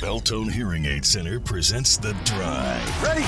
Beltone 0.00 0.50
Hearing 0.50 0.86
Aid 0.86 1.04
Center 1.04 1.38
presents 1.38 1.98
The 1.98 2.14
Drive. 2.24 3.02
Ready, 3.02 3.20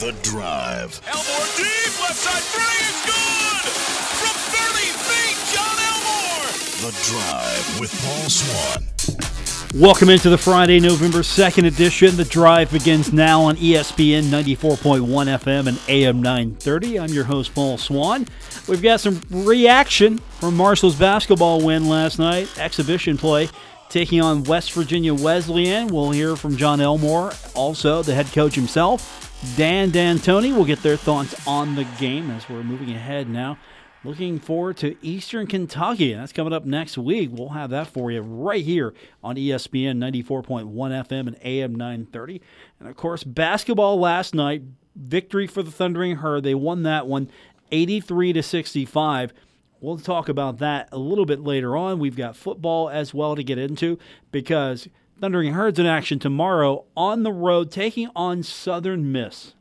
The 0.00 0.10
Drive. 0.28 1.00
Elmore 1.06 1.46
deep, 1.56 2.00
left 2.00 2.16
side 2.16 2.42
three 2.42 2.82
is 2.82 2.98
good! 3.06 3.70
From 4.18 4.36
30 4.50 4.90
feet, 5.06 5.38
Jon 5.54 5.78
Elmore! 5.86 6.50
The 6.82 6.92
Drive 7.06 7.78
with 7.78 7.92
Paul 8.02 8.28
Swann. 8.28 9.80
Welcome 9.80 10.10
into 10.10 10.30
the 10.30 10.36
Friday, 10.36 10.80
November 10.80 11.20
2nd 11.20 11.64
edition. 11.64 12.16
The 12.16 12.24
drive 12.24 12.72
begins 12.72 13.12
now 13.12 13.42
on 13.42 13.56
ESPN 13.56 14.24
94.1 14.24 15.06
FM 15.06 15.68
and 15.68 15.80
AM 15.88 16.20
930. 16.20 16.98
I'm 16.98 17.10
your 17.10 17.24
host, 17.24 17.54
Paul 17.54 17.78
Swann. 17.78 18.26
We've 18.66 18.82
got 18.82 19.00
some 19.00 19.20
reaction 19.30 20.18
from 20.40 20.56
Marshall's 20.56 20.96
basketball 20.96 21.64
win 21.64 21.88
last 21.88 22.18
night, 22.18 22.48
exhibition 22.58 23.16
play, 23.16 23.48
taking 23.92 24.22
on 24.22 24.42
West 24.44 24.72
Virginia 24.72 25.12
Wesleyan. 25.12 25.88
We'll 25.88 26.12
hear 26.12 26.34
from 26.34 26.56
Jon 26.56 26.80
Elmore, 26.80 27.30
also 27.54 28.02
the 28.02 28.14
head 28.14 28.26
coach 28.32 28.54
himself. 28.54 29.44
Dan 29.54 29.90
D'Antoni 29.90 30.56
will 30.56 30.64
get 30.64 30.82
their 30.82 30.96
thoughts 30.96 31.46
on 31.46 31.74
the 31.74 31.84
game 31.98 32.30
as 32.30 32.48
we're 32.48 32.62
moving 32.62 32.90
ahead 32.92 33.28
now. 33.28 33.58
Looking 34.02 34.40
forward 34.40 34.78
to 34.78 34.96
Eastern 35.04 35.46
Kentucky. 35.46 36.14
That's 36.14 36.32
coming 36.32 36.54
up 36.54 36.64
next 36.64 36.96
week. 36.96 37.28
We'll 37.32 37.50
have 37.50 37.68
that 37.70 37.86
for 37.86 38.10
you 38.10 38.22
right 38.22 38.64
here 38.64 38.94
on 39.22 39.36
ESPN 39.36 39.98
94.1 39.98 40.72
FM 40.72 41.26
and 41.26 41.36
AM 41.44 41.74
930. 41.74 42.40
And 42.80 42.88
of 42.88 42.96
course, 42.96 43.22
basketball 43.24 44.00
last 44.00 44.34
night, 44.34 44.62
victory 44.96 45.46
for 45.46 45.62
the 45.62 45.70
Thundering 45.70 46.16
Herd. 46.16 46.44
They 46.44 46.54
won 46.54 46.82
that 46.84 47.06
one 47.06 47.28
83 47.70 48.32
to 48.32 48.42
65. 48.42 49.34
We'll 49.82 49.98
talk 49.98 50.28
about 50.28 50.58
that 50.58 50.88
a 50.92 50.96
little 50.96 51.26
bit 51.26 51.40
later 51.40 51.76
on. 51.76 51.98
We've 51.98 52.16
got 52.16 52.36
football 52.36 52.88
as 52.88 53.12
well 53.12 53.34
to 53.34 53.42
get 53.42 53.58
into 53.58 53.98
because 54.30 54.88
Thundering 55.20 55.54
Herd's 55.54 55.80
in 55.80 55.86
action 55.86 56.20
tomorrow 56.20 56.84
on 56.96 57.24
the 57.24 57.32
road 57.32 57.72
taking 57.72 58.08
on 58.14 58.44
Southern 58.44 59.10
Miss. 59.10 59.54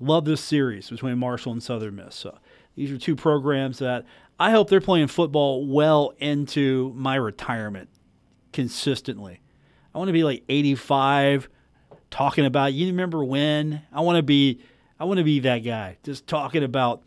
Love 0.00 0.24
this 0.24 0.40
series 0.40 0.88
between 0.88 1.18
Marshall 1.18 1.52
and 1.52 1.62
Southern 1.62 1.96
Miss. 1.96 2.14
So 2.14 2.38
these 2.74 2.90
are 2.90 2.96
two 2.96 3.14
programs 3.14 3.80
that 3.80 4.06
I 4.38 4.50
hope 4.50 4.70
they're 4.70 4.80
playing 4.80 5.08
football 5.08 5.66
well 5.66 6.14
into 6.16 6.94
my 6.96 7.16
retirement 7.16 7.90
consistently. 8.54 9.42
I 9.94 9.98
want 9.98 10.08
to 10.08 10.14
be 10.14 10.24
like 10.24 10.42
85 10.48 11.50
talking 12.10 12.46
about 12.46 12.72
you 12.72 12.86
remember 12.86 13.22
when? 13.22 13.82
I 13.92 14.00
want 14.00 14.16
to 14.16 14.22
be 14.22 14.62
I 14.98 15.04
want 15.04 15.18
to 15.18 15.24
be 15.24 15.40
that 15.40 15.58
guy 15.58 15.98
just 16.02 16.26
talking 16.26 16.64
about 16.64 17.02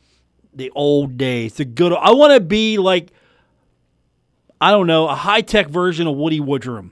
the 0.56 0.72
old 0.76 1.18
days, 1.18 1.56
the 1.56 1.66
good 1.66 1.94
I 1.94 2.12
want 2.12 2.34
to 2.34 2.40
be 2.40 2.78
like 2.78 3.12
I 4.62 4.72
don't 4.72 4.88
know, 4.88 5.10
a 5.10 5.16
high-tech 5.16 5.68
version 5.68 6.08
of 6.08 6.16
Woody 6.16 6.40
Woodrum 6.40 6.92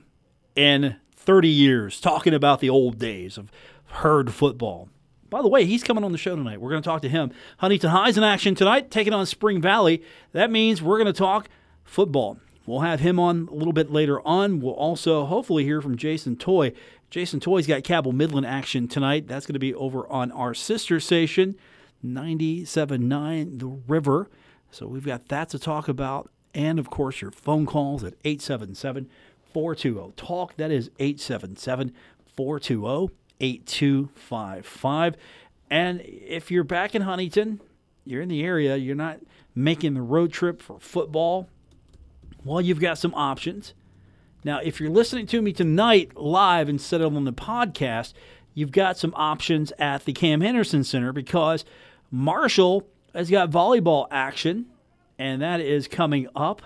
in 0.57 0.97
30 1.15 1.47
years 1.47 2.01
talking 2.01 2.33
about 2.33 2.59
the 2.59 2.69
old 2.69 2.99
days 2.99 3.37
of 3.37 3.49
herd 3.85 4.33
football. 4.33 4.89
By 5.29 5.41
the 5.41 5.47
way, 5.47 5.63
he's 5.63 5.81
coming 5.81 6.03
on 6.03 6.11
the 6.11 6.17
show 6.17 6.35
tonight. 6.35 6.59
We're 6.59 6.71
going 6.71 6.81
to 6.81 6.89
talk 6.89 7.01
to 7.03 7.09
him. 7.09 7.31
Huntington 7.59 7.91
High's 7.91 8.17
in 8.17 8.23
action 8.25 8.55
tonight, 8.55 8.91
taking 8.91 9.13
on 9.13 9.25
Spring 9.25 9.61
Valley. 9.61 10.03
That 10.33 10.51
means 10.51 10.81
we're 10.81 10.97
going 10.97 11.05
to 11.05 11.13
talk 11.13 11.47
football. 11.85 12.37
We'll 12.65 12.81
have 12.81 12.99
him 12.99 13.19
on 13.19 13.47
a 13.49 13.53
little 13.53 13.71
bit 13.71 13.89
later 13.89 14.19
on. 14.27 14.59
We'll 14.59 14.73
also 14.73 15.25
hopefully 15.25 15.63
hear 15.63 15.81
from 15.81 15.95
Jason 15.95 16.35
Toy. 16.35 16.73
Jason 17.09 17.39
Toy's 17.39 17.67
got 17.67 17.83
Cabell 17.83 18.11
Midland 18.11 18.45
action 18.45 18.89
tonight. 18.89 19.27
That's 19.27 19.45
going 19.45 19.53
to 19.53 19.59
be 19.59 19.73
over 19.73 20.05
on 20.07 20.31
our 20.33 20.53
sister 20.53 20.99
station, 20.99 21.55
97.9 22.05 23.59
The 23.59 23.67
River. 23.67 24.30
So 24.71 24.88
we've 24.88 25.05
got 25.05 25.27
that 25.30 25.49
to 25.49 25.59
talk 25.59 25.88
about. 25.88 26.30
And 26.53 26.80
of 26.80 26.89
course, 26.89 27.21
your 27.21 27.31
phone 27.31 27.66
calls 27.66 28.03
at 28.03 28.13
877 28.25 29.09
420 29.53 30.13
TALK. 30.16 30.55
That 30.57 30.72
is 30.72 30.89
877 30.99 31.94
420 32.35 33.16
8255. 33.39 35.17
And 35.69 36.02
if 36.02 36.52
you're 36.52 36.63
back 36.63 36.95
in 36.95 37.01
Huntington, 37.03 37.62
you're 38.06 38.22
in 38.22 38.29
the 38.29 38.44
area, 38.44 38.75
you're 38.75 38.95
not 38.95 39.19
making 39.56 39.94
the 39.94 40.01
road 40.01 40.31
trip 40.31 40.62
for 40.62 40.79
football, 40.79 41.47
well, 42.44 42.62
you've 42.62 42.79
got 42.79 42.97
some 42.97 43.13
options. 43.13 43.73
Now, 44.44 44.59
if 44.59 44.79
you're 44.79 44.89
listening 44.89 45.28
to 45.28 45.41
me 45.41 45.53
tonight 45.53 46.18
live 46.18 46.68
instead 46.69 47.01
of 47.01 47.16
on 47.16 47.25
the 47.25 47.33
podcast, 47.33 48.13
you've 48.53 48.72
got 48.72 48.97
some 48.97 49.13
options 49.16 49.72
at 49.78 50.06
the 50.06 50.13
Cam 50.13 50.41
Henderson 50.41 50.83
Center 50.83 51.13
because 51.13 51.63
Marshall 52.11 52.88
has 53.16 53.29
got 53.29 53.49
volleyball 53.49 54.07
action, 54.11 54.67
and 55.17 55.41
that 55.41 55.61
is 55.61 55.88
coming 55.88 56.27
up 56.35 56.61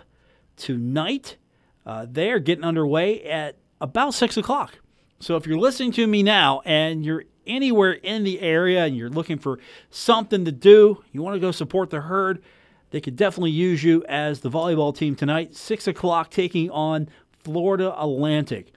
tonight. 0.57 1.37
Uh, 1.85 2.05
they 2.09 2.31
are 2.31 2.39
getting 2.39 2.63
underway 2.63 3.23
at 3.23 3.57
about 3.79 4.13
6 4.13 4.37
o'clock. 4.37 4.79
So 5.19 5.35
if 5.37 5.45
you're 5.45 5.59
listening 5.59 5.91
to 5.93 6.07
me 6.07 6.23
now 6.23 6.61
and 6.65 7.05
you're 7.05 7.25
anywhere 7.47 7.93
in 7.93 8.23
the 8.23 8.41
area 8.41 8.83
and 8.85 8.97
you're 8.97 9.09
looking 9.09 9.37
for 9.37 9.59
something 9.89 10.45
to 10.45 10.51
do, 10.51 11.03
you 11.11 11.21
want 11.21 11.35
to 11.35 11.39
go 11.39 11.51
support 11.51 11.89
the 11.89 12.01
herd, 12.01 12.43
they 12.91 13.01
could 13.01 13.15
definitely 13.15 13.51
use 13.51 13.83
you 13.83 14.03
as 14.07 14.41
the 14.41 14.49
volleyball 14.49 14.95
team 14.95 15.15
tonight. 15.15 15.55
Six 15.55 15.87
o'clock 15.87 16.31
taking 16.31 16.69
on 16.71 17.09
Florida 17.43 17.93
Atlantic. 17.99 18.73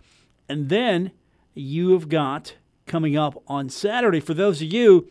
And 0.48 0.68
then 0.68 1.12
you 1.54 1.92
have 1.92 2.08
got 2.08 2.54
coming 2.86 3.16
up 3.16 3.42
on 3.46 3.68
Saturday 3.68 4.20
for 4.20 4.34
those 4.34 4.62
of 4.62 4.72
you 4.72 5.08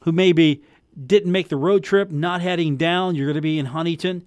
who 0.00 0.12
maybe 0.12 0.62
didn't 1.04 1.32
make 1.32 1.48
the 1.48 1.56
road 1.56 1.84
trip, 1.84 2.10
not 2.10 2.40
heading 2.40 2.76
down, 2.76 3.14
you're 3.14 3.26
going 3.26 3.34
to 3.34 3.40
be 3.40 3.58
in 3.58 3.66
Huntington. 3.66 4.24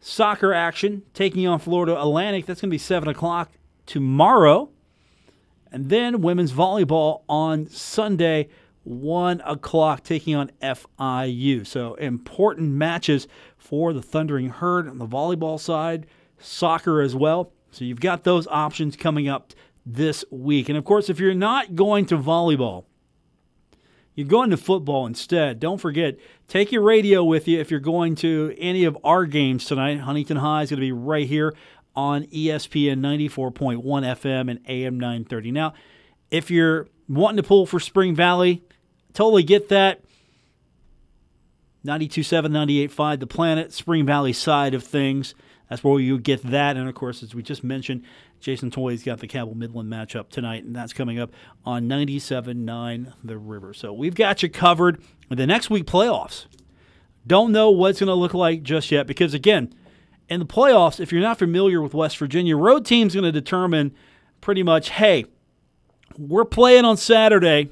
Soccer 0.00 0.54
action 0.54 1.02
taking 1.12 1.46
on 1.46 1.58
Florida 1.58 2.00
Atlantic. 2.00 2.46
That's 2.46 2.60
going 2.60 2.70
to 2.70 2.74
be 2.74 2.78
7 2.78 3.08
o'clock 3.08 3.52
tomorrow. 3.84 4.70
And 5.70 5.90
then 5.90 6.22
women's 6.22 6.52
volleyball 6.52 7.22
on 7.28 7.68
Sunday, 7.68 8.48
1 8.84 9.42
o'clock, 9.44 10.02
taking 10.02 10.34
on 10.34 10.50
FIU. 10.62 11.66
So 11.66 11.94
important 11.94 12.72
matches 12.72 13.28
for 13.58 13.92
the 13.92 14.02
Thundering 14.02 14.48
Herd 14.48 14.88
on 14.88 14.98
the 14.98 15.06
volleyball 15.06 15.60
side, 15.60 16.06
soccer 16.38 17.02
as 17.02 17.14
well. 17.14 17.52
So 17.70 17.84
you've 17.84 18.00
got 18.00 18.24
those 18.24 18.46
options 18.48 18.96
coming 18.96 19.28
up 19.28 19.52
this 19.84 20.24
week. 20.30 20.68
And 20.68 20.78
of 20.78 20.84
course, 20.84 21.08
if 21.08 21.20
you're 21.20 21.34
not 21.34 21.76
going 21.76 22.06
to 22.06 22.16
volleyball, 22.16 22.84
you're 24.20 24.28
going 24.28 24.50
to 24.50 24.58
football 24.58 25.06
instead. 25.06 25.58
Don't 25.58 25.78
forget, 25.78 26.18
take 26.46 26.70
your 26.72 26.82
radio 26.82 27.24
with 27.24 27.48
you 27.48 27.58
if 27.58 27.70
you're 27.70 27.80
going 27.80 28.14
to 28.16 28.54
any 28.58 28.84
of 28.84 28.98
our 29.02 29.24
games 29.24 29.64
tonight. 29.64 29.98
Huntington 30.00 30.36
High 30.36 30.62
is 30.62 30.68
going 30.68 30.76
to 30.76 30.86
be 30.86 30.92
right 30.92 31.26
here 31.26 31.54
on 31.96 32.24
ESPN 32.24 33.00
94.1 33.00 33.82
FM 33.82 34.50
and 34.50 34.60
AM 34.68 35.00
930. 35.00 35.52
Now, 35.52 35.72
if 36.30 36.50
you're 36.50 36.86
wanting 37.08 37.38
to 37.38 37.42
pull 37.42 37.64
for 37.64 37.80
Spring 37.80 38.14
Valley, 38.14 38.62
totally 39.14 39.42
get 39.42 39.70
that. 39.70 40.04
92.7, 41.86 42.48
98.5, 42.90 43.20
the 43.20 43.26
planet, 43.26 43.72
Spring 43.72 44.04
Valley 44.04 44.34
side 44.34 44.74
of 44.74 44.84
things. 44.84 45.34
That's 45.70 45.84
where 45.84 46.00
you 46.00 46.18
get 46.18 46.42
that. 46.42 46.76
And 46.76 46.88
of 46.88 46.94
course, 46.96 47.22
as 47.22 47.34
we 47.34 47.42
just 47.42 47.62
mentioned, 47.62 48.02
Jason 48.40 48.70
Toy's 48.70 49.04
got 49.04 49.20
the 49.20 49.28
Cabell 49.28 49.54
Midland 49.54 49.90
matchup 49.90 50.28
tonight, 50.28 50.64
and 50.64 50.74
that's 50.74 50.92
coming 50.92 51.18
up 51.18 51.30
on 51.64 51.88
97.9 51.88 53.12
The 53.22 53.38
River. 53.38 53.72
So 53.72 53.92
we've 53.92 54.14
got 54.14 54.42
you 54.42 54.50
covered 54.50 55.00
the 55.28 55.46
next 55.46 55.70
week 55.70 55.86
playoffs. 55.86 56.46
Don't 57.26 57.52
know 57.52 57.70
what 57.70 57.90
it's 57.90 58.00
going 58.00 58.08
to 58.08 58.14
look 58.14 58.34
like 58.34 58.62
just 58.64 58.90
yet 58.90 59.06
because, 59.06 59.32
again, 59.32 59.72
in 60.28 60.40
the 60.40 60.46
playoffs, 60.46 60.98
if 60.98 61.12
you're 61.12 61.20
not 61.20 61.38
familiar 61.38 61.80
with 61.80 61.94
West 61.94 62.18
Virginia, 62.18 62.56
road 62.56 62.84
team's 62.84 63.14
going 63.14 63.24
to 63.24 63.32
determine 63.32 63.94
pretty 64.40 64.62
much, 64.62 64.90
hey, 64.90 65.24
we're 66.18 66.44
playing 66.44 66.84
on 66.84 66.96
Saturday. 66.96 67.70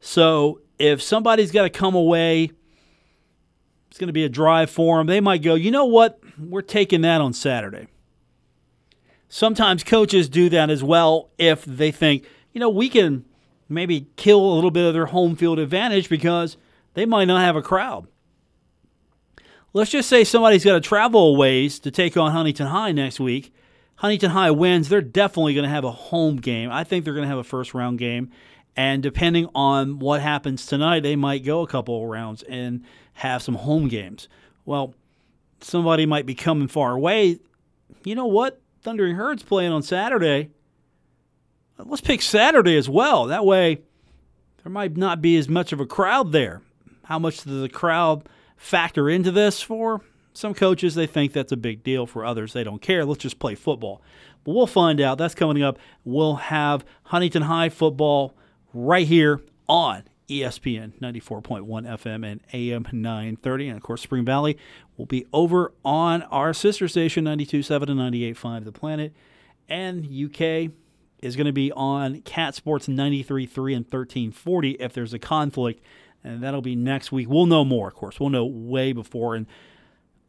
So 0.00 0.60
if 0.78 1.00
somebody's 1.02 1.52
got 1.52 1.62
to 1.62 1.70
come 1.70 1.94
away, 1.94 2.50
it's 3.90 3.98
going 3.98 4.08
to 4.08 4.12
be 4.12 4.24
a 4.24 4.28
drive 4.28 4.70
for 4.70 4.98
them. 4.98 5.06
They 5.06 5.20
might 5.20 5.42
go, 5.42 5.54
you 5.54 5.70
know 5.70 5.84
what? 5.84 6.20
We're 6.38 6.62
taking 6.62 7.00
that 7.02 7.20
on 7.20 7.32
Saturday. 7.32 7.88
Sometimes 9.28 9.82
coaches 9.82 10.28
do 10.28 10.48
that 10.50 10.70
as 10.70 10.82
well 10.82 11.30
if 11.38 11.64
they 11.64 11.90
think, 11.90 12.24
you 12.52 12.60
know, 12.60 12.68
we 12.68 12.88
can 12.88 13.24
maybe 13.68 14.06
kill 14.16 14.40
a 14.40 14.54
little 14.54 14.70
bit 14.70 14.86
of 14.86 14.94
their 14.94 15.06
home 15.06 15.36
field 15.36 15.58
advantage 15.58 16.08
because 16.08 16.56
they 16.94 17.04
might 17.04 17.24
not 17.24 17.40
have 17.40 17.56
a 17.56 17.62
crowd. 17.62 18.06
Let's 19.72 19.90
just 19.90 20.08
say 20.08 20.24
somebody's 20.24 20.64
got 20.64 20.74
to 20.74 20.80
travel 20.80 21.34
a 21.34 21.38
ways 21.38 21.78
to 21.80 21.90
take 21.90 22.16
on 22.16 22.32
Huntington 22.32 22.68
High 22.68 22.92
next 22.92 23.20
week. 23.20 23.52
Huntington 23.96 24.30
High 24.30 24.50
wins, 24.50 24.88
they're 24.88 25.02
definitely 25.02 25.54
going 25.54 25.64
to 25.64 25.70
have 25.70 25.84
a 25.84 25.90
home 25.90 26.36
game. 26.36 26.70
I 26.70 26.84
think 26.84 27.04
they're 27.04 27.14
going 27.14 27.24
to 27.24 27.28
have 27.28 27.38
a 27.38 27.44
first 27.44 27.74
round 27.74 27.98
game. 27.98 28.30
And 28.76 29.02
depending 29.02 29.48
on 29.54 29.98
what 29.98 30.20
happens 30.20 30.66
tonight, 30.66 31.00
they 31.00 31.16
might 31.16 31.44
go 31.44 31.62
a 31.62 31.66
couple 31.66 32.02
of 32.02 32.08
rounds 32.08 32.42
and 32.44 32.84
have 33.14 33.42
some 33.42 33.54
home 33.54 33.88
games. 33.88 34.28
Well, 34.64 34.94
somebody 35.60 36.06
might 36.06 36.26
be 36.26 36.34
coming 36.34 36.68
far 36.68 36.92
away. 36.92 37.38
You 38.04 38.14
know 38.14 38.26
what? 38.26 38.60
Thundering 38.82 39.16
Herd's 39.16 39.42
playing 39.42 39.72
on 39.72 39.82
Saturday. 39.82 40.50
Let's 41.78 42.00
pick 42.00 42.22
Saturday 42.22 42.76
as 42.76 42.88
well. 42.88 43.26
That 43.26 43.44
way, 43.44 43.82
there 44.62 44.72
might 44.72 44.96
not 44.96 45.20
be 45.20 45.36
as 45.36 45.48
much 45.48 45.72
of 45.72 45.80
a 45.80 45.86
crowd 45.86 46.32
there. 46.32 46.62
How 47.04 47.18
much 47.18 47.44
does 47.44 47.60
the 47.60 47.68
crowd 47.68 48.28
factor 48.56 49.08
into 49.08 49.30
this 49.30 49.60
for? 49.60 50.00
Some 50.32 50.54
coaches, 50.54 50.94
they 50.94 51.06
think 51.06 51.32
that's 51.32 51.52
a 51.52 51.56
big 51.56 51.82
deal. 51.82 52.06
For 52.06 52.24
others, 52.24 52.52
they 52.52 52.64
don't 52.64 52.82
care. 52.82 53.04
Let's 53.04 53.22
just 53.22 53.38
play 53.38 53.54
football. 53.54 54.02
But 54.44 54.54
we'll 54.54 54.66
find 54.66 55.00
out. 55.00 55.18
That's 55.18 55.34
coming 55.34 55.62
up. 55.62 55.78
We'll 56.04 56.36
have 56.36 56.84
Huntington 57.04 57.42
High 57.42 57.68
football 57.68 58.36
right 58.72 59.06
here 59.06 59.40
on 59.68 60.04
ESPN 60.28 60.98
94.1 61.00 61.66
FM 61.66 62.26
and 62.26 62.40
AM 62.52 62.86
930. 62.92 63.68
And 63.68 63.76
of 63.76 63.82
course, 63.82 64.02
Spring 64.02 64.24
Valley 64.24 64.58
will 64.96 65.06
be 65.06 65.26
over 65.32 65.72
on 65.84 66.22
our 66.24 66.52
sister 66.52 66.88
station 66.88 67.24
92.7 67.24 67.90
and 67.90 68.00
98.5 68.36 68.64
The 68.64 68.72
Planet. 68.72 69.12
And 69.68 70.04
UK 70.06 70.72
is 71.20 71.36
going 71.36 71.46
to 71.46 71.52
be 71.52 71.72
on 71.72 72.20
Cat 72.22 72.54
Sports 72.54 72.86
93.3 72.86 73.76
and 73.76 73.84
1340 73.84 74.72
if 74.72 74.92
there's 74.92 75.14
a 75.14 75.18
conflict. 75.18 75.82
And 76.24 76.42
that'll 76.42 76.62
be 76.62 76.76
next 76.76 77.12
week. 77.12 77.28
We'll 77.28 77.46
know 77.46 77.64
more, 77.64 77.88
of 77.88 77.94
course. 77.94 78.18
We'll 78.18 78.30
know 78.30 78.44
way 78.44 78.92
before. 78.92 79.36
And 79.36 79.46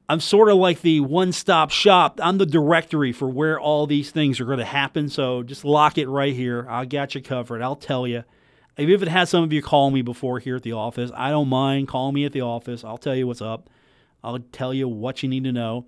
I'm 0.08 0.20
sort 0.20 0.50
of 0.50 0.58
like 0.58 0.82
the 0.82 1.00
one 1.02 1.32
stop 1.32 1.72
shop. 1.72 2.20
I'm 2.22 2.38
the 2.38 2.46
directory 2.46 3.12
for 3.12 3.28
where 3.28 3.60
all 3.60 3.88
these 3.88 4.12
things 4.12 4.40
are 4.40 4.46
going 4.46 4.60
to 4.60 4.66
happen. 4.66 5.10
So 5.10 5.44
just 5.44 5.66
lock 5.66 5.98
it 5.98 6.08
right 6.08 6.34
here. 6.34 6.68
I 6.70 6.86
got 6.86 7.16
you 7.16 7.22
covered. 7.22 7.62
I'll 7.62 7.76
tell 7.76 8.08
you. 8.08 8.24
If 8.78 9.02
it 9.02 9.08
had 9.08 9.28
some 9.28 9.44
of 9.44 9.52
you 9.52 9.62
call 9.62 9.90
me 9.90 10.04
before 10.04 10.40
here 10.40 10.56
at 10.56 10.64
the 10.64 10.74
office, 10.74 11.12
I 11.16 11.32
don't 11.32 11.50
mind. 11.50 11.88
Call 11.88 12.12
me 12.12 12.26
at 12.26 12.32
the 12.32 12.42
office. 12.42 12.84
I'll 12.84 12.98
tell 12.98 13.16
you 13.16 13.26
what's 13.26 13.42
up. 13.42 13.70
I'll 14.24 14.40
tell 14.40 14.74
you 14.74 14.88
what 14.88 15.24
you 15.24 15.30
need 15.30 15.44
to 15.46 15.52
know. 15.52 15.86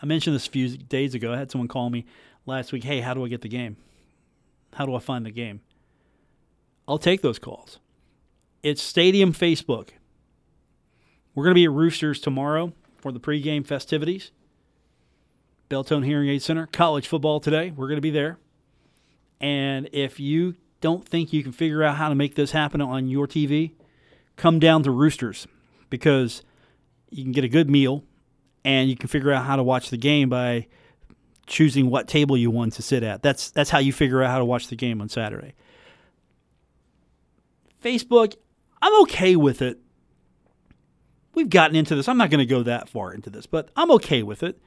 I 0.00 0.06
mentioned 0.06 0.36
this 0.36 0.46
a 0.46 0.50
few 0.50 0.76
days 0.76 1.14
ago. 1.14 1.32
I 1.32 1.38
had 1.38 1.50
someone 1.50 1.66
call 1.66 1.90
me 1.90 2.06
last 2.46 2.72
week. 2.72 2.84
Hey, 2.84 3.00
how 3.00 3.14
do 3.14 3.24
I 3.24 3.28
get 3.28 3.40
the 3.40 3.48
game? 3.48 3.76
How 4.74 4.86
do 4.86 4.94
I 4.94 5.00
find 5.00 5.26
the 5.26 5.32
game? 5.32 5.60
I'll 6.86 6.98
take 6.98 7.20
those 7.20 7.38
calls. 7.38 7.80
It's 8.62 8.80
Stadium 8.80 9.32
Facebook. 9.32 9.90
We're 11.34 11.44
going 11.44 11.54
to 11.54 11.58
be 11.58 11.64
at 11.64 11.70
Roosters 11.70 12.20
tomorrow 12.20 12.72
for 12.96 13.12
the 13.12 13.20
pregame 13.20 13.66
festivities. 13.66 14.30
Beltone 15.68 16.04
Hearing 16.04 16.28
Aid 16.28 16.42
Center, 16.42 16.66
college 16.66 17.06
football 17.06 17.40
today. 17.40 17.70
We're 17.70 17.88
going 17.88 17.98
to 17.98 18.02
be 18.02 18.10
there. 18.10 18.38
And 19.40 19.88
if 19.92 20.18
you 20.18 20.54
don't 20.80 21.06
think 21.06 21.32
you 21.32 21.42
can 21.42 21.52
figure 21.52 21.82
out 21.82 21.96
how 21.96 22.08
to 22.08 22.14
make 22.14 22.34
this 22.34 22.52
happen 22.52 22.80
on 22.80 23.08
your 23.08 23.26
TV, 23.26 23.72
come 24.36 24.58
down 24.58 24.82
to 24.84 24.90
Roosters 24.90 25.46
because 25.90 26.42
you 27.10 27.24
can 27.24 27.32
get 27.32 27.44
a 27.44 27.48
good 27.48 27.68
meal 27.68 28.04
and 28.64 28.88
you 28.88 28.96
can 28.96 29.08
figure 29.08 29.32
out 29.32 29.44
how 29.44 29.56
to 29.56 29.62
watch 29.62 29.90
the 29.90 29.96
game 29.96 30.28
by 30.28 30.66
choosing 31.46 31.90
what 31.90 32.06
table 32.06 32.36
you 32.36 32.50
want 32.50 32.74
to 32.74 32.82
sit 32.82 33.02
at. 33.02 33.22
That's 33.22 33.50
that's 33.50 33.70
how 33.70 33.78
you 33.78 33.92
figure 33.92 34.22
out 34.22 34.30
how 34.30 34.38
to 34.38 34.44
watch 34.44 34.68
the 34.68 34.76
game 34.76 35.00
on 35.00 35.08
Saturday. 35.08 35.54
Facebook, 37.82 38.34
I'm 38.82 39.02
okay 39.02 39.36
with 39.36 39.62
it. 39.62 39.78
We've 41.34 41.48
gotten 41.48 41.76
into 41.76 41.94
this. 41.94 42.08
I'm 42.08 42.18
not 42.18 42.30
going 42.30 42.40
to 42.40 42.46
go 42.46 42.62
that 42.64 42.88
far 42.88 43.12
into 43.12 43.30
this, 43.30 43.46
but 43.46 43.70
I'm 43.76 43.90
okay 43.92 44.22
with 44.22 44.42
it. 44.42 44.60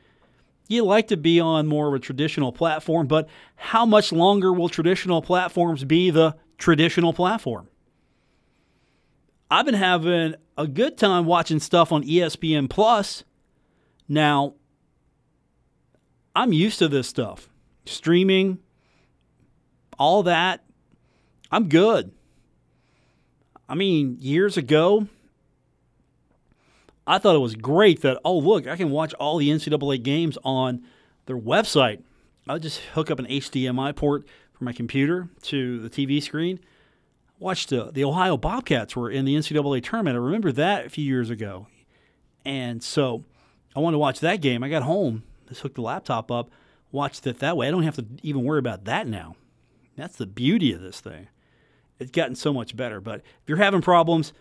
You 0.72 0.86
like 0.86 1.10
to 1.10 1.18
be 1.18 1.38
on 1.42 1.68
more 1.68 1.90
of 1.90 1.94
a 1.94 2.00
traditional 2.00 2.54
platform, 2.54 3.06
but 3.06 3.28
how 3.58 3.86
much 3.86 4.14
longer 4.14 4.54
will 4.54 4.70
traditional 4.70 5.22
platforms 5.22 5.84
be 5.84 6.12
the 6.12 6.38
traditional 6.58 7.12
platform? 7.12 7.68
I've 9.50 9.66
been 9.66 9.76
having 9.76 10.36
a 10.58 10.68
good 10.68 10.98
time 10.98 11.26
watching 11.26 11.60
stuff 11.60 11.92
on 11.92 12.04
ESPN 12.04 12.70
Plus. 12.70 13.26
Now, 14.08 14.54
I'm 16.34 16.54
used 16.54 16.80
to 16.80 16.88
this 16.88 17.06
stuff. 17.06 17.50
Streaming, 17.86 18.60
all 20.00 20.24
that. 20.24 20.64
I'm 21.52 21.68
good. 21.68 22.14
I 23.68 23.76
mean, 23.76 24.16
years 24.22 24.56
ago, 24.56 25.08
I 27.08 27.18
thought 27.18 27.36
it 27.36 27.40
was 27.40 27.56
great 27.56 28.02
that, 28.02 28.20
oh, 28.24 28.38
look, 28.38 28.68
I 28.68 28.76
can 28.76 28.92
watch 28.92 29.14
all 29.16 29.38
the 29.38 29.50
NCAA 29.50 30.04
games 30.04 30.38
on 30.44 30.84
their 31.26 31.38
website. 31.38 32.04
I'll 32.48 32.60
just 32.60 32.80
hook 32.94 33.10
up 33.10 33.20
an 33.20 33.26
HDMI 33.26 33.96
port 33.96 34.26
from 34.54 34.66
my 34.66 34.74
computer 34.74 35.30
to 35.44 35.80
the 35.80 35.90
TV 35.90 36.22
screen. 36.22 36.60
Watched 37.40 37.70
the, 37.70 37.92
the 37.92 38.04
Ohio 38.04 38.38
Bobcats 38.38 38.96
were 38.96 39.10
in 39.10 39.26
the 39.26 39.36
NCAA 39.36 39.84
tournament. 39.84 40.16
I 40.16 40.20
remember 40.20 40.52
that 40.52 40.86
a 40.86 40.90
few 40.90 41.04
years 41.04 41.30
ago. 41.30 41.68
And 42.46 42.84
so 42.84 43.24
I 43.76 43.80
wanted 43.80 43.96
to 43.96 44.00
watch 44.00 44.20
that 44.20 44.42
game. 44.42 44.64
I 44.64 44.70
got 44.70 44.84
home, 44.84 45.24
just 45.48 45.62
hooked 45.62 45.76
the 45.76 45.82
laptop 45.82 46.32
up, 46.32 46.52
watched 46.92 47.26
it 47.26 47.40
that 47.40 47.58
way. 47.58 47.68
I 47.68 47.72
don't 47.72 47.84
have 47.84 47.96
to 47.96 48.06
even 48.22 48.44
worry 48.44 48.60
about 48.60 48.86
that 48.86 49.08
now. 49.08 49.36
That's 49.98 50.18
the 50.18 50.28
beauty 50.28 50.74
of 50.74 50.82
this 50.82 51.00
thing. 51.00 51.28
It's 52.00 52.12
gotten 52.12 52.36
so 52.36 52.54
much 52.54 52.76
better. 52.76 53.02
But 53.02 53.20
if 53.20 53.48
you're 53.48 53.58
having 53.58 53.82
problems, 53.82 54.34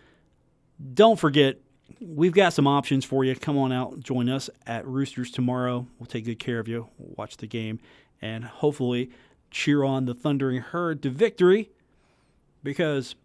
don't 0.93 1.19
forget 1.19 1.57
we've 2.01 2.33
got 2.33 2.53
some 2.53 2.67
options 2.67 3.05
for 3.05 3.23
you. 3.23 3.35
Come 3.35 3.57
on 3.57 3.71
out, 3.71 3.99
join 3.99 4.27
us 4.27 4.49
at 4.65 4.85
Roosters 4.87 5.31
tomorrow. 5.31 5.87
We'll 5.99 6.07
take 6.07 6.25
good 6.25 6.39
care 6.39 6.59
of 6.59 6.67
you. 6.67 6.89
We'll 6.97 7.13
watch 7.15 7.37
the 7.37 7.47
game 7.47 7.79
and 8.21 8.43
hopefully 8.43 9.11
cheer 9.51 9.83
on 9.83 10.05
the 10.05 10.13
Thundering 10.13 10.61
Herd 10.61 11.03
to 11.03 11.09
victory 11.09 11.71
because 12.63 13.15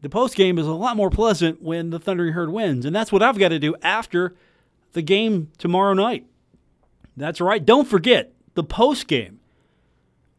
the 0.00 0.08
post 0.08 0.34
game 0.34 0.58
is 0.58 0.66
a 0.66 0.72
lot 0.72 0.96
more 0.96 1.10
pleasant 1.10 1.62
when 1.62 1.90
the 1.90 1.98
Thundering 1.98 2.32
Herd 2.32 2.50
wins. 2.50 2.84
And 2.84 2.94
that's 2.94 3.12
what 3.12 3.22
I've 3.22 3.38
got 3.38 3.48
to 3.48 3.58
do 3.58 3.74
after 3.82 4.34
the 4.92 5.02
game 5.02 5.50
tomorrow 5.58 5.94
night. 5.94 6.26
That's 7.16 7.40
right. 7.40 7.64
Don't 7.64 7.86
forget 7.86 8.32
the 8.54 8.64
post 8.64 9.06
game, 9.06 9.40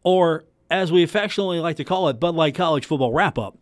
or 0.03 0.43
as 0.69 0.91
we 0.91 1.03
affectionately 1.03 1.59
like 1.59 1.77
to 1.77 1.83
call 1.83 2.09
it, 2.09 2.19
Bud 2.19 2.35
Light 2.35 2.55
College 2.55 2.85
Football 2.85 3.13
Wrap 3.13 3.37
Up. 3.37 3.57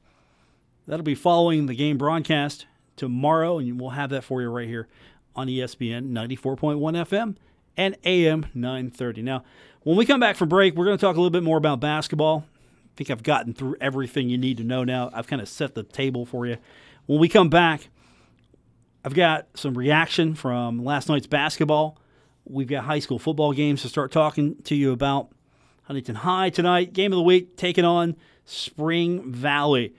That'll 0.87 1.03
be 1.03 1.15
following 1.15 1.67
the 1.67 1.75
game 1.75 1.97
broadcast 1.97 2.65
tomorrow, 2.95 3.59
and 3.59 3.79
we'll 3.79 3.91
have 3.91 4.09
that 4.11 4.23
for 4.23 4.41
you 4.41 4.49
right 4.49 4.67
here 4.67 4.87
on 5.35 5.47
ESPN 5.47 6.11
94.1 6.11 6.77
FM 6.77 7.35
and 7.77 7.97
AM 8.05 8.45
930. 8.53 9.21
Now, 9.21 9.43
when 9.81 9.97
we 9.97 10.05
come 10.05 10.19
back 10.19 10.35
from 10.35 10.49
break, 10.49 10.75
we're 10.75 10.85
going 10.85 10.97
to 10.97 11.01
talk 11.01 11.15
a 11.15 11.19
little 11.19 11.29
bit 11.29 11.43
more 11.43 11.57
about 11.57 11.79
basketball. 11.79 12.45
I 12.47 12.95
think 12.95 13.09
I've 13.09 13.23
gotten 13.23 13.53
through 13.53 13.75
everything 13.81 14.29
you 14.29 14.37
need 14.37 14.57
to 14.57 14.63
know 14.63 14.83
now. 14.83 15.09
I've 15.13 15.27
kind 15.27 15.41
of 15.41 15.49
set 15.49 15.73
the 15.73 15.83
table 15.83 16.25
for 16.25 16.45
you. 16.45 16.57
When 17.05 17.19
we 17.19 17.27
come 17.27 17.49
back, 17.49 17.89
I've 19.03 19.13
got 19.13 19.47
some 19.55 19.77
reaction 19.77 20.35
from 20.35 20.83
last 20.83 21.09
night's 21.09 21.27
basketball. 21.27 21.97
We've 22.45 22.67
got 22.67 22.85
high 22.85 22.99
school 22.99 23.19
football 23.19 23.51
games 23.53 23.81
to 23.81 23.89
start 23.89 24.11
talking 24.11 24.55
to 24.63 24.75
you 24.75 24.91
about. 24.91 25.29
Huntington 25.83 26.15
High 26.15 26.49
tonight, 26.49 26.93
game 26.93 27.11
of 27.11 27.17
the 27.17 27.23
week, 27.23 27.57
taking 27.57 27.83
on 27.83 28.15
Spring 28.45 29.29
Valley. 29.29 29.93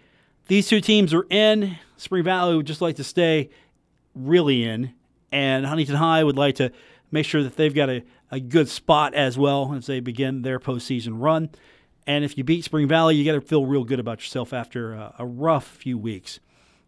These 0.46 0.68
two 0.68 0.80
teams 0.80 1.14
are 1.14 1.26
in. 1.30 1.78
Spring 1.96 2.24
Valley 2.24 2.56
would 2.56 2.66
just 2.66 2.82
like 2.82 2.96
to 2.96 3.04
stay 3.04 3.50
really 4.14 4.64
in, 4.64 4.92
and 5.32 5.64
Huntington 5.64 5.96
High 5.96 6.22
would 6.22 6.36
like 6.36 6.56
to 6.56 6.70
make 7.10 7.24
sure 7.24 7.42
that 7.42 7.56
they've 7.56 7.74
got 7.74 7.88
a, 7.88 8.02
a 8.30 8.40
good 8.40 8.68
spot 8.68 9.14
as 9.14 9.38
well 9.38 9.72
as 9.74 9.86
they 9.86 10.00
begin 10.00 10.42
their 10.42 10.60
postseason 10.60 11.20
run. 11.22 11.50
And 12.06 12.24
if 12.24 12.36
you 12.36 12.44
beat 12.44 12.64
Spring 12.64 12.88
Valley, 12.88 13.16
you 13.16 13.24
got 13.24 13.40
to 13.40 13.40
feel 13.40 13.64
real 13.64 13.84
good 13.84 14.00
about 14.00 14.20
yourself 14.20 14.52
after 14.52 14.92
a, 14.92 15.14
a 15.20 15.26
rough 15.26 15.66
few 15.66 15.96
weeks. 15.96 16.40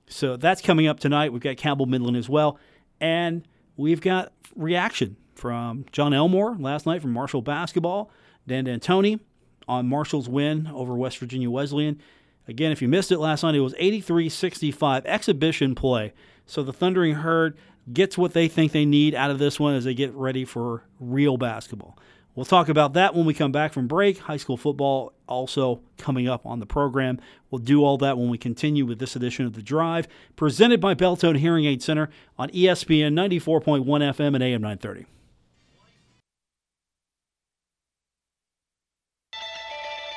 So 0.09 0.37
that's 0.37 0.61
coming 0.61 0.87
up 0.87 1.01
tonight. 1.01 1.33
We've 1.33 1.43
got 1.43 1.57
Cabell 1.57 1.87
Midland 1.87 2.17
as 2.17 2.29
well. 2.29 2.59
And 3.01 3.47
we've 3.77 4.01
got 4.01 4.33
reaction 4.55 5.17
from 5.35 5.87
Jon 5.93 6.13
Elmore 6.13 6.57
last 6.59 6.87
night 6.87 7.03
from 7.03 7.13
Marshall 7.13 7.43
Basketball, 7.43 8.11
Dan 8.47 8.65
D'Antoni 8.65 9.21
on 9.69 9.89
Marshall's 9.89 10.29
win 10.29 10.71
over 10.73 10.95
West 10.95 11.19
Virginia 11.19 11.51
Wesleyan. 11.51 12.01
Again, 12.49 12.73
if 12.73 12.81
you 12.81 12.89
missed 12.89 13.11
it 13.11 13.19
last 13.19 13.43
night, 13.43 13.55
it 13.55 13.61
was 13.61 13.75
83 13.79 14.29
65 14.29 15.05
exhibition 15.07 15.75
play. 15.75 16.13
So 16.47 16.63
the 16.63 16.73
Thundering 16.73 17.17
Herd 17.17 17.57
gets 17.93 18.17
what 18.17 18.33
they 18.33 18.49
think 18.49 18.73
they 18.73 18.85
need 18.85 19.15
out 19.15 19.31
of 19.31 19.39
this 19.39 19.59
one 19.59 19.75
as 19.75 19.85
they 19.85 19.95
get 19.95 20.13
ready 20.15 20.45
for 20.45 20.85
real 21.01 21.37
basketball. 21.37 21.99
We'll 22.35 22.45
talk 22.45 22.69
about 22.69 22.93
that 22.93 23.15
when 23.15 23.25
we 23.25 23.33
come 23.33 23.51
back 23.51 23.73
from 23.73 23.89
break. 23.89 24.19
High 24.19 24.37
school 24.37 24.59
football 24.59 25.15
also 25.27 25.81
coming 25.97 26.29
up 26.29 26.45
on 26.45 26.61
the 26.61 26.67
program. 26.67 27.19
We'll 27.51 27.61
do 27.61 27.83
all 27.83 27.97
that 27.99 28.19
when 28.19 28.29
we 28.29 28.37
continue 28.37 28.85
with 28.85 28.99
this 28.99 29.17
edition 29.17 29.47
of 29.47 29.55
The 29.55 29.63
Drive, 29.63 30.07
presented 30.37 30.79
by 30.79 30.95
Beltone 30.95 31.39
Hearing 31.39 31.65
Aid 31.65 31.83
Center 31.83 32.11
on 32.39 32.51
ESPN 32.51 33.15
94.1 33.15 33.85
FM 33.87 34.35
and 34.35 34.43
AM 34.43 34.61
930. 34.61 35.07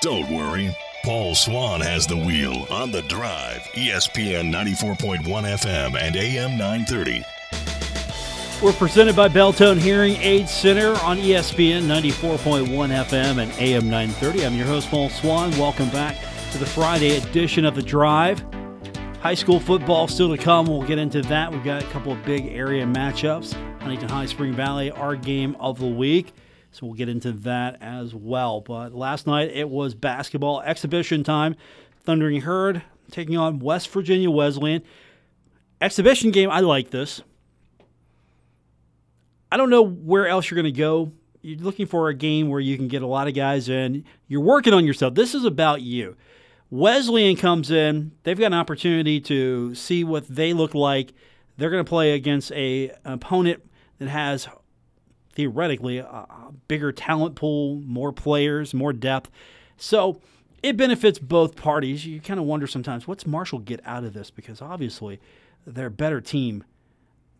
Don't 0.02 0.30
worry. 0.30 0.76
Paul 1.04 1.34
Swann 1.34 1.80
has 1.80 2.06
the 2.06 2.18
wheel 2.18 2.68
on 2.70 2.92
the 2.92 3.02
drive. 3.04 3.62
ESPN 3.74 4.52
94.1 4.52 5.24
FM 5.24 5.96
and 5.98 6.16
AM 6.16 6.58
930. 6.58 7.24
We're 8.62 8.74
presented 8.74 9.16
by 9.16 9.30
Beltone 9.30 9.78
Hearing 9.78 10.18
Aid 10.18 10.50
Center 10.50 10.90
on 11.02 11.18
ESPN 11.18 11.84
94.1 11.84 12.68
FM 12.68 13.42
and 13.42 13.52
AM 13.54 13.90
930. 13.90 14.46
I'm 14.46 14.56
your 14.56 14.68
host, 14.68 14.90
Paul 14.90 15.10
Swann. 15.10 15.52
Welcome 15.52 15.90
back 15.90 16.18
to 16.52 16.58
the 16.58 16.66
Friday 16.66 17.16
edition 17.16 17.64
of 17.64 17.76
The 17.76 17.82
Drive. 17.82 18.44
High 19.22 19.36
school 19.36 19.62
football 19.62 20.10
still 20.10 20.36
to 20.36 20.42
come. 20.42 20.66
We'll 20.66 20.84
get 20.84 20.98
into 20.98 21.22
that. 21.24 21.50
We've 21.50 21.64
got 21.64 21.82
a 21.82 21.88
couple 21.88 22.12
of 22.12 22.24
big 22.26 22.48
area 22.48 22.86
matchups. 22.86 23.54
Huntington 23.80 24.10
High 24.10 24.26
Spring 24.26 24.54
Valley, 24.54 24.92
our 24.92 25.16
game 25.16 25.56
of 25.62 25.80
the 25.80 25.88
week. 25.88 26.34
So 26.72 26.86
we'll 26.86 26.96
get 26.96 27.10
into 27.10 27.32
that 27.32 27.82
as 27.82 28.14
well. 28.14 28.62
But 28.62 28.94
last 28.94 29.28
night 29.28 29.52
it 29.52 29.70
was 29.70 29.94
basketball 29.94 30.62
exhibition 30.62 31.24
time. 31.24 31.56
Thundering 32.04 32.42
Herd 32.42 32.84
taking 33.12 33.38
on 33.38 33.60
West 33.60 33.90
Virginia 33.90 34.30
Wesleyan. 34.30 34.84
Exhibition 35.82 36.32
game, 36.32 36.50
I 36.50 36.60
like 36.60 36.92
this. 36.92 37.22
I 39.52 39.58
don't 39.58 39.70
know 39.70 39.82
where 39.82 40.28
else 40.28 40.50
you're 40.50 40.62
going 40.62 40.72
to 40.72 40.78
go 40.78 41.12
you're 41.42 41.60
looking 41.60 41.86
for 41.86 42.10
a 42.10 42.14
game 42.14 42.50
where 42.50 42.60
you 42.60 42.76
can 42.76 42.88
get 42.88 43.02
a 43.02 43.08
lot 43.08 43.28
of 43.28 43.34
guys 43.34 43.70
in. 43.70 44.04
You're 44.28 44.42
working 44.42 44.74
on 44.74 44.86
yourself. 44.86 45.16
This 45.16 45.34
is 45.34 45.46
about 45.46 45.82
you. 45.82 46.16
Wesleyan 46.70 47.36
comes 47.36 47.72
in. 47.72 48.12
They've 48.24 48.38
got 48.38 48.48
an 48.48 48.54
opportunity 48.54 49.20
to 49.22 49.74
see 49.74 50.04
what 50.04 50.28
they 50.28 50.54
look 50.54 50.76
like. 50.76 51.14
They're 51.58 51.70
going 51.70 51.84
to 51.84 51.90
play 51.90 52.14
against 52.14 52.52
a 52.52 52.92
opponent 53.06 53.64
that 53.98 54.10
has 54.10 54.48
theoretically 55.34 55.98
a, 56.00 56.26
bigger 56.68 56.92
talent 56.92 57.36
pool, 57.36 57.82
more 57.86 58.12
players, 58.12 58.74
more 58.74 58.94
depth. 58.94 59.30
So 59.78 60.22
it 60.62 60.78
benefits 60.78 61.20
both 61.20 61.56
parties. 61.56 62.06
You 62.06 62.20
kind 62.20 62.40
of 62.40 62.46
wonder 62.46 62.68
sometimes 62.68 63.08
what's 63.08 63.26
Marshall 63.26 63.60
get 63.60 63.82
out 63.86 64.04
of 64.04 64.14
this 64.14 64.30
because 64.30 64.62
obviously 64.62 65.20
they're 65.66 65.88
a 65.88 65.92
better 65.92 66.22
team 66.22 66.64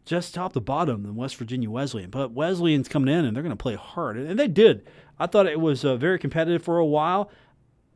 just 0.06 0.34
top 0.34 0.54
to 0.54 0.60
bottom 0.60 1.04
than 1.04 1.16
West 1.16 1.36
Virginia 1.36 1.70
Wesleyan. 1.70 2.10
But 2.10 2.32
Wesleyan's 2.32 2.88
coming 2.88 3.14
in 3.14 3.26
and 3.26 3.36
they're 3.36 3.44
going 3.44 3.56
to 3.56 3.62
play 3.62 3.76
hard. 3.76 4.18
And 4.18 4.40
they 4.40 4.48
did. 4.48 4.88
I 5.20 5.28
thought 5.28 5.46
it 5.46 5.60
was 5.60 5.86
uh, 5.86 5.98
very 5.98 6.18
competitive 6.18 6.64
for 6.64 6.80
a 6.80 6.86
while. 6.86 7.30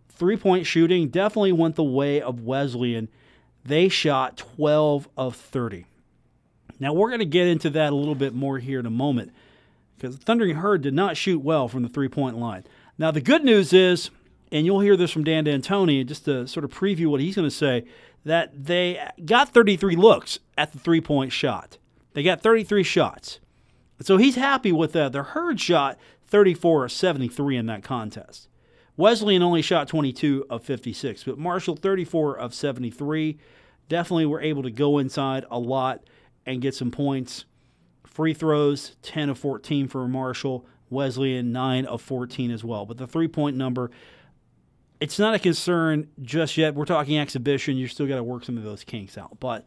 Three 0.10 0.38
point 0.38 0.68
shooting 0.68 1.10
definitely 1.10 1.54
went 1.54 1.76
the 1.76 1.84
way 1.84 2.22
of 2.22 2.42
Wesleyan. 2.42 3.10
They 3.66 3.90
shot 3.90 4.38
12 4.38 5.10
of 5.18 5.36
30. 5.36 5.86
Now, 6.80 6.94
we're 6.94 7.10
going 7.10 7.20
to 7.20 7.26
get 7.26 7.48
into 7.48 7.70
that 7.72 7.94
a 7.94 7.96
little 7.96 8.16
bit 8.16 8.34
more 8.34 8.60
here 8.60 8.80
in 8.80 8.86
a 8.86 8.92
moment 8.92 9.32
because 10.04 10.18
the 10.18 10.26
Thundering 10.26 10.58
Herd 10.58 10.82
did 10.82 10.94
not 10.94 11.16
shoot 11.16 11.40
well 11.40 11.70
from 11.70 11.82
the 11.82 11.88
three 11.88 12.10
point 12.10 12.38
line. 12.38 12.66
Now, 12.98 13.10
the 13.10 13.22
good 13.22 13.46
news 13.46 13.72
is, 13.72 14.10
and 14.52 14.66
you'll 14.66 14.82
hear 14.82 14.98
this 14.98 15.12
from 15.12 15.24
Dan 15.24 15.46
D'Antoni 15.46 16.06
just 16.06 16.26
to 16.26 16.46
sort 16.46 16.66
of 16.66 16.72
preview 16.72 17.08
what 17.08 17.22
he's 17.22 17.38
going 17.38 17.48
to 17.48 17.56
say, 17.56 17.86
that 18.26 18.66
they 18.66 19.02
got 19.24 19.54
33 19.54 19.96
looks 19.96 20.40
at 20.58 20.74
the 20.74 20.80
three 20.80 21.00
point 21.00 21.32
shot. 21.32 21.78
They 22.12 22.22
got 22.22 22.42
33 22.42 22.84
shots. 22.84 23.40
So 24.02 24.18
he's 24.18 24.36
happy 24.36 24.74
with 24.74 24.92
that. 24.92 25.14
The 25.14 25.24
Herd 25.24 25.62
shot 25.62 25.98
34 26.28 26.84
or 26.84 26.90
73 26.90 27.56
in 27.56 27.66
that 27.68 27.84
contest. 27.84 28.50
Wesleyan 28.98 29.42
only 29.42 29.62
shot 29.62 29.88
22 29.88 30.48
of 30.50 30.66
56, 30.66 31.24
but 31.24 31.38
Marshall 31.38 31.78
34 31.78 32.38
of 32.38 32.54
73. 32.54 33.38
Definitely 33.88 34.26
were 34.26 34.42
able 34.42 34.64
to 34.64 34.72
go 34.72 34.98
inside 34.98 35.46
a 35.50 35.60
lot 35.60 36.04
and 36.46 36.62
get 36.62 36.76
some 36.76 36.92
points. 36.92 37.46
Free 38.14 38.34
throws 38.34 38.96
10 39.02 39.30
of 39.30 39.40
14 39.40 39.88
for 39.88 40.08
Marshall. 40.08 40.66
Wesleyan 40.90 41.52
9 41.52 41.86
of 41.86 42.02
14 42.02 42.52
as 42.52 42.64
well. 42.64 42.86
But 42.86 42.98
the 42.98 43.08
three 43.08 43.28
point 43.28 43.58
number, 43.58 43.92
it's 45.00 45.20
not 45.20 45.34
a 45.34 45.40
concern 45.40 46.08
just 46.22 46.56
yet. 46.56 46.76
We're 46.76 46.86
talking 46.86 47.18
exhibition. 47.18 47.76
You 47.76 47.88
still 47.88 48.08
got 48.08 48.16
to 48.18 48.24
work 48.24 48.46
some 48.46 48.58
of 48.58 48.64
those 48.64 48.84
kinks 48.84 49.18
out. 49.18 49.40
But 49.40 49.66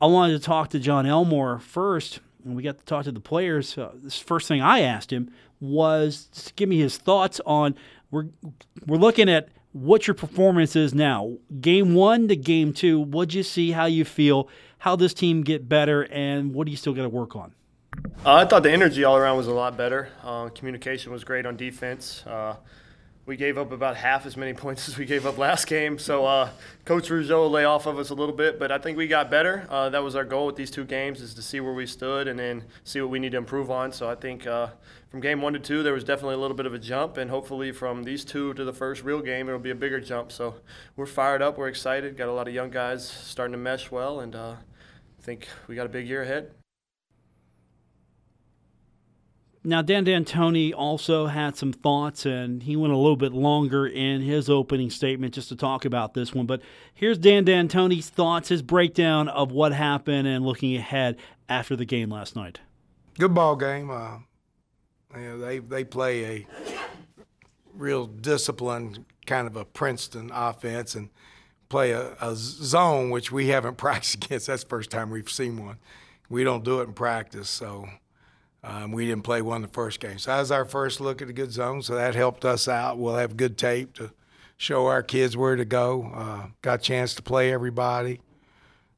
I 0.00 0.06
wanted 0.06 0.34
to 0.34 0.44
talk 0.44 0.68
to 0.70 0.78
Jon 0.78 1.06
Elmore 1.06 1.58
first, 1.58 2.20
and 2.44 2.54
we 2.54 2.62
got 2.62 2.78
to 2.78 2.84
talk 2.84 3.04
to 3.04 3.12
the 3.12 3.20
players. 3.20 3.76
Uh, 3.76 3.92
this 3.94 4.18
first 4.18 4.46
thing 4.46 4.60
I 4.60 4.80
asked 4.80 5.12
him 5.12 5.32
was 5.60 6.52
give 6.56 6.68
me 6.68 6.78
his 6.78 6.96
thoughts 6.96 7.40
on 7.44 7.74
we're 8.10 8.26
we're 8.86 8.98
looking 8.98 9.28
at 9.28 9.48
what 9.72 10.06
your 10.06 10.14
performance 10.14 10.74
is 10.74 10.92
now, 10.92 11.36
game 11.60 11.94
one 11.94 12.28
to 12.28 12.36
game 12.36 12.72
two. 12.72 13.00
What'd 13.00 13.34
you 13.34 13.42
see? 13.42 13.70
How 13.70 13.86
you 13.86 14.04
feel? 14.04 14.48
How 14.78 14.96
this 14.96 15.14
team 15.14 15.42
get 15.42 15.68
better, 15.68 16.02
and 16.10 16.52
what 16.54 16.64
do 16.64 16.70
you 16.70 16.76
still 16.76 16.92
got 16.92 17.02
to 17.02 17.08
work 17.08 17.36
on? 17.36 17.52
Uh, 18.24 18.34
I 18.34 18.44
thought 18.44 18.62
the 18.62 18.70
energy 18.70 19.02
all 19.02 19.16
around 19.16 19.38
was 19.38 19.46
a 19.46 19.54
lot 19.54 19.78
better. 19.78 20.10
Uh, 20.22 20.50
communication 20.50 21.10
was 21.10 21.24
great 21.24 21.46
on 21.46 21.56
defense. 21.56 22.22
Uh, 22.26 22.56
we 23.24 23.34
gave 23.34 23.56
up 23.56 23.72
about 23.72 23.96
half 23.96 24.26
as 24.26 24.36
many 24.36 24.52
points 24.64 24.90
as 24.90 24.98
we 24.98 25.06
gave 25.06 25.24
up 25.24 25.38
last 25.38 25.66
game. 25.66 25.98
So 25.98 26.26
uh, 26.26 26.50
Coach 26.84 27.08
Rougeau 27.08 27.50
lay 27.50 27.64
off 27.64 27.86
of 27.86 27.98
us 27.98 28.10
a 28.10 28.14
little 28.14 28.34
bit, 28.34 28.58
but 28.58 28.70
I 28.70 28.76
think 28.76 28.98
we 28.98 29.08
got 29.08 29.30
better. 29.30 29.66
Uh, 29.70 29.88
that 29.88 30.02
was 30.02 30.16
our 30.16 30.24
goal 30.24 30.44
with 30.44 30.56
these 30.56 30.70
two 30.70 30.84
games 30.84 31.22
is 31.22 31.32
to 31.32 31.40
see 31.40 31.60
where 31.60 31.72
we 31.72 31.86
stood 31.86 32.28
and 32.28 32.38
then 32.38 32.64
see 32.84 33.00
what 33.00 33.08
we 33.08 33.18
need 33.18 33.32
to 33.32 33.38
improve 33.38 33.70
on. 33.70 33.90
So 33.90 34.10
I 34.10 34.16
think 34.16 34.42
from 34.42 35.20
game 35.20 35.40
one 35.40 35.54
to 35.54 35.58
two, 35.58 35.82
there 35.82 35.94
was 35.94 36.04
definitely 36.04 36.34
a 36.34 36.38
little 36.38 36.56
bit 36.56 36.66
of 36.66 36.74
a 36.74 36.78
jump, 36.78 37.16
and 37.16 37.30
hopefully 37.30 37.72
from 37.72 38.04
these 38.04 38.22
two 38.22 38.52
to 38.52 38.64
the 38.64 38.72
first 38.72 39.02
real 39.02 39.22
game, 39.22 39.48
it'll 39.48 39.58
be 39.58 39.70
a 39.70 39.74
bigger 39.74 39.98
jump. 39.98 40.30
So 40.30 40.56
we're 40.94 41.06
fired 41.06 41.40
up, 41.40 41.56
we're 41.56 41.68
excited, 41.68 42.18
got 42.18 42.28
a 42.28 42.32
lot 42.32 42.48
of 42.48 42.54
young 42.54 42.70
guys 42.70 43.08
starting 43.08 43.52
to 43.52 43.58
mesh 43.58 43.90
well, 43.90 44.20
and 44.20 44.36
I 44.36 44.56
think 45.22 45.48
we 45.68 45.74
got 45.74 45.86
a 45.86 45.90
big 45.90 46.06
year 46.06 46.22
ahead. 46.22 46.50
Now, 49.62 49.82
Dan 49.82 50.04
D'Antoni 50.04 50.72
also 50.74 51.26
had 51.26 51.54
some 51.54 51.74
thoughts, 51.74 52.24
and 52.24 52.62
he 52.62 52.76
went 52.76 52.94
a 52.94 52.96
little 52.96 53.16
bit 53.16 53.32
longer 53.32 53.86
in 53.86 54.22
his 54.22 54.48
opening 54.48 54.88
statement 54.88 55.34
just 55.34 55.50
to 55.50 55.56
talk 55.56 55.84
about 55.84 56.14
this 56.14 56.34
one. 56.34 56.46
But 56.46 56.62
here's 56.94 57.18
Dan 57.18 57.44
D'Antoni's 57.44 58.08
thoughts, 58.08 58.48
his 58.48 58.62
breakdown 58.62 59.28
of 59.28 59.52
what 59.52 59.72
happened, 59.72 60.26
and 60.26 60.46
looking 60.46 60.76
ahead 60.76 61.18
after 61.50 61.76
the 61.76 61.84
game 61.84 62.08
last 62.08 62.34
night. 62.34 62.60
Good 63.18 63.34
ball 63.34 63.54
game. 63.54 63.90
Uh, 63.90 64.18
you 65.14 65.20
know, 65.20 65.38
they 65.38 65.58
they 65.58 65.84
play 65.84 66.24
a 66.24 66.46
real 67.74 68.06
disciplined 68.06 69.04
kind 69.26 69.46
of 69.46 69.56
a 69.56 69.66
Princeton 69.66 70.30
offense 70.32 70.94
and 70.94 71.10
play 71.68 71.90
a, 71.90 72.16
a 72.20 72.34
zone 72.34 73.10
which 73.10 73.30
we 73.30 73.48
haven't 73.48 73.76
practiced 73.76 74.24
against. 74.24 74.46
That's 74.46 74.62
the 74.62 74.70
first 74.70 74.90
time 74.90 75.10
we've 75.10 75.30
seen 75.30 75.62
one. 75.62 75.76
We 76.30 76.44
don't 76.44 76.64
do 76.64 76.80
it 76.80 76.84
in 76.84 76.94
practice, 76.94 77.50
so 77.50 77.88
um, 78.62 78.92
we 78.92 79.06
didn't 79.06 79.22
play 79.24 79.40
one 79.42 79.62
the 79.62 79.68
first 79.68 80.00
game. 80.00 80.18
So 80.18 80.30
that 80.30 80.40
was 80.40 80.50
our 80.50 80.64
first 80.64 81.00
look 81.00 81.22
at 81.22 81.28
the 81.28 81.32
good 81.32 81.50
zone. 81.50 81.82
So 81.82 81.94
that 81.94 82.14
helped 82.14 82.44
us 82.44 82.68
out. 82.68 82.98
We'll 82.98 83.16
have 83.16 83.36
good 83.36 83.56
tape 83.56 83.94
to 83.94 84.12
show 84.56 84.86
our 84.86 85.02
kids 85.02 85.36
where 85.36 85.56
to 85.56 85.64
go. 85.64 86.10
Uh, 86.14 86.46
got 86.60 86.80
a 86.80 86.82
chance 86.82 87.14
to 87.14 87.22
play 87.22 87.52
everybody. 87.52 88.20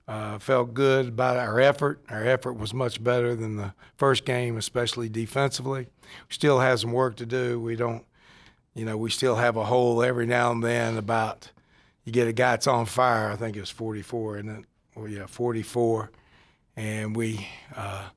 Uh, 0.09 0.39
felt 0.39 0.75
good 0.75 1.09
about 1.09 1.37
our 1.37 1.61
effort. 1.61 2.03
Our 2.09 2.27
effort 2.27 2.55
was 2.55 2.75
much 2.75 3.03
better 3.03 3.37
than 3.37 3.57
the 3.57 3.73
first 3.97 4.25
game, 4.25 4.57
especially 4.57 5.09
defensively. 5.09 5.87
We 6.03 6.35
still 6.35 6.59
have 6.59 6.81
some 6.81 6.93
work 6.93 7.17
to 7.17 7.27
do. 7.27 7.61
We 7.61 7.77
don't, 7.77 8.05
you 8.75 8.85
know, 8.85 8.97
we 8.97 9.11
still 9.11 9.37
have 9.37 9.57
a 9.57 9.65
hole 9.65 10.03
every 10.03 10.27
now 10.27 10.51
and 10.51 10.63
then 10.63 10.97
about 10.97 11.53
you 12.05 12.11
get 12.11 12.27
a 12.27 12.33
guy 12.33 12.51
that's 12.51 12.67
on 12.67 12.87
fire. 12.87 13.31
I 13.31 13.37
think 13.37 13.57
it 13.57 13.61
was 13.61 13.71
44, 13.71 14.39
and 14.39 14.49
then, 14.49 14.67
well, 14.97 15.07
yeah, 15.07 15.27
44, 15.27 16.11
and 16.77 17.15
we. 17.15 17.47
Uh, 17.77 18.09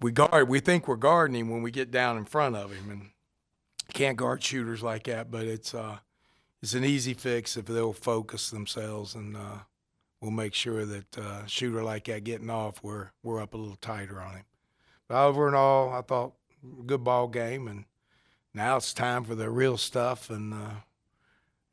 we 0.00 0.12
guard. 0.12 0.48
We 0.48 0.60
think 0.60 0.88
we're 0.88 0.96
guarding 0.96 1.36
him 1.36 1.50
when 1.50 1.62
we 1.62 1.70
get 1.70 1.90
down 1.90 2.16
in 2.16 2.24
front 2.24 2.56
of 2.56 2.72
him, 2.72 2.90
and 2.90 3.10
can't 3.92 4.16
guard 4.16 4.42
shooters 4.42 4.82
like 4.82 5.04
that. 5.04 5.30
But 5.30 5.44
it's 5.44 5.74
uh, 5.74 5.98
it's 6.62 6.74
an 6.74 6.84
easy 6.84 7.14
fix 7.14 7.56
if 7.56 7.66
they'll 7.66 7.92
focus 7.92 8.50
themselves, 8.50 9.14
and 9.14 9.36
uh, 9.36 9.58
we'll 10.20 10.30
make 10.30 10.54
sure 10.54 10.84
that 10.84 11.18
uh, 11.18 11.46
shooter 11.46 11.82
like 11.82 12.04
that 12.04 12.24
getting 12.24 12.50
off, 12.50 12.82
we're 12.82 13.10
we're 13.22 13.40
up 13.40 13.54
a 13.54 13.56
little 13.56 13.76
tighter 13.76 14.20
on 14.20 14.34
him. 14.34 14.44
But 15.08 15.24
over 15.24 15.46
and 15.46 15.56
all, 15.56 15.92
I 15.92 16.02
thought 16.02 16.34
good 16.86 17.04
ball 17.04 17.28
game, 17.28 17.68
and 17.68 17.84
now 18.54 18.76
it's 18.76 18.92
time 18.92 19.24
for 19.24 19.34
the 19.34 19.50
real 19.50 19.76
stuff, 19.76 20.30
and 20.30 20.54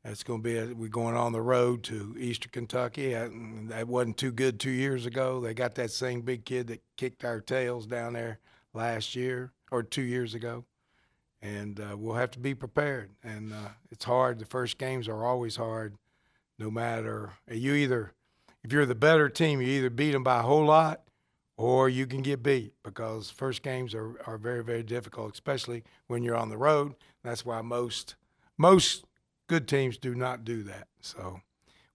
it's 0.04 0.22
going 0.22 0.42
to 0.42 0.42
be 0.42 0.56
a, 0.56 0.66
we're 0.74 0.88
going 0.88 1.16
on 1.16 1.32
the 1.32 1.42
road 1.42 1.82
to 1.84 2.14
Eastern 2.18 2.50
Kentucky. 2.50 3.12
That 3.12 3.88
wasn't 3.88 4.16
too 4.16 4.32
good 4.32 4.58
two 4.60 4.70
years 4.70 5.06
ago. 5.06 5.40
They 5.40 5.54
got 5.54 5.74
that 5.74 5.90
same 5.90 6.22
big 6.22 6.44
kid 6.44 6.68
that 6.68 6.82
kicked 6.96 7.24
our 7.24 7.40
tails 7.40 7.86
down 7.86 8.14
there 8.14 8.38
last 8.72 9.14
year 9.14 9.52
or 9.70 9.82
two 9.82 10.02
years 10.02 10.34
ago, 10.34 10.64
and 11.42 11.80
uh, 11.80 11.96
we'll 11.96 12.14
have 12.14 12.30
to 12.32 12.38
be 12.38 12.54
prepared. 12.54 13.10
And 13.22 13.52
uh, 13.52 13.70
it's 13.90 14.04
hard. 14.04 14.38
The 14.38 14.46
first 14.46 14.78
games 14.78 15.08
are 15.08 15.24
always 15.24 15.56
hard, 15.56 15.96
no 16.58 16.70
matter 16.70 17.32
you 17.50 17.74
either 17.74 18.12
if 18.64 18.72
you're 18.72 18.86
the 18.86 18.94
better 18.94 19.28
team, 19.28 19.60
you 19.60 19.68
either 19.68 19.90
beat 19.90 20.12
them 20.12 20.24
by 20.24 20.40
a 20.40 20.42
whole 20.42 20.64
lot 20.64 21.02
or 21.56 21.88
you 21.88 22.06
can 22.06 22.22
get 22.22 22.42
beat 22.42 22.72
because 22.82 23.30
first 23.30 23.62
games 23.62 23.94
are, 23.94 24.20
are 24.26 24.38
very 24.38 24.62
very 24.62 24.82
difficult, 24.82 25.32
especially 25.32 25.84
when 26.06 26.22
you're 26.22 26.36
on 26.36 26.50
the 26.50 26.58
road. 26.58 26.94
That's 27.22 27.44
why 27.44 27.62
most 27.62 28.16
most 28.56 29.04
good 29.48 29.66
teams 29.66 29.98
do 29.98 30.14
not 30.14 30.44
do 30.44 30.62
that. 30.64 30.86
So 31.00 31.40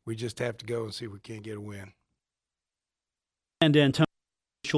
we 0.06 0.16
just 0.16 0.40
have 0.40 0.58
to 0.58 0.66
go 0.66 0.84
and 0.84 0.94
see 0.94 1.06
if 1.06 1.12
we 1.12 1.20
can't 1.20 1.44
get 1.44 1.58
a 1.58 1.62
win. 1.62 1.94
Dan 3.62 3.72
D'Antoni, 3.72 4.06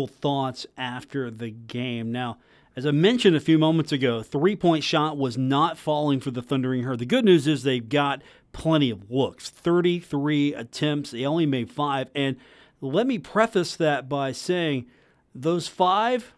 thoughts 0.08 0.68
after 0.78 1.32
the 1.32 1.50
game. 1.50 2.12
Now, 2.12 2.38
as 2.76 2.86
I 2.86 2.92
mentioned 2.92 3.36
a 3.36 3.40
few 3.40 3.58
moments 3.58 3.94
ago, 3.94 4.22
three 4.22 4.56
point 4.56 4.84
shot 4.84 5.18
was 5.18 5.38
not 5.38 5.78
falling 5.78 6.20
for 6.20 6.32
the 6.32 6.42
Thundering 6.42 6.84
Herd. 6.84 7.00
The 7.00 7.06
good 7.06 7.24
news 7.24 7.48
is 7.48 7.64
they've 7.64 7.88
got 7.88 8.22
plenty 8.52 8.90
of 8.90 9.10
looks 9.10 9.50
33 9.50 10.54
attempts. 10.54 11.12
They 11.12 11.26
only 11.26 11.46
made 11.46 11.72
five. 11.72 12.10
And 12.14 12.36
let 12.82 13.08
me 13.08 13.18
preface 13.18 13.78
that 13.78 14.10
by 14.10 14.34
saying 14.34 14.88
those 15.34 15.70
five 15.70 16.34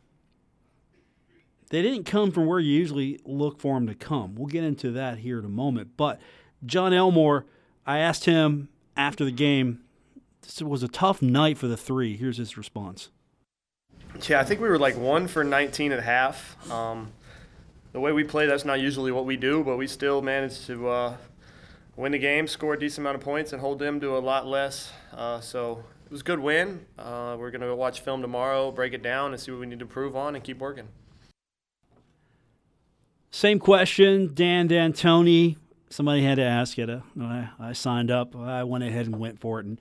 they 1.70 1.82
didn't 1.82 2.06
come 2.06 2.32
from 2.32 2.46
where 2.46 2.60
you 2.60 2.74
usually 2.74 3.20
look 3.26 3.60
for 3.60 3.76
them 3.76 3.88
to 3.88 3.96
come. 3.96 4.36
We'll 4.36 4.48
get 4.48 4.64
into 4.64 4.92
that 4.92 5.20
here 5.20 5.40
in 5.40 5.46
a 5.46 5.50
moment. 5.50 5.92
But 5.98 6.20
Jon 6.66 6.94
Elmore, 6.94 7.46
I 7.86 8.00
asked 8.00 8.26
him 8.26 8.70
after 8.96 9.26
the 9.26 9.32
game, 9.32 9.82
this 10.42 10.62
was 10.62 10.84
a 10.84 10.88
tough 10.88 11.22
night 11.22 11.58
for 11.58 11.68
the 11.68 11.78
three. 11.78 12.16
Here's 12.16 12.38
his 12.38 12.58
response. 12.58 13.10
Yeah, 14.28 14.40
I 14.40 14.46
think 14.46 14.62
we 14.62 14.70
were 14.70 14.80
like 14.80 14.98
one 14.98 15.28
for 15.28 15.44
19 15.44 15.92
and 15.92 16.00
a 16.00 16.04
half. 16.04 16.72
Um, 16.72 17.12
the 17.92 18.00
way 18.00 18.12
we 18.12 18.24
play, 18.24 18.46
that's 18.48 18.66
not 18.66 18.80
usually 18.80 19.12
what 19.12 19.26
we 19.26 19.38
do, 19.38 19.64
but 19.64 19.78
we 19.78 19.88
still 19.88 20.22
managed 20.22 20.66
to 20.68 20.88
uh, 20.88 21.18
win 21.96 22.14
the 22.14 22.18
game, 22.18 22.48
score 22.48 22.74
a 22.74 22.80
decent 22.80 23.00
amount 23.00 23.16
of 23.16 23.22
points, 23.22 23.52
and 23.52 23.62
hold 23.62 23.80
them 23.80 24.00
to 24.00 24.18
a 24.18 24.20
lot 24.20 24.48
less. 24.48 24.92
Uh, 25.14 25.40
so 25.40 25.84
it 26.06 26.12
was 26.12 26.22
a 26.22 26.24
good 26.24 26.40
win. 26.40 26.86
Uh, 26.98 27.36
we're 27.38 27.52
going 27.52 27.62
to 27.62 27.76
watch 27.76 28.00
film 28.00 28.22
tomorrow, 28.22 28.72
break 28.72 28.94
it 28.94 29.04
down, 29.04 29.34
and 29.34 29.42
see 29.42 29.52
what 29.52 29.60
we 29.60 29.68
need 29.68 29.80
to 29.80 29.86
improve 29.86 30.16
on, 30.16 30.36
and 30.36 30.44
keep 30.44 30.60
working. 30.60 30.88
Same 33.32 33.60
question, 33.60 34.32
Dan 34.34 34.68
D'Antoni. 34.68 35.58
Somebody 35.90 36.24
had 36.24 36.36
to 36.36 36.44
ask 36.44 36.78
it. 36.80 36.90
I, 36.90 37.50
I 37.60 37.74
signed 37.74 38.12
up. 38.12 38.36
I 38.36 38.64
went 38.64 38.84
ahead 38.84 39.06
and 39.06 39.18
went 39.18 39.40
for 39.40 39.60
it 39.60 39.66
and 39.66 39.80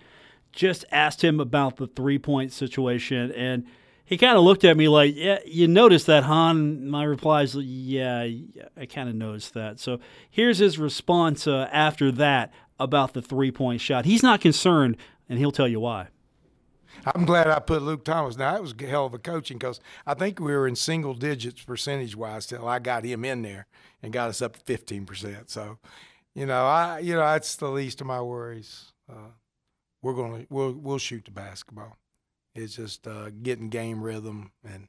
just 0.53 0.85
asked 0.91 1.23
him 1.23 1.41
about 1.41 1.77
the 1.77 1.87
three 1.87 2.19
point 2.19 2.53
situation. 2.53 3.33
And 3.33 3.67
he 4.05 4.17
kind 4.17 4.37
of 4.37 4.45
looked 4.45 4.65
at 4.65 4.77
me 4.77 4.89
like, 4.89 5.15
"Yeah, 5.17 5.39
you 5.45 5.67
noticed 5.67 6.07
that, 6.07 6.25
Han?" 6.25 6.89
My 6.89 7.03
reply 7.05 7.43
is, 7.43 7.57
"Yeah, 7.57 8.29
I 8.77 8.87
kind 8.87 9.09
of 9.09 9.17
noticed 9.17 9.55
that." 9.55 9.81
So 9.81 9.99
here's 10.31 10.59
his 10.59 10.79
response 10.79 11.47
uh, 11.47 11.69
after 11.73 12.13
that 12.13 12.53
about 12.79 13.15
the 13.15 13.23
three 13.23 13.51
point 13.51 13.81
shot. 13.81 14.05
He's 14.05 14.23
not 14.23 14.41
concerned, 14.41 14.97
and 15.29 15.39
he'll 15.39 15.53
tell 15.53 15.69
you 15.69 15.81
why. 15.81 16.09
I'm 17.05 17.25
glad 17.25 17.49
I 17.49 17.59
put 17.59 17.83
Luke 17.83 18.05
Thomas. 18.05 18.37
Now 18.37 18.53
that 18.53 18.63
was 18.63 18.75
a 18.79 18.87
hell 18.87 19.07
of 19.07 19.15
a 19.15 19.19
coaching 19.19 19.59
because 19.59 19.81
I 20.07 20.15
think 20.15 20.41
we 20.41 20.53
were 20.53 20.67
in 20.67 20.77
single 20.77 21.15
digits 21.15 21.63
percentage 21.63 22.17
wise 22.17 22.47
till 22.47 22.67
I 22.67 22.79
got 22.79 23.05
him 23.05 23.25
in 23.25 23.43
there 23.43 23.67
and 24.03 24.13
got 24.13 24.29
us 24.29 24.43
up 24.43 24.55
to 24.55 24.61
15 24.61 25.07
percent. 25.07 25.51
So, 25.51 25.79
you 26.35 26.47
know, 26.47 26.65
I 26.67 27.01
you 27.01 27.15
know 27.15 27.21
that's 27.21 27.57
the 27.57 27.69
least 27.69 28.01
of 28.01 28.07
my 28.07 28.21
worries. 28.21 28.93
Uh, 29.11 29.31
we're 30.03 30.15
gonna 30.15 30.47
we'll 30.51 30.73
we'll 30.73 30.99
shoot 30.99 31.25
the 31.25 31.31
basketball. 31.31 31.97
It's 32.55 32.77
just 32.77 33.07
uh, 33.07 33.31
getting 33.43 33.69
game 33.69 34.03
rhythm, 34.03 34.53
and 34.65 34.89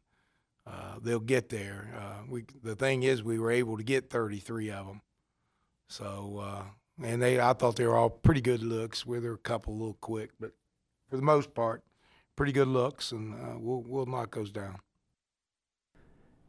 uh, 0.66 0.96
they'll 1.02 1.20
get 1.20 1.50
there. 1.50 1.90
Uh, 1.98 2.24
we 2.30 2.46
the 2.64 2.76
thing 2.76 3.04
is, 3.04 3.24
we 3.24 3.40
were 3.40 3.52
able 3.52 3.78
to 3.78 3.84
get 3.84 4.10
33 4.10 4.72
of 4.72 4.88
them. 4.88 5.02
So, 5.90 6.40
uh, 6.44 6.64
and 7.04 7.22
they 7.22 7.40
I 7.40 7.54
thought 7.54 7.76
they 7.76 7.86
were 7.86 7.96
all 7.96 8.10
pretty 8.10 8.42
good 8.42 8.64
looks. 8.64 9.06
With 9.06 9.26
a 9.26 9.38
couple 9.38 9.74
a 9.74 9.78
little 9.78 9.98
quick, 10.00 10.32
but 10.40 10.52
for 11.10 11.16
the 11.16 11.22
most 11.22 11.54
part, 11.54 11.84
pretty 12.38 12.54
good 12.54 12.70
looks, 12.70 13.12
and 13.12 13.34
uh, 13.34 13.58
we'll 13.58 13.84
we'll 13.86 14.06
knock 14.06 14.34
those 14.36 14.52
down. 14.52 14.78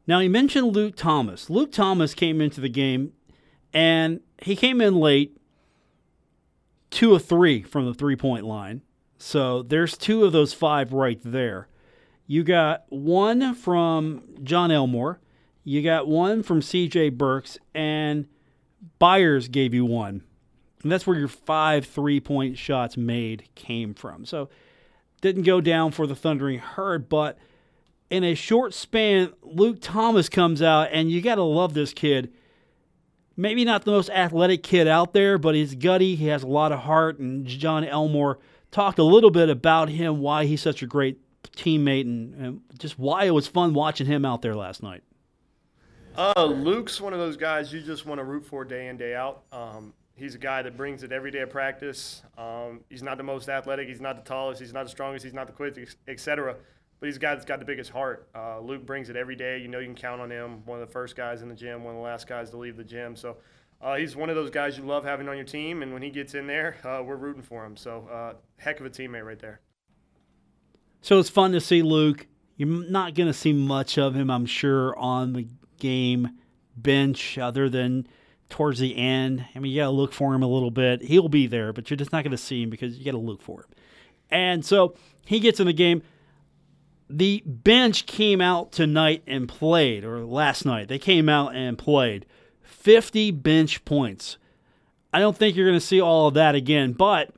Now 0.06 0.20
he 0.20 0.28
mentioned 0.28 0.76
Luke 0.76 0.94
Thomas. 0.94 1.50
Luke 1.50 1.72
Thomas 1.72 2.14
came 2.14 2.40
into 2.40 2.60
the 2.60 2.68
game, 2.68 3.12
and 3.72 4.20
he 4.40 4.54
came 4.54 4.80
in 4.80 4.94
late, 4.94 5.36
two 6.90 7.16
of 7.16 7.24
three 7.24 7.62
from 7.62 7.86
the 7.86 7.94
three 7.94 8.14
point 8.14 8.44
line. 8.44 8.82
So 9.16 9.62
there's 9.62 9.98
two 9.98 10.24
of 10.24 10.30
those 10.30 10.52
five 10.52 10.92
right 10.92 11.18
there. 11.24 11.66
You 12.28 12.44
got 12.44 12.84
one 12.90 13.54
from 13.54 14.22
Jon 14.44 14.70
Elmore, 14.70 15.18
you 15.64 15.82
got 15.82 16.06
one 16.06 16.42
from 16.44 16.60
CJ 16.60 17.16
Burks, 17.18 17.58
and 17.74 18.28
Byers 18.98 19.48
gave 19.48 19.74
you 19.74 19.84
one. 19.84 20.22
And 20.82 20.92
that's 20.92 21.06
where 21.06 21.18
your 21.18 21.28
five 21.28 21.84
three 21.86 22.20
point 22.20 22.56
shots 22.56 22.96
made 22.96 23.48
came 23.54 23.94
from. 23.94 24.24
So 24.24 24.48
didn't 25.20 25.42
go 25.42 25.60
down 25.60 25.90
for 25.90 26.06
the 26.06 26.14
Thundering 26.14 26.58
Herd, 26.58 27.08
but 27.08 27.38
in 28.10 28.24
a 28.24 28.34
short 28.34 28.74
span, 28.74 29.32
Luke 29.42 29.78
Thomas 29.80 30.28
comes 30.28 30.62
out, 30.62 30.88
and 30.92 31.10
you 31.10 31.20
got 31.20 31.36
to 31.36 31.42
love 31.42 31.74
this 31.74 31.92
kid. 31.92 32.32
Maybe 33.36 33.64
not 33.64 33.84
the 33.84 33.90
most 33.90 34.10
athletic 34.10 34.62
kid 34.62 34.88
out 34.88 35.12
there, 35.12 35.38
but 35.38 35.54
he's 35.54 35.74
gutty. 35.74 36.16
He 36.16 36.26
has 36.26 36.42
a 36.42 36.48
lot 36.48 36.72
of 36.72 36.80
heart, 36.80 37.18
and 37.18 37.46
Jon 37.46 37.84
Elmore 37.84 38.38
talked 38.70 38.98
a 38.98 39.04
little 39.04 39.30
bit 39.30 39.48
about 39.48 39.88
him, 39.88 40.18
why 40.20 40.44
he's 40.44 40.62
such 40.62 40.82
a 40.82 40.86
great 40.86 41.18
teammate, 41.56 42.02
and, 42.02 42.34
and 42.34 42.60
just 42.78 42.98
why 42.98 43.24
it 43.24 43.30
was 43.30 43.46
fun 43.46 43.74
watching 43.74 44.06
him 44.06 44.24
out 44.24 44.42
there 44.42 44.56
last 44.56 44.82
night. 44.82 45.02
Uh, 46.16 46.46
Luke's 46.46 47.00
one 47.00 47.12
of 47.12 47.20
those 47.20 47.36
guys 47.36 47.72
you 47.72 47.80
just 47.80 48.04
want 48.04 48.18
to 48.18 48.24
root 48.24 48.44
for 48.44 48.64
day 48.64 48.88
in, 48.88 48.96
day 48.96 49.14
out. 49.14 49.44
Um, 49.52 49.94
he's 50.18 50.34
a 50.34 50.38
guy 50.38 50.62
that 50.62 50.76
brings 50.76 51.02
it 51.02 51.12
every 51.12 51.30
day 51.30 51.40
of 51.40 51.50
practice. 51.50 52.22
Um, 52.36 52.80
he's 52.90 53.02
not 53.02 53.16
the 53.16 53.22
most 53.22 53.48
athletic, 53.48 53.88
he's 53.88 54.00
not 54.00 54.16
the 54.16 54.28
tallest, 54.28 54.60
he's 54.60 54.72
not 54.72 54.84
the 54.84 54.90
strongest, 54.90 55.24
he's 55.24 55.34
not 55.34 55.46
the 55.46 55.52
quickest, 55.52 55.96
etc. 56.06 56.56
But 57.00 57.06
he's 57.06 57.16
a 57.16 57.20
guy 57.20 57.34
that's 57.34 57.46
got 57.46 57.60
the 57.60 57.64
biggest 57.64 57.90
heart. 57.90 58.28
Uh, 58.34 58.58
Luke 58.60 58.84
brings 58.84 59.08
it 59.08 59.16
every 59.16 59.36
day. 59.36 59.58
You 59.58 59.68
know 59.68 59.78
you 59.78 59.86
can 59.86 59.94
count 59.94 60.20
on 60.20 60.30
him. 60.30 60.64
One 60.66 60.80
of 60.80 60.86
the 60.86 60.92
first 60.92 61.14
guys 61.14 61.42
in 61.42 61.48
the 61.48 61.54
gym, 61.54 61.84
one 61.84 61.94
of 61.94 61.98
the 61.98 62.04
last 62.04 62.26
guys 62.26 62.50
to 62.50 62.56
leave 62.56 62.76
the 62.76 62.84
gym. 62.84 63.14
So 63.14 63.36
uh, 63.80 63.94
he's 63.94 64.16
one 64.16 64.30
of 64.30 64.34
those 64.34 64.50
guys 64.50 64.76
you 64.76 64.84
love 64.84 65.04
having 65.04 65.28
on 65.28 65.36
your 65.36 65.44
team. 65.44 65.82
And 65.82 65.92
when 65.92 66.02
he 66.02 66.10
gets 66.10 66.34
in 66.34 66.48
there, 66.48 66.76
uh, 66.84 67.02
we're 67.04 67.16
rooting 67.16 67.42
for 67.42 67.64
him. 67.64 67.76
So 67.76 68.08
uh, 68.12 68.32
heck 68.56 68.80
of 68.80 68.86
a 68.86 68.90
teammate 68.90 69.24
right 69.24 69.38
there. 69.38 69.60
So 71.00 71.20
it's 71.20 71.30
fun 71.30 71.52
to 71.52 71.60
see 71.60 71.82
Luke. 71.82 72.26
You're 72.56 72.68
not 72.68 73.14
going 73.14 73.28
to 73.28 73.32
see 73.32 73.52
much 73.52 73.96
of 73.96 74.16
him, 74.16 74.30
I'm 74.30 74.46
sure, 74.46 74.98
on 74.98 75.34
the 75.34 75.46
game 75.78 76.30
bench 76.76 77.38
other 77.38 77.68
than 77.68 78.08
towards 78.48 78.78
the 78.78 78.96
end. 78.96 79.44
I 79.54 79.58
mean, 79.58 79.72
you 79.72 79.80
got 79.80 79.86
to 79.86 79.90
look 79.90 80.12
for 80.12 80.34
him 80.34 80.42
a 80.42 80.48
little 80.48 80.70
bit. 80.70 81.02
He'll 81.02 81.28
be 81.28 81.46
there, 81.46 81.72
but 81.72 81.90
you're 81.90 81.96
just 81.96 82.12
not 82.12 82.24
going 82.24 82.32
to 82.32 82.38
see 82.38 82.62
him 82.62 82.70
because 82.70 82.98
you 82.98 83.04
got 83.04 83.12
to 83.12 83.18
look 83.18 83.42
for 83.42 83.60
him. 83.60 83.66
And 84.30 84.64
so 84.64 84.94
he 85.24 85.40
gets 85.40 85.60
in 85.60 85.66
the 85.66 85.72
game. 85.72 86.02
The 87.10 87.42
bench 87.46 88.06
came 88.06 88.40
out 88.40 88.72
tonight 88.72 89.22
and 89.26 89.48
played, 89.48 90.04
or 90.04 90.24
last 90.24 90.66
night. 90.66 90.88
They 90.88 90.98
came 90.98 91.28
out 91.28 91.54
and 91.54 91.78
played 91.78 92.26
50 92.62 93.30
bench 93.30 93.84
points. 93.84 94.36
I 95.12 95.20
don't 95.20 95.36
think 95.36 95.56
you're 95.56 95.66
going 95.66 95.78
to 95.78 95.84
see 95.84 96.00
all 96.00 96.28
of 96.28 96.34
that 96.34 96.54
again, 96.54 96.92
but 96.92 97.28
at 97.28 97.34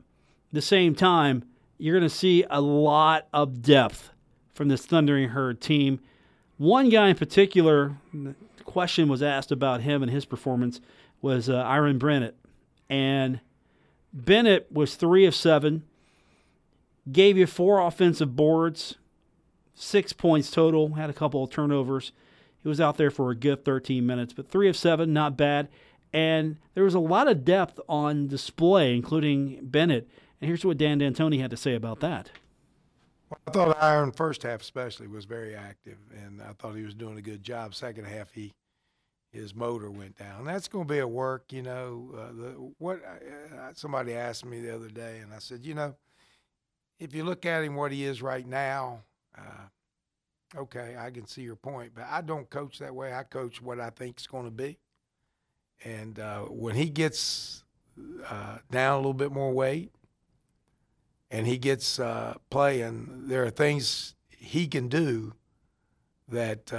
the 0.53 0.63
same 0.63 0.97
time, 0.97 1.45
you're 1.79 1.97
going 1.97 2.09
to 2.09 2.15
see 2.15 2.45
a 2.51 2.61
lot 2.61 3.29
of 3.33 3.63
depth 3.63 4.11
from 4.53 4.69
this 4.69 4.85
Thundering 4.85 5.31
Herd 5.31 5.61
team. 5.61 6.01
One 6.59 6.89
guy 6.89 7.09
in 7.09 7.17
particular, 7.17 7.97
the 8.13 8.35
question 8.65 9.09
was 9.09 9.23
asked 9.23 9.53
about 9.53 9.81
him 9.83 10.03
and 10.03 10.11
his 10.11 10.25
performance 10.25 10.81
was 11.23 11.49
uh, 11.49 11.57
Iran 11.57 11.99
Bennett. 11.99 12.37
And 12.89 13.41
Bennett 14.13 14.71
was 14.73 14.97
three 14.97 15.27
of 15.27 15.35
seven, 15.35 15.85
gave 17.11 17.37
you 17.37 17.47
four 17.47 17.81
offensive 17.81 18.35
boards, 18.35 18.97
six 19.75 20.13
points 20.13 20.51
total, 20.51 20.95
had 20.95 21.11
a 21.11 21.15
couple 21.15 21.45
of 21.45 21.51
turnovers. 21.51 22.13
He 22.63 22.69
was 22.69 22.81
out 22.81 22.97
there 22.97 23.11
for 23.11 23.31
a 23.31 23.35
good 23.35 23.65
13 23.65 24.07
minutes, 24.07 24.33
but 24.33 24.49
three 24.49 24.69
of 24.69 24.77
seven, 24.77 25.13
not 25.13 25.37
bad. 25.37 25.69
And 26.13 26.57
there 26.75 26.85
was 26.85 26.95
a 26.95 27.01
lot 27.01 27.29
of 27.29 27.45
depth 27.45 27.79
on 27.89 28.27
display, 28.27 28.95
including 28.95 29.61
Bennett. 29.63 30.09
And 30.41 30.49
here's 30.49 30.65
what 30.65 30.79
Dan 30.79 30.99
D'Antoni 30.99 31.41
had 31.41 31.51
to 31.51 31.57
say 31.57 31.75
about 31.75 32.01
that. 32.01 32.31
I 33.47 33.51
thought 33.53 33.81
Iran 33.81 34.11
first 34.11 34.43
half 34.43 34.61
especially 34.61 35.07
was 35.07 35.25
very 35.25 35.55
active, 35.55 35.99
and 36.13 36.43
I 36.43 36.53
thought 36.59 36.75
he 36.75 36.83
was 36.83 36.95
doing 36.95 37.17
a 37.17 37.23
good 37.23 37.45
job. 37.45 37.75
Second 37.77 38.07
half, 38.07 38.33
he 38.33 38.53
his 39.33 39.55
motor 39.55 39.91
went 39.91 40.19
down. 40.19 40.45
That's 40.45 40.69
going 40.69 40.87
to 40.87 40.93
be 40.93 40.99
a 40.99 41.07
work, 41.07 41.53
you 41.53 41.63
know. 41.63 42.11
Uh, 42.15 42.33
the, 42.33 42.73
what 42.79 43.01
uh, 43.05 43.73
somebody 43.75 44.15
asked 44.15 44.45
me 44.45 44.61
the 44.61 44.75
other 44.75 44.89
day, 44.89 45.19
and 45.19 45.33
I 45.33 45.39
said, 45.39 45.65
you 45.65 45.75
know, 45.75 45.95
if 46.99 47.15
you 47.15 47.25
look 47.25 47.47
at 47.47 47.63
him 47.63 47.77
what 47.77 47.93
he 47.93 48.05
is 48.05 48.23
right 48.23 48.47
now, 48.47 49.03
uh, 49.39 50.59
okay, 50.59 50.97
I 50.99 51.11
can 51.11 51.27
see 51.27 51.43
your 51.43 51.57
point, 51.57 51.93
but 51.95 52.07
I 52.11 52.21
don't 52.21 52.51
coach 52.51 52.79
that 52.81 52.95
way. 52.95 53.15
I 53.15 53.23
coach 53.23 53.63
what 53.63 53.81
I 53.81 53.91
think 53.91 54.19
is 54.19 54.27
going 54.27 54.47
to 54.47 54.51
be, 54.51 54.79
and 55.85 56.19
uh, 56.19 56.41
when 56.43 56.75
he 56.75 56.91
gets 56.91 57.65
uh, 58.29 58.59
down 58.71 58.95
a 58.95 58.99
little 58.99 59.15
bit 59.15 59.33
more 59.33 59.53
weight, 59.53 59.93
and 61.31 61.47
he 61.47 61.57
gets 61.57 62.01
uh, 62.01 62.35
playing, 62.51 63.29
there 63.29 63.45
are 63.45 63.51
things 63.51 64.17
he 64.29 64.67
can 64.67 64.89
do 64.89 65.35
that 66.29 66.73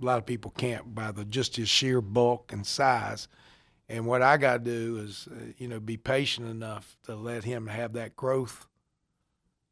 a 0.00 0.04
lot 0.04 0.18
of 0.18 0.26
people 0.26 0.52
can't 0.56 0.94
by 0.94 1.12
the 1.12 1.24
just 1.24 1.56
his 1.56 1.68
sheer 1.68 2.00
bulk 2.00 2.52
and 2.52 2.66
size. 2.66 3.28
And 3.88 4.06
what 4.06 4.22
I 4.22 4.36
got 4.36 4.64
to 4.64 4.70
do 4.70 4.96
is, 4.96 5.28
uh, 5.30 5.52
you 5.58 5.68
know, 5.68 5.78
be 5.78 5.96
patient 5.96 6.48
enough 6.48 6.96
to 7.04 7.14
let 7.14 7.44
him 7.44 7.66
have 7.66 7.92
that 7.92 8.16
growth, 8.16 8.66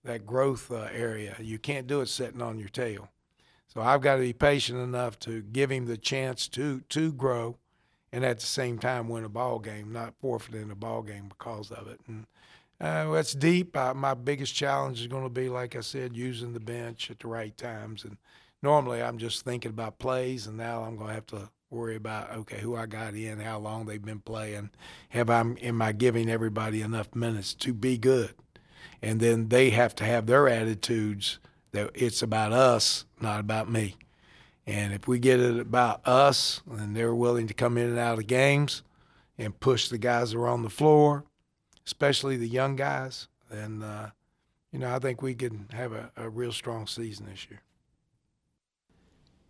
that 0.04 0.26
growth 0.26 0.70
uh, 0.70 0.88
area. 0.92 1.36
You 1.40 1.58
can't 1.58 1.86
do 1.86 2.00
it 2.02 2.08
sitting 2.08 2.42
on 2.42 2.58
your 2.58 2.68
tail. 2.68 3.08
So 3.68 3.80
I've 3.80 4.02
got 4.02 4.16
to 4.16 4.20
be 4.20 4.34
patient 4.34 4.78
enough 4.80 5.18
to 5.20 5.40
give 5.40 5.70
him 5.70 5.86
the 5.86 5.96
chance 5.96 6.46
to 6.48 6.82
to 6.90 7.10
grow, 7.10 7.56
and 8.12 8.22
at 8.22 8.38
the 8.38 8.46
same 8.46 8.78
time 8.78 9.08
win 9.08 9.24
a 9.24 9.30
ball 9.30 9.58
game, 9.60 9.92
not 9.92 10.14
forfeiting 10.20 10.70
a 10.70 10.74
ball 10.74 11.00
game 11.00 11.28
because 11.30 11.70
of 11.70 11.88
it. 11.88 11.98
And 12.06 12.26
uh, 12.82 13.10
that's 13.12 13.32
deep. 13.32 13.74
Uh, 13.74 13.94
my 13.94 14.12
biggest 14.12 14.54
challenge 14.54 15.00
is 15.00 15.06
going 15.06 15.22
to 15.22 15.30
be, 15.30 15.48
like 15.48 15.74
I 15.74 15.80
said, 15.80 16.14
using 16.14 16.52
the 16.52 16.60
bench 16.60 17.10
at 17.10 17.20
the 17.20 17.28
right 17.28 17.56
times 17.56 18.04
and 18.04 18.18
normally 18.62 19.02
I'm 19.02 19.18
just 19.18 19.44
thinking 19.44 19.70
about 19.70 19.98
plays, 19.98 20.46
and 20.46 20.56
now 20.56 20.82
I'm 20.82 20.96
going 20.96 21.08
to 21.08 21.14
have 21.14 21.26
to 21.26 21.50
worry 21.70 21.96
about 21.96 22.30
okay, 22.30 22.60
who 22.60 22.76
I 22.76 22.86
got 22.86 23.14
in, 23.14 23.40
how 23.40 23.58
long 23.58 23.86
they've 23.86 24.04
been 24.04 24.20
playing, 24.20 24.70
have 25.10 25.30
I 25.30 25.40
am 25.40 25.82
I 25.82 25.92
giving 25.92 26.30
everybody 26.30 26.82
enough 26.82 27.14
minutes 27.14 27.54
to 27.54 27.72
be 27.72 27.98
good, 27.98 28.34
and 29.00 29.20
then 29.20 29.48
they 29.48 29.70
have 29.70 29.94
to 29.96 30.04
have 30.04 30.26
their 30.26 30.48
attitudes 30.48 31.38
that 31.72 31.90
it's 31.94 32.22
about 32.22 32.52
us, 32.52 33.06
not 33.20 33.40
about 33.40 33.70
me. 33.70 33.96
And 34.66 34.92
if 34.92 35.08
we 35.08 35.18
get 35.18 35.40
it 35.40 35.58
about 35.58 36.06
us, 36.06 36.60
and 36.70 36.94
they're 36.96 37.14
willing 37.14 37.48
to 37.48 37.54
come 37.54 37.76
in 37.76 37.88
and 37.88 37.98
out 37.98 38.18
of 38.18 38.26
games 38.26 38.82
and 39.36 39.58
push 39.58 39.88
the 39.88 39.98
guys 39.98 40.30
that 40.30 40.38
are 40.38 40.46
on 40.46 40.62
the 40.62 40.70
floor, 40.70 41.24
especially 41.84 42.36
the 42.36 42.48
young 42.48 42.76
guys, 42.76 43.26
then 43.50 43.82
uh, 43.82 44.10
you 44.70 44.78
know 44.78 44.94
I 44.94 44.98
think 44.98 45.20
we 45.20 45.34
can 45.34 45.68
have 45.72 45.92
a, 45.92 46.12
a 46.16 46.28
real 46.28 46.52
strong 46.52 46.86
season 46.86 47.26
this 47.26 47.48
year. 47.50 47.62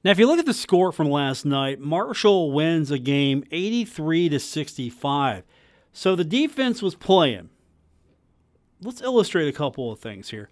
Now, 0.05 0.11
if 0.11 0.19
you 0.19 0.27
look 0.27 0.41
at 0.41 0.47
the 0.47 0.55
score 0.55 0.91
from 0.91 1.09
last 1.09 1.45
night, 1.45 1.79
Marshall 1.79 2.51
wins 2.51 2.91
a 2.91 2.99
game 2.99 3.45
83 3.53 4.31
to 4.31 4.41
65. 4.41 5.45
So 5.93 6.17
the 6.17 6.25
defense 6.25 6.83
was 6.83 6.97
playing. 6.97 7.51
Let's 8.81 9.01
illustrate 9.01 9.49
a 9.49 9.53
couple 9.53 9.93
of 9.93 10.01
things 10.01 10.31
here. 10.31 10.49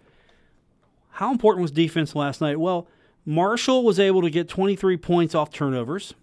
How 1.10 1.32
important 1.32 1.62
was 1.62 1.72
defense 1.72 2.14
last 2.14 2.40
night? 2.40 2.60
Well, 2.60 2.86
Marshall 3.26 3.82
was 3.82 3.98
able 3.98 4.22
to 4.22 4.30
get 4.30 4.48
23 4.48 4.96
points 4.96 5.34
off 5.34 5.50
turnovers. 5.50 6.14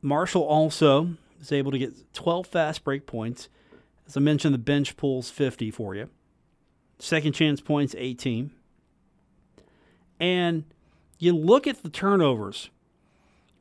Marshall 0.00 0.42
also 0.42 1.16
is 1.40 1.50
able 1.50 1.72
to 1.72 1.78
get 1.78 2.14
12 2.14 2.46
fast 2.46 2.84
break 2.84 3.04
points. 3.04 3.48
As 4.06 4.16
I 4.16 4.20
mentioned, 4.20 4.54
the 4.54 4.58
bench 4.58 4.96
pulls 4.96 5.28
50 5.28 5.72
for 5.72 5.96
you. 5.96 6.08
Second 7.00 7.32
chance 7.32 7.60
points, 7.60 7.96
18. 7.98 8.52
And 10.20 10.64
you 11.18 11.36
look 11.36 11.66
at 11.66 11.82
the 11.82 11.90
turnovers. 11.90 12.70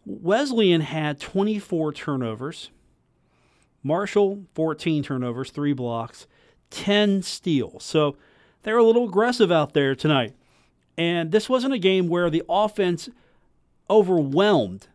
Wesleyan 0.06 0.82
had 0.82 1.20
24 1.20 1.94
turnovers. 1.94 2.72
Marshall, 3.84 4.46
14 4.54 5.04
turnovers, 5.04 5.52
three 5.52 5.74
blocks, 5.74 6.28
10 6.72 7.22
steals. 7.24 7.84
So 7.84 8.16
they 8.64 8.74
were 8.74 8.80
a 8.80 8.84
little 8.84 9.08
aggressive 9.08 9.52
out 9.52 9.74
there 9.74 9.96
tonight. 9.96 10.36
And 10.98 11.32
this 11.32 11.48
wasn't 11.48 11.74
a 11.74 11.80
game 11.80 12.08
where 12.08 12.30
the 12.30 12.44
offense 12.50 13.10
overwhelmed. 13.90 14.88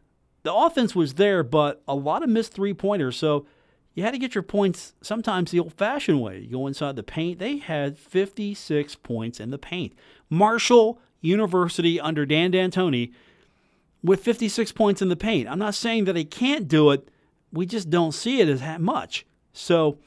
The 0.42 0.52
offense 0.52 0.94
was 0.94 1.14
there, 1.14 1.42
but 1.42 1.82
a 1.86 1.94
lot 1.94 2.22
of 2.22 2.28
missed 2.28 2.52
three 2.52 2.74
pointers. 2.74 3.16
So 3.16 3.46
you 3.94 4.02
had 4.02 4.12
to 4.12 4.18
get 4.18 4.34
your 4.34 4.42
points 4.42 4.94
sometimes 5.00 5.50
the 5.50 5.60
old 5.60 5.74
fashioned 5.74 6.20
way. 6.20 6.40
You 6.40 6.48
go 6.48 6.66
inside 6.66 6.96
the 6.96 7.02
paint. 7.02 7.38
They 7.38 7.58
had 7.58 7.98
56 7.98 8.96
points 8.96 9.38
in 9.38 9.50
the 9.50 9.58
paint. 9.58 9.92
Marshall 10.28 10.98
University 11.22 11.98
under 11.98 12.26
Dan 12.26 12.50
D'Antoni 12.50 13.12
with 14.02 14.22
56 14.22 14.72
points 14.72 15.00
in 15.00 15.08
the 15.08 15.16
paint. 15.16 15.48
I'm 15.48 15.58
not 15.58 15.74
saying 15.74 16.04
that 16.04 16.12
they 16.12 16.24
can't 16.24 16.68
do 16.68 16.90
it. 16.90 17.08
We 17.52 17.64
just 17.64 17.88
don't 17.88 18.12
see 18.12 18.40
it 18.40 18.48
as 18.48 18.80
much. 18.80 19.24
So 19.52 19.98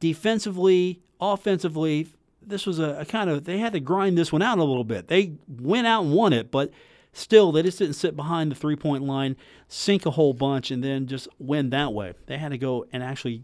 defensively, 0.00 1.00
offensively, 1.20 2.08
this 2.40 2.66
was 2.66 2.78
a, 2.78 3.00
a, 3.00 3.04
kind 3.04 3.30
of 3.30 3.44
they 3.44 3.58
had 3.58 3.72
to 3.72 3.80
grind 3.80 4.16
this 4.16 4.32
one 4.32 4.42
out 4.42 4.58
a 4.58 4.64
little 4.64 4.84
bit. 4.84 5.08
They 5.08 5.32
went 5.48 5.86
out 5.86 6.04
and 6.04 6.14
won 6.14 6.32
it, 6.32 6.50
but 6.50 6.70
still 7.12 7.52
they 7.52 7.62
just 7.62 7.78
didn't 7.78 7.94
sit 7.94 8.14
behind 8.14 8.50
the 8.50 8.54
three 8.54 8.76
point 8.76 9.02
line, 9.02 9.36
sink 9.66 10.06
a 10.06 10.10
whole 10.10 10.34
bunch, 10.34 10.70
and 10.70 10.84
then 10.84 11.06
just 11.06 11.28
win 11.38 11.70
that 11.70 11.92
way. 11.92 12.14
They 12.26 12.38
had 12.38 12.50
to 12.50 12.58
go 12.58 12.86
and 12.92 13.02
actually 13.02 13.42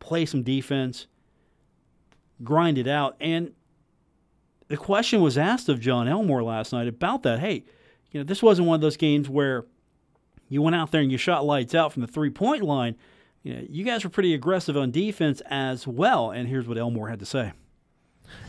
play 0.00 0.26
some 0.26 0.42
defense, 0.42 1.06
grind 2.42 2.76
it 2.76 2.88
out. 2.88 3.16
And 3.20 3.52
the 4.70 4.76
question 4.76 5.20
was 5.20 5.36
asked 5.36 5.68
of 5.68 5.80
Jon 5.80 6.06
Elmore 6.06 6.44
last 6.44 6.72
night 6.72 6.86
about 6.86 7.24
that. 7.24 7.40
Hey, 7.40 7.64
you 8.12 8.20
know, 8.20 8.24
this 8.24 8.40
wasn't 8.40 8.68
one 8.68 8.76
of 8.76 8.80
those 8.80 8.96
games 8.96 9.28
where 9.28 9.66
you 10.48 10.62
went 10.62 10.76
out 10.76 10.92
there 10.92 11.00
and 11.00 11.10
you 11.10 11.18
shot 11.18 11.44
lights 11.44 11.74
out 11.74 11.92
from 11.92 12.02
the 12.02 12.08
three 12.08 12.30
point 12.30 12.62
line. 12.62 12.94
You 13.42 13.54
know, 13.54 13.66
you 13.68 13.84
guys 13.84 14.04
were 14.04 14.10
pretty 14.10 14.32
aggressive 14.32 14.76
on 14.76 14.92
defense 14.92 15.42
as 15.46 15.88
well. 15.88 16.30
And 16.30 16.48
here's 16.48 16.68
what 16.68 16.78
Elmore 16.78 17.08
had 17.08 17.18
to 17.18 17.26
say. 17.26 17.52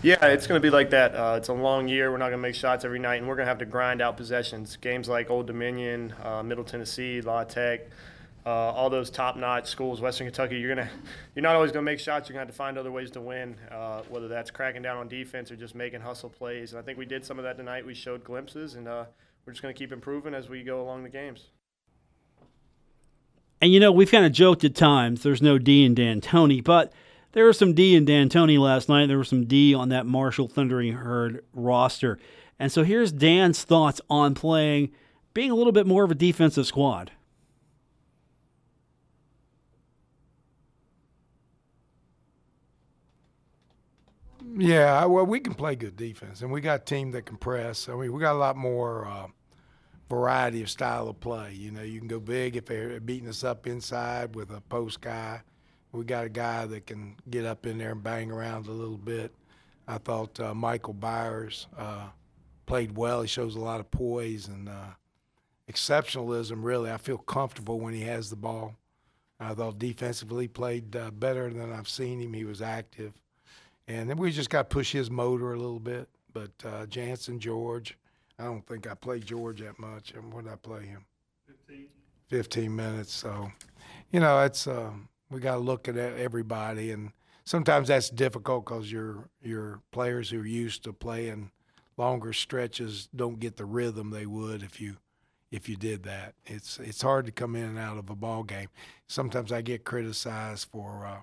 Yeah, 0.03 0.23
it's 0.27 0.45
going 0.45 0.61
to 0.61 0.63
be 0.63 0.69
like 0.69 0.91
that. 0.91 1.15
Uh, 1.15 1.37
it's 1.37 1.47
a 1.47 1.53
long 1.53 1.87
year. 1.87 2.11
We're 2.11 2.17
not 2.17 2.29
going 2.29 2.37
to 2.37 2.47
make 2.47 2.53
shots 2.53 2.85
every 2.85 2.99
night, 2.99 3.15
and 3.15 3.27
we're 3.27 3.35
going 3.35 3.47
to 3.47 3.49
have 3.49 3.57
to 3.57 3.65
grind 3.65 3.99
out 3.99 4.15
possessions. 4.15 4.77
Games 4.77 5.09
like 5.09 5.31
Old 5.31 5.47
Dominion, 5.47 6.13
uh, 6.23 6.43
Middle 6.43 6.63
Tennessee, 6.63 7.19
La 7.21 7.43
Tech, 7.45 7.89
uh, 8.45 8.49
all 8.49 8.89
those 8.89 9.09
top-notch 9.09 9.67
schools, 9.67 10.01
Western 10.01 10.27
Kentucky. 10.27 10.57
You're 10.59 10.75
gonna, 10.75 10.89
you're 11.35 11.43
not 11.43 11.55
always 11.55 11.71
to 11.71 11.81
make 11.81 11.99
shots. 11.99 12.29
You're 12.29 12.35
to 12.35 12.39
have 12.39 12.47
to 12.47 12.53
find 12.53 12.77
other 12.77 12.91
ways 12.91 13.11
to 13.11 13.21
win, 13.21 13.55
uh, 13.69 14.01
whether 14.09 14.27
that's 14.27 14.51
cracking 14.51 14.81
down 14.81 14.97
on 14.97 15.07
defense 15.07 15.51
or 15.51 15.55
just 15.55 15.75
making 15.75 16.01
hustle 16.01 16.29
plays. 16.29 16.71
And 16.71 16.79
I 16.79 16.83
think 16.83 16.97
we 16.97 17.05
did 17.05 17.25
some 17.25 17.37
of 17.37 17.43
that 17.43 17.57
tonight. 17.57 17.85
We 17.85 17.93
showed 17.93 18.23
glimpses, 18.23 18.75
and 18.75 18.87
uh, 18.87 19.05
we're 19.45 19.53
just 19.53 19.61
to 19.73 19.73
keep 19.73 19.91
improving 19.91 20.33
as 20.33 20.49
we 20.49 20.63
go 20.63 20.81
along 20.81 21.03
the 21.03 21.09
games. 21.09 21.49
And 23.61 23.71
you 23.71 23.79
know, 23.79 23.91
we've 23.91 24.09
kind 24.09 24.25
of 24.25 24.31
joked 24.31 24.63
at 24.63 24.73
times. 24.73 25.21
There's 25.21 25.41
no 25.41 25.59
D 25.59 25.85
in 25.85 25.93
D'Antoni, 25.93 26.63
but 26.63 26.91
there 27.33 27.45
was 27.45 27.59
some 27.59 27.73
D 27.73 27.95
in 27.95 28.05
D'Antoni 28.05 28.57
last 28.57 28.89
night. 28.89 29.05
There 29.05 29.19
was 29.19 29.29
some 29.29 29.45
D 29.45 29.73
on 29.73 29.89
that 29.89 30.07
Marshall 30.07 30.47
Thundering 30.47 30.93
Herd 30.93 31.43
roster. 31.53 32.17
And 32.57 32.71
so 32.71 32.83
here's 32.83 33.11
Dan's 33.11 33.63
thoughts 33.63 34.01
on 34.09 34.33
playing, 34.33 34.91
being 35.33 35.51
a 35.51 35.55
little 35.55 35.71
bit 35.71 35.87
more 35.87 36.03
of 36.03 36.11
a 36.11 36.15
defensive 36.15 36.65
squad. 36.65 37.11
Yeah, 44.57 45.05
well, 45.05 45.25
we 45.25 45.39
can 45.39 45.53
play 45.53 45.75
good 45.75 45.95
defense, 45.95 46.41
and 46.41 46.51
we 46.51 46.61
got 46.61 46.81
a 46.81 46.83
team 46.83 47.11
that 47.11 47.25
can 47.25 47.37
press. 47.37 47.87
I 47.87 47.95
mean, 47.95 48.11
we 48.11 48.19
got 48.19 48.33
a 48.33 48.39
lot 48.39 48.57
more 48.57 49.05
uh, 49.07 49.27
variety 50.09 50.61
of 50.61 50.69
style 50.69 51.07
of 51.07 51.19
play. 51.19 51.53
You 51.53 51.71
know, 51.71 51.83
you 51.83 51.99
can 51.99 52.07
go 52.07 52.19
big 52.19 52.55
if 52.57 52.65
they're 52.65 52.99
beating 52.99 53.29
us 53.29 53.43
up 53.43 53.65
inside 53.67 54.35
with 54.35 54.51
a 54.51 54.61
post 54.61 55.01
guy 55.01 55.41
we 55.91 56.05
got 56.05 56.25
a 56.25 56.29
guy 56.29 56.65
that 56.65 56.85
can 56.87 57.15
get 57.29 57.45
up 57.45 57.65
in 57.65 57.77
there 57.77 57.91
and 57.91 58.03
bang 58.03 58.31
around 58.31 58.67
a 58.67 58.71
little 58.71 58.97
bit. 58.97 59.33
I 59.87 59.97
thought 59.97 60.39
uh, 60.39 60.53
Michael 60.53 60.93
Byers 60.93 61.67
uh, 61.77 62.07
played 62.65 62.95
well. 62.95 63.21
He 63.21 63.27
shows 63.27 63.55
a 63.55 63.59
lot 63.59 63.79
of 63.79 63.91
poise 63.91 64.47
and 64.47 64.69
uh, 64.69 64.93
exceptionalism. 65.69 66.63
Really, 66.63 66.91
I 66.91 66.97
feel 66.97 67.17
comfortable 67.17 67.79
when 67.79 67.93
he 67.93 68.01
has 68.01 68.29
the 68.29 68.35
ball. 68.35 68.75
I 69.39 69.53
thought 69.53 69.79
defensively 69.79 70.47
played 70.47 70.95
uh, 70.95 71.11
better 71.11 71.49
than 71.49 71.73
I've 71.73 71.89
seen 71.89 72.21
him. 72.21 72.33
He 72.33 72.45
was 72.45 72.61
active, 72.61 73.13
and 73.95 74.09
then 74.09 74.17
we 74.17 74.31
just 74.31 74.49
got 74.49 74.69
to 74.69 74.73
push 74.73 74.91
his 74.91 75.09
motor 75.09 75.53
a 75.53 75.57
little 75.57 75.79
bit. 75.79 76.09
But 76.33 76.51
uh, 76.65 76.85
Jansen 76.85 77.39
George, 77.39 77.97
I 78.39 78.45
don't 78.45 78.65
think 78.65 78.87
I 78.87 78.93
played 78.93 79.25
George 79.25 79.61
that 79.61 79.79
much. 79.79 80.11
And 80.11 80.33
what 80.33 80.45
did 80.45 80.53
I 80.53 80.55
play 80.55 80.85
him? 80.85 81.05
Fifteen. 81.45 81.87
Fifteen 82.27 82.75
minutes. 82.75 83.13
So, 83.13 83.51
you 84.11 84.19
know, 84.19 84.41
it's. 84.41 84.67
Um, 84.67 85.09
we 85.31 85.39
got 85.39 85.55
to 85.55 85.61
look 85.61 85.87
at 85.87 85.95
everybody, 85.97 86.91
and 86.91 87.11
sometimes 87.45 87.87
that's 87.87 88.09
difficult 88.09 88.65
because 88.65 88.91
your 88.91 89.29
your 89.41 89.81
players 89.91 90.29
who 90.29 90.41
are 90.41 90.45
used 90.45 90.83
to 90.83 90.93
playing 90.93 91.51
longer 91.97 92.33
stretches 92.33 93.07
don't 93.15 93.39
get 93.39 93.55
the 93.55 93.65
rhythm 93.65 94.09
they 94.09 94.25
would 94.25 94.61
if 94.61 94.81
you 94.81 94.97
if 95.49 95.69
you 95.69 95.77
did 95.77 96.03
that. 96.03 96.35
It's 96.45 96.79
it's 96.79 97.01
hard 97.01 97.25
to 97.27 97.31
come 97.31 97.55
in 97.55 97.63
and 97.63 97.79
out 97.79 97.97
of 97.97 98.09
a 98.09 98.15
ball 98.15 98.43
game. 98.43 98.67
Sometimes 99.07 99.51
I 99.51 99.61
get 99.61 99.85
criticized 99.85 100.67
for, 100.69 101.05
uh, 101.05 101.21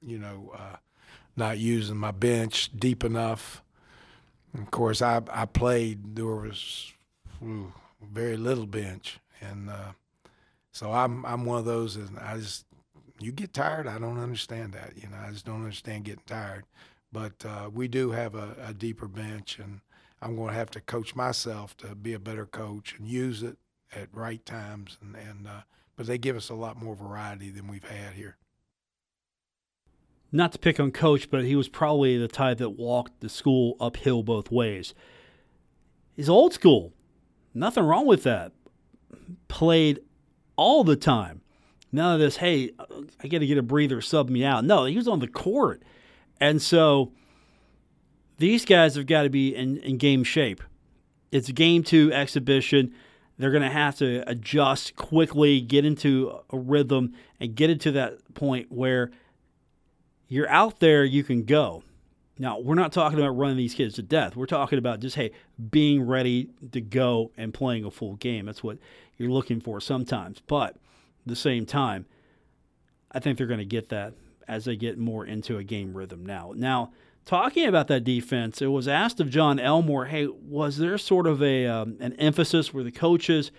you 0.00 0.18
know, 0.18 0.52
uh, 0.56 0.76
not 1.36 1.58
using 1.58 1.96
my 1.96 2.10
bench 2.10 2.70
deep 2.76 3.04
enough. 3.04 3.62
of 4.54 4.70
course, 4.70 5.02
I 5.02 5.22
I 5.30 5.46
played 5.46 6.16
there 6.16 6.26
was 6.26 6.92
very 8.02 8.36
little 8.36 8.66
bench, 8.66 9.18
and 9.40 9.70
uh, 9.70 9.92
so 10.72 10.92
I'm 10.92 11.24
I'm 11.24 11.44
one 11.44 11.58
of 11.58 11.64
those, 11.64 11.96
and 11.96 12.18
I 12.18 12.38
just 12.38 12.66
you 13.18 13.32
get 13.32 13.52
tired. 13.52 13.86
I 13.86 13.98
don't 13.98 14.18
understand 14.18 14.72
that. 14.72 14.92
You 14.96 15.08
know, 15.08 15.16
I 15.16 15.30
just 15.30 15.46
don't 15.46 15.62
understand 15.62 16.04
getting 16.04 16.24
tired. 16.26 16.64
But 17.12 17.44
uh, 17.44 17.68
we 17.72 17.88
do 17.88 18.10
have 18.10 18.34
a, 18.34 18.56
a 18.66 18.72
deeper 18.72 19.06
bench, 19.06 19.58
and 19.58 19.80
I'm 20.20 20.34
going 20.34 20.48
to 20.48 20.54
have 20.54 20.70
to 20.70 20.80
coach 20.80 21.14
myself 21.14 21.76
to 21.78 21.94
be 21.94 22.14
a 22.14 22.18
better 22.18 22.46
coach 22.46 22.94
and 22.98 23.06
use 23.06 23.42
it 23.42 23.58
at 23.94 24.08
right 24.12 24.44
times. 24.44 24.96
And, 25.00 25.14
and 25.14 25.46
uh, 25.46 25.60
but 25.96 26.06
they 26.06 26.18
give 26.18 26.36
us 26.36 26.48
a 26.48 26.54
lot 26.54 26.82
more 26.82 26.96
variety 26.96 27.50
than 27.50 27.68
we've 27.68 27.88
had 27.88 28.14
here. 28.14 28.36
Not 30.32 30.52
to 30.52 30.58
pick 30.58 30.80
on 30.80 30.90
coach, 30.90 31.30
but 31.30 31.44
he 31.44 31.54
was 31.54 31.68
probably 31.68 32.16
the 32.16 32.26
type 32.26 32.58
that 32.58 32.70
walked 32.70 33.20
the 33.20 33.28
school 33.28 33.76
uphill 33.78 34.22
both 34.22 34.50
ways. 34.50 34.94
He's 36.16 36.28
old 36.28 36.54
school. 36.54 36.94
Nothing 37.54 37.84
wrong 37.84 38.06
with 38.06 38.22
that. 38.22 38.52
Played 39.48 40.00
all 40.56 40.84
the 40.84 40.96
time. 40.96 41.42
None 41.92 42.14
of 42.14 42.20
this, 42.20 42.38
hey, 42.38 42.70
I 43.22 43.28
got 43.28 43.40
to 43.40 43.46
get 43.46 43.58
a 43.58 43.62
breather, 43.62 44.00
sub 44.00 44.30
me 44.30 44.42
out. 44.42 44.64
No, 44.64 44.86
he 44.86 44.96
was 44.96 45.06
on 45.06 45.18
the 45.18 45.28
court. 45.28 45.82
And 46.40 46.62
so 46.62 47.12
these 48.38 48.64
guys 48.64 48.94
have 48.94 49.06
got 49.06 49.24
to 49.24 49.30
be 49.30 49.54
in, 49.54 49.76
in 49.78 49.98
game 49.98 50.24
shape. 50.24 50.62
It's 51.30 51.50
game 51.50 51.82
two 51.82 52.10
exhibition. 52.12 52.94
They're 53.38 53.50
going 53.50 53.62
to 53.62 53.68
have 53.68 53.96
to 53.98 54.24
adjust 54.26 54.96
quickly, 54.96 55.60
get 55.60 55.84
into 55.84 56.40
a 56.50 56.58
rhythm, 56.58 57.12
and 57.38 57.54
get 57.54 57.68
into 57.68 57.92
that 57.92 58.34
point 58.34 58.72
where 58.72 59.10
you're 60.32 60.48
out 60.48 60.80
there, 60.80 61.04
you 61.04 61.22
can 61.22 61.44
go. 61.44 61.82
Now, 62.38 62.58
we're 62.58 62.74
not 62.74 62.90
talking 62.90 63.18
about 63.18 63.36
running 63.36 63.58
these 63.58 63.74
kids 63.74 63.96
to 63.96 64.02
death. 64.02 64.34
We're 64.34 64.46
talking 64.46 64.78
about 64.78 65.00
just, 65.00 65.14
hey, 65.14 65.32
being 65.70 66.06
ready 66.06 66.48
to 66.72 66.80
go 66.80 67.32
and 67.36 67.52
playing 67.52 67.84
a 67.84 67.90
full 67.90 68.16
game. 68.16 68.46
That's 68.46 68.64
what 68.64 68.78
you're 69.18 69.30
looking 69.30 69.60
for 69.60 69.78
sometimes. 69.78 70.40
But 70.46 70.76
the 71.26 71.36
same 71.36 71.66
time, 71.66 72.06
I 73.12 73.18
think 73.18 73.36
they're 73.36 73.46
going 73.46 73.58
to 73.58 73.66
get 73.66 73.90
that 73.90 74.14
as 74.48 74.64
they 74.64 74.74
get 74.74 74.96
more 74.96 75.26
into 75.26 75.58
a 75.58 75.64
game 75.64 75.94
rhythm 75.94 76.24
now. 76.24 76.54
Now, 76.56 76.92
talking 77.26 77.66
about 77.66 77.88
that 77.88 78.02
defense, 78.02 78.62
it 78.62 78.68
was 78.68 78.88
asked 78.88 79.20
of 79.20 79.28
Jon 79.28 79.58
Elmore, 79.58 80.06
hey, 80.06 80.28
was 80.28 80.78
there 80.78 80.96
sort 80.96 81.26
of 81.26 81.42
a 81.42 81.66
um, 81.66 81.98
an 82.00 82.14
emphasis 82.14 82.72
where 82.72 82.82
the 82.82 82.90
coaches 82.90 83.50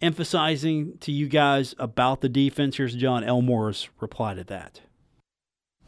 emphasizing 0.00 0.96
to 0.98 1.10
you 1.10 1.26
guys 1.26 1.74
about 1.76 2.20
the 2.20 2.28
defense? 2.28 2.76
Here's 2.76 2.94
Jon 2.94 3.24
Elmore's 3.24 3.88
reply 3.98 4.34
to 4.34 4.44
that. 4.44 4.80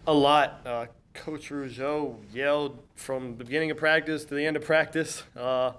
A 0.05 0.13
lot. 0.13 0.61
Uh, 0.67 0.87
Coach 1.15 1.51
Rougeau 1.51 2.17
yelled 2.33 2.77
from 2.97 3.37
the 3.37 3.45
beginning 3.45 3.71
of 3.71 3.77
practice 3.77 4.25
to 4.25 4.35
the 4.35 4.45
end 4.45 4.57
of 4.57 4.65
practice. 4.65 5.23
Uh, 5.37 5.73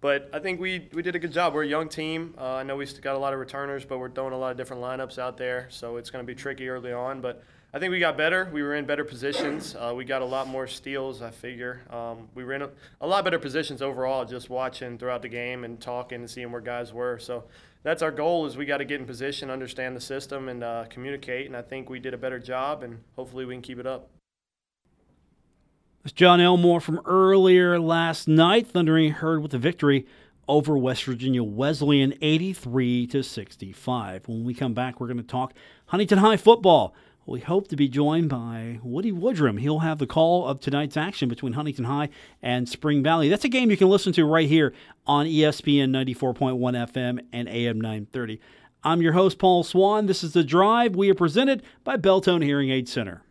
but 0.00 0.28
I 0.32 0.40
think 0.40 0.60
we, 0.60 0.88
we 0.92 1.00
did 1.00 1.14
a 1.14 1.20
good 1.20 1.30
job. 1.30 1.54
We're 1.54 1.62
a 1.62 1.68
young 1.68 1.88
team. 1.88 2.34
Uh, 2.36 2.54
I 2.54 2.64
know 2.64 2.74
we've 2.74 3.00
got 3.00 3.14
a 3.14 3.18
lot 3.18 3.32
of 3.32 3.38
returners, 3.38 3.84
but 3.84 3.98
we're 3.98 4.10
throwing 4.10 4.32
a 4.32 4.36
lot 4.36 4.50
of 4.50 4.56
different 4.56 4.82
lineups 4.82 5.16
out 5.16 5.36
there, 5.36 5.68
so 5.70 5.96
it's 5.96 6.10
going 6.10 6.24
to 6.24 6.26
be 6.26 6.34
tricky 6.34 6.68
early 6.68 6.92
on. 6.92 7.20
But 7.20 7.44
I 7.74 7.78
think 7.78 7.90
we 7.90 8.00
got 8.00 8.18
better. 8.18 8.50
We 8.52 8.62
were 8.62 8.74
in 8.74 8.84
better 8.84 9.04
positions. 9.04 9.74
Uh, 9.74 9.94
we 9.96 10.04
got 10.04 10.20
a 10.20 10.26
lot 10.26 10.46
more 10.46 10.66
steals, 10.66 11.22
I 11.22 11.30
figure. 11.30 11.80
Um, 11.88 12.28
we 12.34 12.44
were 12.44 12.52
in 12.52 12.60
a, 12.60 12.68
a, 13.00 13.06
lot 13.06 13.24
better 13.24 13.38
positions 13.38 13.80
overall, 13.80 14.26
just 14.26 14.50
watching 14.50 14.98
throughout 14.98 15.22
the 15.22 15.30
game 15.30 15.64
and 15.64 15.80
talking 15.80 16.20
and 16.20 16.30
seeing 16.30 16.52
where 16.52 16.60
guys 16.60 16.92
were. 16.92 17.18
So 17.18 17.44
that's 17.82 18.02
our 18.02 18.10
goal. 18.10 18.44
Is 18.44 18.58
we 18.58 18.66
got 18.66 18.78
to 18.78 18.84
get 18.84 19.00
in 19.00 19.06
position, 19.06 19.50
understand 19.50 19.96
the 19.96 20.02
system, 20.02 20.50
and 20.50 20.62
uh, 20.62 20.84
communicate. 20.90 21.46
And 21.46 21.56
I 21.56 21.62
think 21.62 21.88
we 21.88 21.98
did 21.98 22.12
a 22.12 22.18
better 22.18 22.38
job, 22.38 22.82
and 22.82 22.98
hopefully 23.16 23.46
we 23.46 23.54
can 23.54 23.62
keep 23.62 23.78
it 23.78 23.86
up. 23.86 24.10
It's 26.04 26.12
Jon 26.12 26.42
Elmore 26.42 26.80
from 26.80 27.00
earlier 27.06 27.80
last 27.80 28.28
night. 28.28 28.66
Thundering 28.66 29.12
Herd 29.12 29.40
with 29.40 29.52
the 29.52 29.58
victory 29.58 30.06
over 30.46 30.76
West 30.76 31.04
Virginia 31.04 31.42
Wesleyan 31.42 32.12
83 32.20 33.06
to 33.06 33.22
65. 33.22 34.28
When 34.28 34.44
we 34.44 34.52
come 34.52 34.74
back, 34.74 35.00
we're 35.00 35.06
going 35.06 35.16
to 35.16 35.22
talk 35.22 35.54
Huntington 35.86 36.18
High 36.18 36.36
football. 36.36 36.94
We 37.24 37.38
hope 37.38 37.68
to 37.68 37.76
be 37.76 37.88
joined 37.88 38.28
by 38.28 38.80
Woody 38.82 39.12
Woodrum. 39.12 39.60
He'll 39.60 39.78
have 39.78 39.98
the 39.98 40.08
call 40.08 40.46
of 40.46 40.58
tonight's 40.58 40.96
action 40.96 41.28
between 41.28 41.52
Huntington 41.52 41.84
High 41.84 42.08
and 42.42 42.68
Spring 42.68 43.00
Valley. 43.02 43.28
That's 43.28 43.44
a 43.44 43.48
game 43.48 43.70
you 43.70 43.76
can 43.76 43.88
listen 43.88 44.12
to 44.14 44.24
right 44.24 44.48
here 44.48 44.72
on 45.06 45.26
ESPN 45.26 45.90
94.1 45.90 46.58
FM 46.58 47.24
and 47.32 47.48
AM 47.48 47.80
930. 47.80 48.40
I'm 48.82 49.00
your 49.00 49.12
host, 49.12 49.38
Paul 49.38 49.62
Swann. 49.62 50.06
This 50.06 50.24
is 50.24 50.32
The 50.32 50.42
Drive. 50.42 50.96
We 50.96 51.10
are 51.10 51.14
presented 51.14 51.62
by 51.84 51.96
Beltone 51.96 52.42
Hearing 52.42 52.70
Aid 52.70 52.88
Center. 52.88 53.22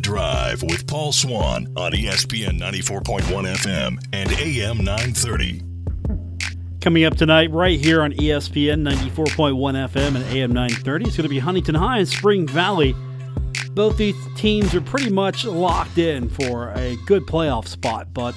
Drive 0.00 0.62
with 0.62 0.88
Paul 0.88 1.12
Swann 1.12 1.72
on 1.76 1.92
ESPN 1.92 2.58
94.1 2.58 3.22
FM 3.22 3.98
and 4.12 4.32
AM 4.32 4.78
930. 4.78 5.67
Coming 6.88 7.04
up 7.04 7.16
tonight, 7.16 7.50
right 7.50 7.78
here 7.78 8.00
on 8.00 8.14
ESPN 8.14 8.80
94.1 8.82 9.54
FM 9.90 10.16
and 10.16 10.24
AM 10.24 10.52
930, 10.52 11.04
it's 11.04 11.18
going 11.18 11.24
to 11.24 11.28
be 11.28 11.38
Huntington 11.38 11.74
High 11.74 11.98
and 11.98 12.08
Spring 12.08 12.48
Valley. 12.48 12.94
Both 13.72 13.98
these 13.98 14.16
teams 14.36 14.74
are 14.74 14.80
pretty 14.80 15.10
much 15.10 15.44
locked 15.44 15.98
in 15.98 16.30
for 16.30 16.72
a 16.72 16.96
good 17.04 17.24
playoff 17.24 17.68
spot, 17.68 18.14
but 18.14 18.34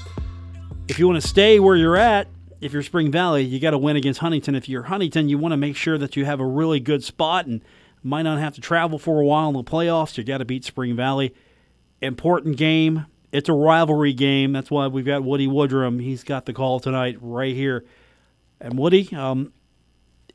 if 0.89 0.99
you 0.99 1.07
want 1.07 1.21
to 1.21 1.25
stay 1.25 1.61
where 1.61 1.77
you're 1.77 1.95
at, 1.95 2.27
if 2.59 2.73
you're 2.73 2.83
Spring 2.83 3.09
Valley, 3.09 3.41
you 3.43 3.57
got 3.57 3.71
to 3.71 3.77
win 3.77 3.95
against 3.95 4.19
Huntington. 4.19 4.53
If 4.53 4.67
you're 4.67 4.83
Huntington, 4.83 5.29
you 5.29 5.37
want 5.37 5.53
to 5.53 5.57
make 5.57 5.77
sure 5.77 5.97
that 5.97 6.17
you 6.17 6.25
have 6.25 6.41
a 6.41 6.45
really 6.45 6.81
good 6.81 7.05
spot 7.05 7.45
and 7.45 7.61
might 8.03 8.23
not 8.23 8.37
have 8.39 8.55
to 8.55 8.61
travel 8.61 8.99
for 8.99 9.21
a 9.21 9.25
while 9.25 9.47
in 9.47 9.55
the 9.55 9.63
playoffs. 9.63 10.17
You 10.17 10.25
got 10.25 10.39
to 10.39 10.45
beat 10.45 10.65
Spring 10.65 10.93
Valley 10.93 11.33
important 12.01 12.57
game. 12.57 13.05
It's 13.31 13.47
a 13.47 13.53
rivalry 13.53 14.11
game. 14.11 14.51
That's 14.51 14.69
why 14.69 14.87
we've 14.87 15.05
got 15.05 15.23
Woody 15.23 15.47
Woodrum. 15.47 16.01
He's 16.01 16.25
got 16.25 16.45
the 16.45 16.51
call 16.51 16.81
tonight 16.81 17.15
right 17.21 17.55
here. 17.55 17.85
And 18.62 18.78
Woody, 18.78 19.10
um, 19.15 19.52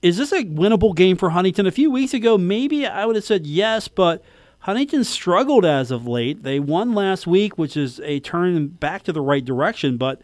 is 0.03 0.17
this 0.17 0.33
a 0.33 0.45
winnable 0.45 0.95
game 0.95 1.17
for 1.17 1.31
Huntington? 1.31 1.67
A 1.67 1.71
few 1.71 1.91
weeks 1.91 2.13
ago, 2.13 2.37
maybe 2.37 2.85
I 2.85 3.07
would 3.07 3.15
have 3.15 3.25
said 3.25 3.47
yes, 3.47 3.87
but 3.87 4.23
Huntington 4.61 5.05
struggled 5.05 5.65
as 5.65 5.93
of 5.93 6.09
late. 6.09 6.43
They 6.43 6.59
won 6.59 6.93
last 6.93 7.27
week, 7.27 7.57
which 7.57 7.77
is 7.77 8.01
a 8.01 8.19
turn 8.19 8.67
back 8.67 9.05
to 9.05 9.13
the 9.13 9.21
right 9.21 9.45
direction. 9.45 9.97
But 9.97 10.21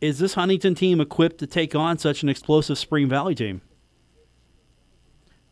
is 0.00 0.20
this 0.20 0.34
Huntington 0.34 0.76
team 0.76 1.00
equipped 1.00 1.38
to 1.38 1.46
take 1.46 1.74
on 1.74 1.98
such 1.98 2.22
an 2.22 2.28
explosive 2.28 2.78
Spring 2.78 3.08
Valley 3.08 3.34
team? 3.34 3.62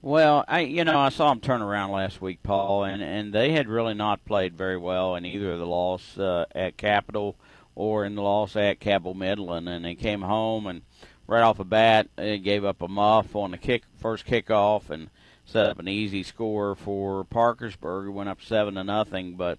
Well, 0.00 0.44
I 0.46 0.60
you 0.60 0.84
know 0.84 0.96
I 0.96 1.08
saw 1.08 1.30
them 1.30 1.40
turn 1.40 1.60
around 1.60 1.90
last 1.90 2.22
week, 2.22 2.44
Paul, 2.44 2.84
and 2.84 3.02
and 3.02 3.32
they 3.32 3.50
had 3.50 3.68
really 3.68 3.94
not 3.94 4.24
played 4.24 4.56
very 4.56 4.76
well 4.76 5.16
in 5.16 5.26
either 5.26 5.50
of 5.50 5.58
the 5.58 5.66
loss 5.66 6.16
uh, 6.16 6.44
at 6.54 6.76
Capital 6.76 7.36
or 7.74 8.04
in 8.04 8.14
the 8.14 8.22
loss 8.22 8.54
at 8.54 8.78
Cabell 8.78 9.14
Midland, 9.14 9.68
and 9.68 9.84
they 9.84 9.96
came 9.96 10.22
home 10.22 10.68
and 10.68 10.82
right 11.28 11.42
off 11.42 11.58
the 11.58 11.64
bat 11.64 12.08
they 12.16 12.38
gave 12.38 12.64
up 12.64 12.82
a 12.82 12.88
muff 12.88 13.36
on 13.36 13.52
the 13.52 13.58
kick 13.58 13.84
first 14.00 14.26
kickoff 14.26 14.90
and 14.90 15.10
set 15.44 15.66
up 15.66 15.78
an 15.78 15.86
easy 15.86 16.24
score 16.24 16.74
for 16.74 17.24
Parkersburg, 17.24 18.04
who 18.04 18.12
went 18.12 18.28
up 18.28 18.42
seven 18.42 18.74
to 18.74 18.84
nothing, 18.84 19.34
but. 19.36 19.58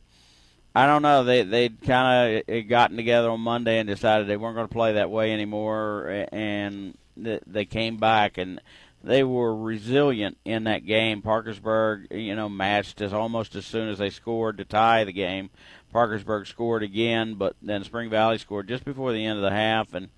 I 0.76 0.86
don't 0.86 1.02
know. 1.02 1.24
They 1.24 1.42
they'd 1.42 1.82
kind 1.82 2.44
of 2.48 2.68
gotten 2.70 2.96
together 2.96 3.32
on 3.32 3.42
Monday 3.42 3.80
and 3.80 3.90
decided 3.90 4.28
they 4.28 4.38
weren't 4.38 4.56
going 4.56 4.68
to 4.68 4.74
play 4.74 4.94
that 4.94 5.10
way 5.10 5.34
anymore, 5.34 6.28
and 6.32 6.96
they 7.18 7.66
came 7.66 7.98
back 7.98 8.38
and 8.38 8.62
they 9.04 9.24
were 9.24 9.56
resilient 9.56 10.38
in 10.46 10.66
that 10.66 10.86
game. 10.86 11.22
Parkersburg, 11.22 12.08
you 12.12 12.36
know, 12.36 12.50
matched 12.50 13.02
as 13.02 13.14
almost 13.14 13.56
as 13.56 13.66
soon 13.66 13.90
as 13.90 13.98
they 13.98 14.10
scored 14.10 14.58
to 14.58 14.66
tie 14.66 15.04
the 15.06 15.14
game. 15.14 15.50
Parkersburg 15.92 16.48
scored 16.48 16.84
again, 16.84 17.36
but 17.36 17.56
then 17.62 17.84
Spring 17.84 18.10
Valley 18.10 18.38
scored 18.38 18.68
just 18.68 18.86
before 18.86 19.12
the 19.12 19.26
end 19.26 19.38
of 19.38 19.44
the 19.44 19.52
half 19.52 19.94
and 19.94 20.10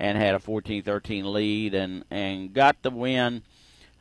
and 0.00 0.16
had 0.16 0.34
a 0.34 0.38
14-13 0.38 1.24
lead 1.24 1.74
and 1.74 2.04
and 2.10 2.52
got 2.54 2.82
the 2.82 2.90
win 2.90 3.42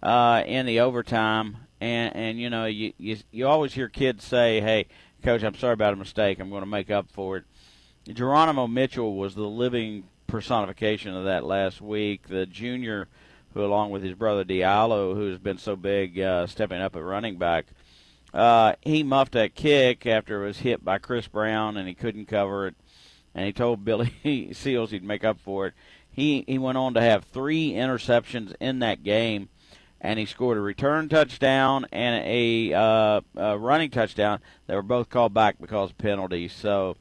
uh, 0.02 0.42
in 0.46 0.66
the 0.66 0.80
overtime. 0.80 1.58
And 1.82 2.16
and 2.16 2.40
you 2.40 2.50
know, 2.50 2.66
you, 2.66 2.94
you 2.98 3.18
you 3.32 3.48
always 3.48 3.74
hear 3.74 3.88
kids 3.88 4.24
say, 4.24 4.60
"Hey, 4.60 4.88
coach, 5.24 5.44
I'm 5.44 5.56
sorry 5.56 5.74
about 5.74 5.94
a 5.94 5.98
mistake. 5.98 6.40
I'm 6.40 6.50
going 6.50 6.64
to 6.64 6.70
make 6.70 6.90
up 6.90 7.12
for 7.12 7.38
it." 7.38 7.44
Geronimo 8.12 8.68
Mitchell 8.68 9.16
was 9.16 9.36
the 9.36 9.44
living 9.44 10.06
personification 10.28 11.16
of 11.16 11.26
that 11.26 11.44
last 11.44 11.82
week. 11.82 12.28
The 12.28 12.46
junior 12.46 13.08
who, 13.54 13.64
along 13.64 13.92
with 13.92 14.04
his 14.04 14.14
brother 14.14 14.44
Diallo, 14.44 15.16
who 15.16 15.30
has 15.30 15.40
been 15.40 15.58
so 15.58 15.76
big, 15.76 16.20
uh, 16.20 16.48
stepping 16.48 16.82
up 16.82 16.96
at 16.96 17.04
running 17.04 17.38
back, 17.38 17.68
uh, 18.34 18.74
he 18.82 19.04
muffed 19.04 19.34
that 19.34 19.56
kick 19.56 20.06
after 20.06 20.44
it 20.44 20.48
was 20.48 20.60
hit 20.60 20.84
by 20.84 20.98
Chris 20.98 21.28
Brown 21.28 21.78
and 21.78 21.88
he 21.88 21.94
couldn't 21.94 22.28
cover 22.28 22.68
it. 22.68 22.76
And 23.36 23.46
he 23.46 23.54
told 23.54 23.86
Billy 23.86 24.50
Seals 24.54 24.92
he'd 24.92 25.04
make 25.04 25.24
up 25.24 25.40
for 25.40 25.68
it. 25.68 25.74
He 26.10 26.44
he 26.48 26.58
went 26.58 26.78
on 26.78 26.94
to 26.96 27.02
have 27.02 27.24
three 27.26 27.72
interceptions 27.72 28.54
in 28.60 28.80
that 28.80 29.04
game, 29.04 29.50
and 30.02 30.20
he 30.20 30.26
scored 30.26 30.58
a 30.58 30.62
return 30.62 31.08
touchdown 31.08 31.86
and 31.92 32.24
a, 32.26 32.74
uh, 32.74 33.22
a 33.36 33.58
running 33.58 33.92
touchdown. 33.92 34.40
They 34.68 34.76
were 34.76 34.82
both 34.82 35.10
called 35.10 35.34
back 35.34 35.58
because 35.60 35.92
of 35.92 35.98
penalties. 35.98 36.54
So. 36.54 36.96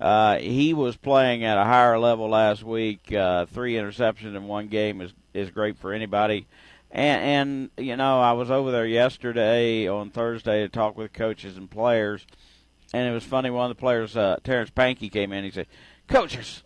Uh, 0.00 0.38
he 0.38 0.74
was 0.74 0.96
playing 0.96 1.44
at 1.44 1.56
a 1.56 1.62
higher 1.62 1.96
level 1.96 2.28
last 2.28 2.64
week. 2.64 3.12
Uh, 3.12 3.46
three 3.46 3.74
interceptions 3.74 4.34
in 4.34 4.48
one 4.48 4.66
game 4.66 5.00
is 5.00 5.12
is 5.32 5.50
great 5.50 5.78
for 5.78 5.92
anybody. 5.92 6.48
And, 6.92 7.70
and 7.78 7.86
you 7.86 7.96
know, 7.96 8.20
I 8.20 8.32
was 8.32 8.50
over 8.50 8.70
there 8.70 8.86
yesterday 8.86 9.88
on 9.88 10.10
Thursday 10.10 10.60
to 10.60 10.68
talk 10.68 10.96
with 10.96 11.12
coaches 11.12 11.56
and 11.56 11.70
players, 11.70 12.26
and 12.92 13.08
it 13.08 13.12
was 13.12 13.24
funny. 13.24 13.50
One 13.50 13.70
of 13.70 13.76
the 13.76 13.80
players, 13.80 14.16
uh, 14.16 14.36
Terrence 14.44 14.70
Pankey, 14.70 15.10
came 15.10 15.32
in. 15.32 15.44
He 15.44 15.50
said, 15.50 15.66
"Coach, 16.08 16.34
there's 16.34 16.62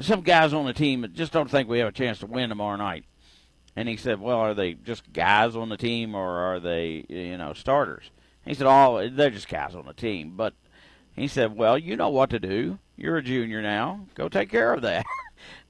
some 0.00 0.22
guys 0.22 0.52
on 0.52 0.66
the 0.66 0.72
team 0.72 1.06
just 1.12 1.32
don't 1.32 1.50
think 1.50 1.68
we 1.68 1.78
have 1.78 1.88
a 1.88 1.92
chance 1.92 2.18
to 2.20 2.26
win 2.26 2.48
tomorrow 2.48 2.76
night." 2.76 3.04
And 3.76 3.88
he 3.88 3.96
said, 3.96 4.20
"Well, 4.20 4.38
are 4.38 4.54
they 4.54 4.74
just 4.74 5.12
guys 5.12 5.54
on 5.54 5.68
the 5.68 5.76
team, 5.76 6.14
or 6.14 6.28
are 6.28 6.60
they, 6.60 7.04
you 7.08 7.38
know, 7.38 7.52
starters?" 7.52 8.10
He 8.44 8.54
said, 8.54 8.66
"Oh, 8.66 9.08
they're 9.08 9.30
just 9.30 9.48
guys 9.48 9.74
on 9.74 9.86
the 9.86 9.94
team." 9.94 10.34
But 10.36 10.54
he 11.14 11.28
said, 11.28 11.56
"Well, 11.56 11.78
you 11.78 11.96
know 11.96 12.08
what 12.08 12.30
to 12.30 12.38
do. 12.38 12.78
You're 12.96 13.18
a 13.18 13.22
junior 13.22 13.62
now. 13.62 14.06
Go 14.14 14.28
take 14.28 14.50
care 14.50 14.72
of 14.72 14.82
that." 14.82 15.06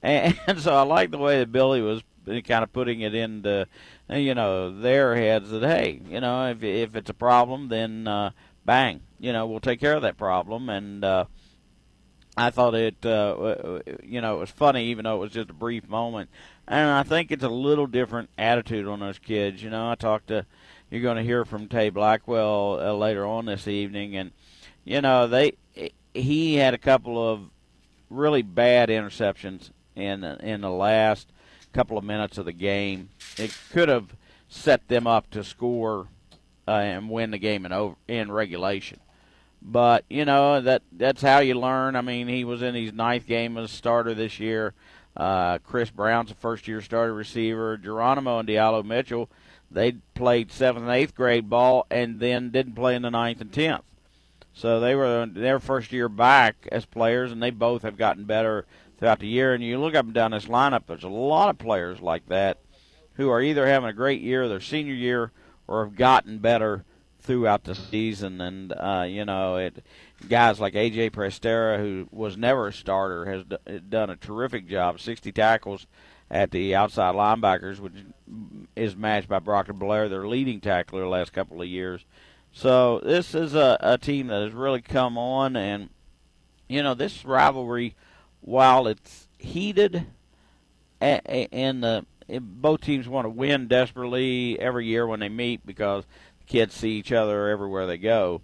and, 0.02 0.38
and 0.46 0.60
so 0.60 0.74
I 0.74 0.82
like 0.82 1.10
the 1.10 1.18
way 1.18 1.38
that 1.38 1.52
Billy 1.52 1.82
was 1.82 2.02
kind 2.26 2.62
of 2.62 2.72
putting 2.72 3.00
it 3.00 3.14
into 3.14 3.66
you 4.10 4.34
know 4.34 4.80
their 4.80 5.16
heads 5.16 5.50
that 5.50 5.62
hey 5.62 6.00
you 6.08 6.20
know 6.20 6.50
if 6.50 6.62
if 6.62 6.94
it's 6.94 7.10
a 7.10 7.14
problem 7.14 7.68
then 7.68 8.06
uh, 8.06 8.30
bang 8.64 9.00
you 9.18 9.32
know 9.32 9.46
we'll 9.46 9.60
take 9.60 9.80
care 9.80 9.94
of 9.94 10.02
that 10.02 10.16
problem 10.16 10.68
and 10.68 11.04
uh, 11.04 11.24
I 12.36 12.50
thought 12.50 12.74
it 12.74 13.04
uh, 13.04 13.80
you 14.02 14.20
know 14.20 14.36
it 14.36 14.40
was 14.40 14.50
funny 14.50 14.86
even 14.86 15.04
though 15.04 15.16
it 15.16 15.20
was 15.20 15.32
just 15.32 15.50
a 15.50 15.54
brief 15.54 15.88
moment 15.88 16.30
and 16.66 16.90
I 16.90 17.02
think 17.02 17.30
it's 17.30 17.44
a 17.44 17.48
little 17.48 17.86
different 17.86 18.30
attitude 18.38 18.86
on 18.86 19.00
those 19.00 19.18
kids 19.18 19.62
you 19.62 19.70
know 19.70 19.90
I 19.90 19.94
talked 19.94 20.28
to 20.28 20.46
you're 20.90 21.02
going 21.02 21.16
to 21.16 21.22
hear 21.22 21.44
from 21.44 21.68
Tay 21.68 21.90
Blackwell 21.90 22.78
uh, 22.80 22.92
later 22.94 23.26
on 23.26 23.46
this 23.46 23.68
evening 23.68 24.16
and 24.16 24.32
you 24.84 25.00
know 25.00 25.26
they 25.26 25.56
he 26.14 26.56
had 26.56 26.74
a 26.74 26.78
couple 26.78 27.30
of 27.30 27.50
really 28.10 28.42
bad 28.42 28.88
interceptions 28.88 29.70
in 29.94 30.24
in 30.24 30.60
the 30.60 30.70
last 30.70 31.28
couple 31.72 31.98
of 31.98 32.04
minutes 32.04 32.38
of 32.38 32.44
the 32.44 32.52
game. 32.52 33.10
It 33.36 33.56
could 33.70 33.88
have 33.88 34.16
set 34.48 34.88
them 34.88 35.06
up 35.06 35.30
to 35.30 35.44
score 35.44 36.08
uh, 36.66 36.72
and 36.72 37.10
win 37.10 37.30
the 37.30 37.38
game 37.38 37.66
in 37.66 37.72
over 37.72 37.96
in 38.06 38.30
regulation. 38.30 39.00
But 39.60 40.04
you 40.08 40.24
know 40.24 40.60
that 40.60 40.82
that's 40.92 41.20
how 41.20 41.40
you 41.40 41.54
learn. 41.54 41.96
I 41.96 42.00
mean, 42.00 42.28
he 42.28 42.44
was 42.44 42.62
in 42.62 42.74
his 42.74 42.92
ninth 42.92 43.26
game 43.26 43.58
as 43.58 43.70
a 43.70 43.74
starter 43.74 44.14
this 44.14 44.38
year. 44.38 44.74
Uh, 45.16 45.58
Chris 45.58 45.90
Brown's 45.90 46.30
a 46.30 46.34
first-year 46.34 46.80
starter 46.80 47.12
receiver. 47.12 47.76
Geronimo 47.76 48.38
and 48.38 48.48
Diallo 48.48 48.84
Mitchell, 48.84 49.28
they 49.70 49.92
played 50.14 50.52
seventh 50.52 50.84
and 50.84 50.94
eighth 50.94 51.14
grade 51.14 51.50
ball, 51.50 51.86
and 51.90 52.20
then 52.20 52.50
didn't 52.50 52.74
play 52.74 52.94
in 52.94 53.02
the 53.02 53.10
ninth 53.10 53.40
and 53.40 53.52
tenth. 53.52 53.82
So 54.54 54.80
they 54.80 54.94
were 54.94 55.26
their 55.26 55.60
first 55.60 55.92
year 55.92 56.08
back 56.08 56.68
as 56.70 56.84
players, 56.84 57.32
and 57.32 57.42
they 57.42 57.50
both 57.50 57.82
have 57.82 57.96
gotten 57.96 58.24
better 58.24 58.64
throughout 58.98 59.18
the 59.18 59.26
year. 59.26 59.54
And 59.54 59.62
you 59.62 59.78
look 59.78 59.94
up 59.94 60.04
and 60.04 60.14
down 60.14 60.30
this 60.30 60.46
lineup, 60.46 60.86
there's 60.86 61.04
a 61.04 61.08
lot 61.08 61.50
of 61.50 61.58
players 61.58 62.00
like 62.00 62.26
that 62.28 62.58
who 63.14 63.28
are 63.28 63.42
either 63.42 63.66
having 63.66 63.88
a 63.88 63.92
great 63.92 64.20
year, 64.20 64.48
their 64.48 64.60
senior 64.60 64.94
year, 64.94 65.32
or 65.66 65.84
have 65.84 65.96
gotten 65.96 66.38
better 66.38 66.84
throughout 67.28 67.64
the 67.64 67.74
season. 67.74 68.40
And 68.40 68.72
uh, 68.72 69.04
you 69.06 69.24
know, 69.24 69.58
it 69.58 69.84
guys 70.28 70.58
like 70.58 70.72
AJ 70.72 71.10
Prestera, 71.10 71.78
who 71.78 72.08
was 72.10 72.38
never 72.38 72.68
a 72.68 72.72
starter, 72.72 73.26
has 73.26 73.44
d- 73.44 73.80
done 73.86 74.08
a 74.08 74.16
terrific 74.16 74.66
job. 74.66 74.98
60 74.98 75.30
tackles 75.30 75.86
at 76.30 76.50
the 76.50 76.74
outside 76.74 77.14
linebackers, 77.14 77.78
which 77.78 77.92
is 78.74 78.96
matched 78.96 79.28
by 79.28 79.38
Brock 79.38 79.68
and 79.68 79.78
Blair, 79.78 80.08
their 80.08 80.26
leading 80.26 80.60
tackler 80.60 81.02
the 81.02 81.08
last 81.08 81.34
couple 81.34 81.60
of 81.60 81.68
years. 81.68 82.06
So 82.50 82.98
this 83.00 83.34
is 83.34 83.54
a, 83.54 83.76
a 83.80 83.98
team 83.98 84.28
that 84.28 84.42
has 84.42 84.52
really 84.52 84.80
come 84.80 85.18
on, 85.18 85.54
and 85.54 85.90
you 86.66 86.82
know 86.82 86.94
this 86.94 87.26
rivalry 87.26 87.94
while 88.40 88.86
it's 88.86 89.28
heated, 89.38 90.06
and 90.98 91.84
the 91.84 92.06
both 92.40 92.82
teams 92.82 93.08
want 93.08 93.24
to 93.24 93.30
win 93.30 93.68
desperately 93.68 94.58
every 94.60 94.86
year 94.86 95.06
when 95.06 95.20
they 95.20 95.28
meet 95.28 95.64
because 95.64 96.04
kids 96.48 96.74
see 96.74 96.92
each 96.92 97.12
other 97.12 97.48
everywhere 97.48 97.86
they 97.86 97.98
go. 97.98 98.40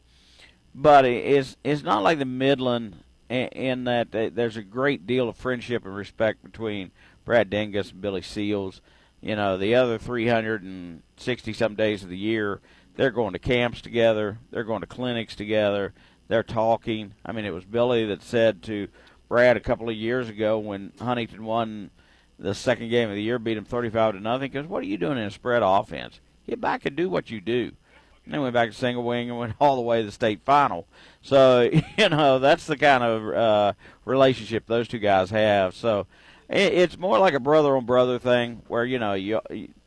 But 0.75 1.05
it's 1.05 1.57
it's 1.65 1.83
not 1.83 2.03
like 2.03 2.19
the 2.19 2.25
Midland 2.25 2.97
in 3.31 3.85
that 3.85 4.13
there's 4.13 4.57
a 4.57 4.63
great 4.63 5.07
deal 5.07 5.29
of 5.29 5.37
friendship 5.37 5.85
and 5.85 5.97
respect 5.97 6.45
between 6.45 6.93
Brad 7.25 7.51
Dingess 7.51 7.91
and 7.91 8.01
Billy 8.01 8.23
Seals. 8.23 8.81
You 9.21 9.37
know, 9.37 9.57
the 9.57 9.75
other 9.75 9.99
360 9.99 11.53
some 11.55 11.75
days 11.75 12.03
of 12.03 12.11
the 12.11 12.19
year, 12.19 12.61
they're 12.97 13.11
going 13.11 13.33
to 13.33 13.39
camps 13.39 13.81
together, 13.81 14.39
they're 14.51 14.65
going 14.65 14.83
to 14.83 14.87
clinics 14.87 15.35
together, 15.35 15.95
they're 16.29 16.43
talking. 16.43 17.15
I 17.25 17.33
mean, 17.33 17.47
it 17.47 17.55
was 17.55 17.65
Billy 17.65 18.05
that 18.07 18.23
said 18.23 18.63
to 18.65 18.89
Brad 19.29 19.57
a 19.57 19.61
couple 19.61 19.89
of 19.89 19.97
years 19.97 20.29
ago 20.29 20.59
when 20.59 20.93
Huntington 21.01 21.45
won 21.45 21.91
the 22.39 22.55
second 22.55 22.91
game 22.91 23.09
of 23.09 23.15
the 23.15 23.23
year, 23.23 23.39
beat 23.39 23.57
him 23.57 23.65
35 23.65 24.15
to 24.15 24.21
nothing. 24.21 24.51
Because 24.51 24.67
what 24.67 24.83
are 24.83 24.87
you 24.87 24.99
doing 24.99 25.17
in 25.17 25.25
a 25.25 25.31
spread 25.31 25.63
offense? 25.65 26.21
Get 26.47 26.61
back 26.61 26.85
and 26.85 26.95
do 26.95 27.09
what 27.09 27.31
you 27.31 27.41
do. 27.41 27.73
And 28.27 28.41
went 28.41 28.55
back 28.55 28.71
to 28.71 28.75
single 28.75 29.05
wing 29.05 29.29
and 29.29 29.39
went 29.39 29.55
all 29.61 29.77
the 29.77 29.83
way 29.83 30.01
to 30.01 30.07
the 30.07 30.13
state 30.13 30.41
final. 30.45 30.87
So 31.23 31.71
you 31.99 32.09
know 32.09 32.39
that's 32.39 32.67
the 32.67 32.77
kind 32.77 33.05
of 33.05 33.29
uh, 33.29 33.73
relationship 34.05 34.67
those 34.67 34.89
two 34.89 34.99
guys 34.99 35.31
have. 35.31 35.75
So 35.75 36.07
it, 36.49 36.73
it's 36.73 36.99
more 36.99 37.19
like 37.19 37.35
a 37.35 37.41
brother 37.41 37.77
on 37.77 37.85
brother 37.85 38.19
thing, 38.19 38.63
where 38.69 38.85
you 38.85 38.99
know 38.99 39.15
you, 39.15 39.41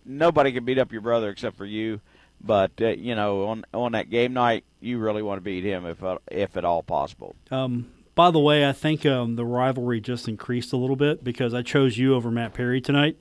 nobody 0.05 0.51
can 0.51 0.65
beat 0.65 0.77
up 0.77 0.91
your 0.91 1.01
brother 1.01 1.29
except 1.29 1.57
for 1.57 1.65
you. 1.65 2.01
But 2.39 2.71
uh, 2.79 2.89
you 2.89 3.15
know 3.15 3.47
on 3.47 3.65
on 3.73 3.93
that 3.93 4.09
game 4.09 4.33
night, 4.33 4.63
you 4.79 4.99
really 4.99 5.23
want 5.23 5.37
to 5.37 5.41
beat 5.41 5.63
him 5.63 5.85
if 5.85 6.03
uh, 6.03 6.19
if 6.29 6.55
at 6.57 6.65
all 6.65 6.83
possible. 6.83 7.35
Um, 7.49 7.91
by 8.17 8.31
the 8.31 8.39
way, 8.39 8.67
I 8.67 8.71
think 8.71 9.05
um, 9.05 9.35
the 9.35 9.45
rivalry 9.45 10.01
just 10.01 10.27
increased 10.27 10.73
a 10.73 10.77
little 10.77 10.95
bit 10.95 11.23
because 11.23 11.53
I 11.53 11.61
chose 11.61 11.97
you 11.97 12.15
over 12.15 12.31
Matt 12.31 12.53
Perry 12.53 12.81
tonight, 12.81 13.15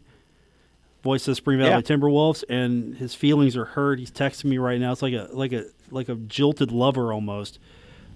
voice 1.06 1.22
of 1.22 1.32
the 1.32 1.36
Spring 1.36 1.58
Valley 1.58 1.70
yeah. 1.70 1.80
Timberwolves, 1.80 2.44
and 2.48 2.96
his 2.96 3.14
feelings 3.14 3.56
are 3.56 3.64
hurt. 3.64 4.00
He's 4.00 4.10
texting 4.10 4.46
me 4.46 4.58
right 4.58 4.80
now. 4.80 4.92
It's 4.92 5.02
like 5.02 5.14
a 5.14 5.28
like 5.32 5.52
a 5.52 5.64
like 5.90 6.08
a 6.08 6.16
jilted 6.16 6.72
lover 6.72 7.12
almost. 7.12 7.58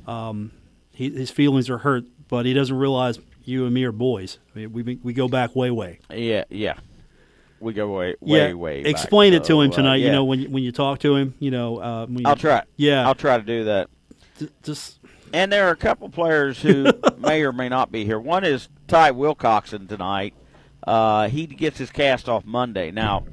Um, 0.07 0.50
he, 0.92 1.09
his 1.11 1.31
feelings 1.31 1.70
are 1.70 1.79
hurt, 1.79 2.05
but 2.29 2.46
he 2.46 2.53
doesn't 2.53 2.76
realize 2.76 3.20
you 3.44 3.64
and 3.64 3.72
me 3.72 3.85
are 3.85 3.92
boys. 3.92 4.38
I 4.55 4.59
mean, 4.59 4.72
we 4.72 4.98
we 5.03 5.12
go 5.12 5.29
back 5.29 5.55
way 5.55 5.70
way. 5.70 6.00
Yeah, 6.12 6.44
yeah. 6.50 6.79
We 7.61 7.74
go 7.74 7.94
way, 7.94 8.16
way, 8.20 8.48
yeah. 8.48 8.55
way. 8.55 8.81
Explain 8.81 9.35
back, 9.35 9.42
it 9.42 9.46
to 9.46 9.61
him 9.61 9.70
tonight. 9.70 9.92
Uh, 9.92 9.96
yeah. 9.96 10.07
You 10.07 10.12
know, 10.12 10.24
when 10.24 10.50
when 10.50 10.62
you 10.62 10.72
talk 10.72 10.98
to 11.00 11.14
him, 11.14 11.35
you 11.38 11.50
know. 11.50 11.79
Uh, 11.79 12.07
you, 12.09 12.22
I'll 12.24 12.37
try. 12.37 12.64
Yeah, 12.76 13.07
I'll 13.07 13.14
try 13.14 13.37
to 13.37 13.44
do 13.44 13.64
that. 13.64 13.88
just 14.62 14.98
and 15.33 15.53
there 15.53 15.68
are 15.68 15.72
a 15.72 15.76
couple 15.76 16.09
players 16.09 16.61
who 16.61 16.87
may 17.18 17.42
or 17.42 17.53
may 17.53 17.68
not 17.68 17.92
be 17.92 18.05
here. 18.05 18.18
One 18.18 18.44
is 18.44 18.68
Ty 18.88 19.12
Wilcoxon 19.12 19.88
tonight. 19.88 20.35
Uh, 20.84 21.28
he 21.28 21.46
gets 21.46 21.78
his 21.78 21.90
cast 21.90 22.28
off 22.28 22.44
Monday. 22.44 22.90
Now, 22.90 23.24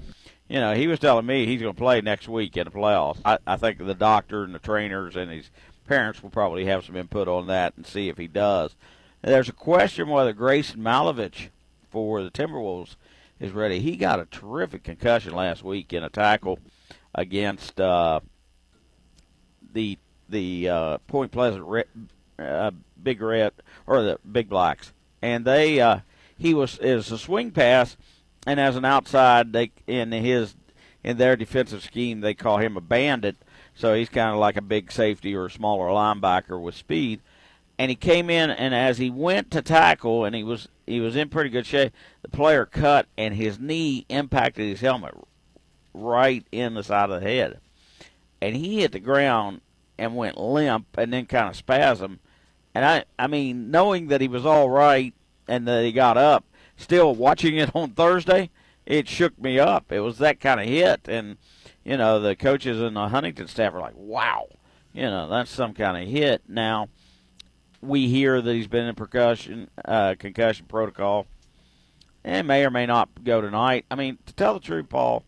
you 0.50 0.60
know, 0.60 0.74
he 0.74 0.88
was 0.88 1.00
telling 1.00 1.26
me 1.26 1.46
he's 1.46 1.62
going 1.62 1.74
to 1.74 1.78
play 1.80 2.02
next 2.02 2.28
week 2.28 2.58
in 2.58 2.66
the 2.66 2.72
playoffs. 2.72 3.20
I, 3.26 3.38
I 3.46 3.58
think 3.58 3.78
the 3.80 3.94
doctor 3.94 4.44
and 4.44 4.54
the 4.54 4.60
trainers 4.60 5.16
and 5.16 5.32
his 5.32 5.50
parents 5.88 6.22
will 6.22 6.30
probably 6.30 6.66
have 6.66 6.86
some 6.86 6.96
input 6.96 7.28
on 7.28 7.48
that 7.48 7.74
and 7.76 7.86
see 7.86 8.10
if 8.10 8.18
he 8.18 8.28
does. 8.28 8.76
And 9.24 9.34
there's 9.34 9.50
a 9.50 9.54
question 9.54 10.10
whether 10.10 10.34
Grayson 10.34 10.82
Malovich 10.82 11.50
for 11.90 12.24
the 12.24 12.32
Timberwolves 12.32 12.96
is 13.40 13.52
ready. 13.52 13.80
He 13.80 13.96
got 13.96 14.20
a 14.20 14.26
terrific 14.26 14.84
concussion 14.84 15.34
last 15.34 15.64
week 15.64 15.94
in 15.94 16.04
a 16.04 16.10
tackle 16.10 16.60
against 17.16 17.80
uh, 17.80 18.20
the 19.74 19.98
the 20.30 20.70
uh, 20.70 20.98
Point 21.08 21.32
Pleasant 21.32 21.88
uh, 22.38 22.72
Big 23.02 23.22
Red 23.22 23.54
or 23.86 24.02
the 24.02 24.20
Big 24.30 24.50
Blacks, 24.50 24.92
and 25.22 25.46
they 25.46 25.80
uh, 25.80 26.00
he 26.38 26.54
was 26.54 26.78
is 26.80 27.12
a 27.12 27.18
swing 27.18 27.52
pass, 27.52 27.98
and 28.46 28.60
as 28.60 28.76
an 28.76 28.86
outside, 28.86 29.54
they 29.54 29.72
in 29.88 30.12
his 30.12 30.56
in 31.04 31.18
their 31.18 31.36
defensive 31.36 31.84
scheme 31.84 32.22
they 32.22 32.34
call 32.34 32.58
him 32.58 32.78
a 32.78 32.82
bandit, 32.82 33.38
so 33.74 33.94
he's 33.94 34.10
kind 34.10 34.32
of 34.32 34.40
like 34.40 34.58
a 34.58 34.62
big 34.62 34.92
safety 34.92 35.36
or 35.36 35.46
a 35.46 35.52
smaller 35.52 35.88
linebacker 35.88 36.62
with 36.62 36.76
speed. 36.76 37.22
And 37.80 37.92
he 37.92 37.96
came 37.96 38.30
in, 38.32 38.50
and 38.50 38.74
as 38.74 38.98
he 38.98 39.12
went 39.12 39.52
to 39.52 39.62
tackle, 39.62 40.26
and 40.26 40.36
he 40.36 40.44
was 40.44 40.68
he 40.86 41.00
was 41.00 41.16
in 41.16 41.30
pretty 41.30 41.50
good 41.50 41.66
shape. 41.66 41.94
The 42.22 42.30
player 42.30 42.66
cut, 42.66 43.08
and 43.18 43.36
his 43.36 43.60
knee 43.60 44.06
impacted 44.10 44.68
his 44.68 44.82
helmet 44.82 45.14
right 45.94 46.46
in 46.52 46.74
the 46.74 46.84
side 46.84 47.10
of 47.10 47.22
the 47.22 47.28
head, 47.28 47.60
and 48.42 48.56
he 48.56 48.82
hit 48.82 48.92
the 48.94 49.00
ground 49.00 49.62
and 49.98 50.16
went 50.16 50.38
limp 50.38 50.86
and 50.98 51.12
then 51.12 51.26
kind 51.26 51.50
of 51.50 51.56
spasm. 51.56 52.20
And 52.74 52.86
I, 52.86 53.06
I 53.18 53.28
mean, 53.28 53.72
knowing 53.72 54.08
that 54.08 54.22
he 54.22 54.28
was 54.28 54.46
all 54.46 54.70
right 54.70 55.14
and 55.48 55.68
that 55.68 55.84
he 55.84 55.92
got 55.92 56.18
up, 56.18 56.46
still 56.76 57.14
watching 57.16 57.58
it 57.58 57.72
on 57.76 57.92
Thursday, 57.92 58.50
it 58.86 59.08
shook 59.08 59.38
me 59.40 59.60
up. 59.60 59.92
It 59.92 60.00
was 60.02 60.18
that 60.20 60.40
kind 60.40 60.60
of 60.60 60.68
hit, 60.68 61.08
and 61.08 61.38
you 61.84 61.98
know 61.98 62.20
the 62.20 62.36
coaches 62.36 62.82
and 62.82 62.96
the 62.96 63.10
Huntington 63.10 63.48
staff 63.48 63.74
are 63.74 63.80
like, 63.80 63.96
"Wow, 63.96 64.48
you 64.94 65.04
know 65.04 65.30
that's 65.30 65.52
some 65.52 65.74
kind 65.74 66.02
of 66.02 66.10
hit." 66.10 66.44
Now 66.48 66.90
we 67.82 68.08
hear 68.08 68.42
that 68.42 68.54
he's 68.54 68.68
been 68.68 68.88
in 68.88 68.96
percussion, 68.96 69.70
uh, 69.86 70.16
concussion 70.18 70.66
protocol, 70.68 71.28
and 72.24 72.48
may 72.48 72.66
or 72.66 72.70
may 72.70 72.86
not 72.86 73.10
go 73.24 73.42
tonight. 73.42 73.86
I 73.92 73.96
mean, 73.96 74.18
to 74.26 74.34
tell 74.34 74.54
the 74.54 74.60
truth, 74.60 74.90
Paul, 74.90 75.24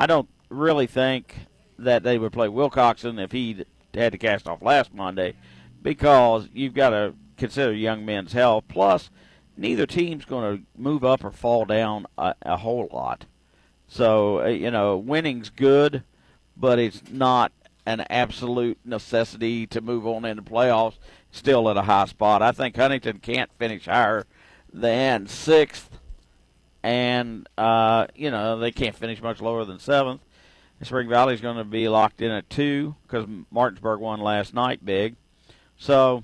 I 0.00 0.06
don't 0.06 0.28
really 0.48 0.86
think 0.86 1.34
that 1.78 2.02
they 2.02 2.18
would 2.18 2.32
play 2.32 2.48
Wilcoxon 2.48 3.22
if 3.22 3.32
he 3.32 3.64
had 3.94 4.12
to 4.12 4.18
cast 4.18 4.48
off 4.48 4.62
last 4.62 4.94
Monday 4.94 5.34
because 5.82 6.48
you've 6.52 6.74
got 6.74 6.90
to 6.90 7.14
consider 7.36 7.72
young 7.72 8.04
men's 8.04 8.32
health. 8.32 8.64
Plus, 8.68 9.10
neither 9.56 9.86
team's 9.86 10.24
going 10.24 10.58
to 10.58 10.62
move 10.76 11.04
up 11.04 11.24
or 11.24 11.30
fall 11.30 11.64
down 11.64 12.06
a, 12.18 12.34
a 12.42 12.56
whole 12.56 12.88
lot. 12.92 13.26
So, 13.88 14.42
uh, 14.42 14.46
you 14.46 14.70
know, 14.70 14.96
winning's 14.96 15.50
good, 15.50 16.02
but 16.56 16.78
it's 16.78 17.02
not 17.10 17.52
an 17.84 18.04
absolute 18.10 18.78
necessity 18.84 19.66
to 19.68 19.80
move 19.80 20.06
on 20.06 20.24
into 20.24 20.42
playoffs. 20.42 20.98
Still 21.30 21.68
at 21.70 21.76
a 21.76 21.82
high 21.82 22.06
spot. 22.06 22.42
I 22.42 22.52
think 22.52 22.76
Huntington 22.76 23.18
can't 23.18 23.50
finish 23.58 23.84
higher 23.84 24.26
than 24.72 25.26
sixth, 25.26 25.90
and 26.82 27.46
uh, 27.58 28.06
you 28.14 28.30
know 28.30 28.58
they 28.58 28.70
can't 28.70 28.96
finish 28.96 29.20
much 29.20 29.40
lower 29.40 29.64
than 29.64 29.78
seventh. 29.78 30.22
Spring 30.82 31.08
Valley's 31.08 31.40
going 31.40 31.56
to 31.56 31.64
be 31.64 31.88
locked 31.88 32.20
in 32.20 32.30
at 32.30 32.48
two 32.50 32.96
because 33.06 33.26
Martinsburg 33.50 34.00
won 34.00 34.20
last 34.20 34.52
night 34.52 34.84
big. 34.84 35.16
So, 35.78 36.22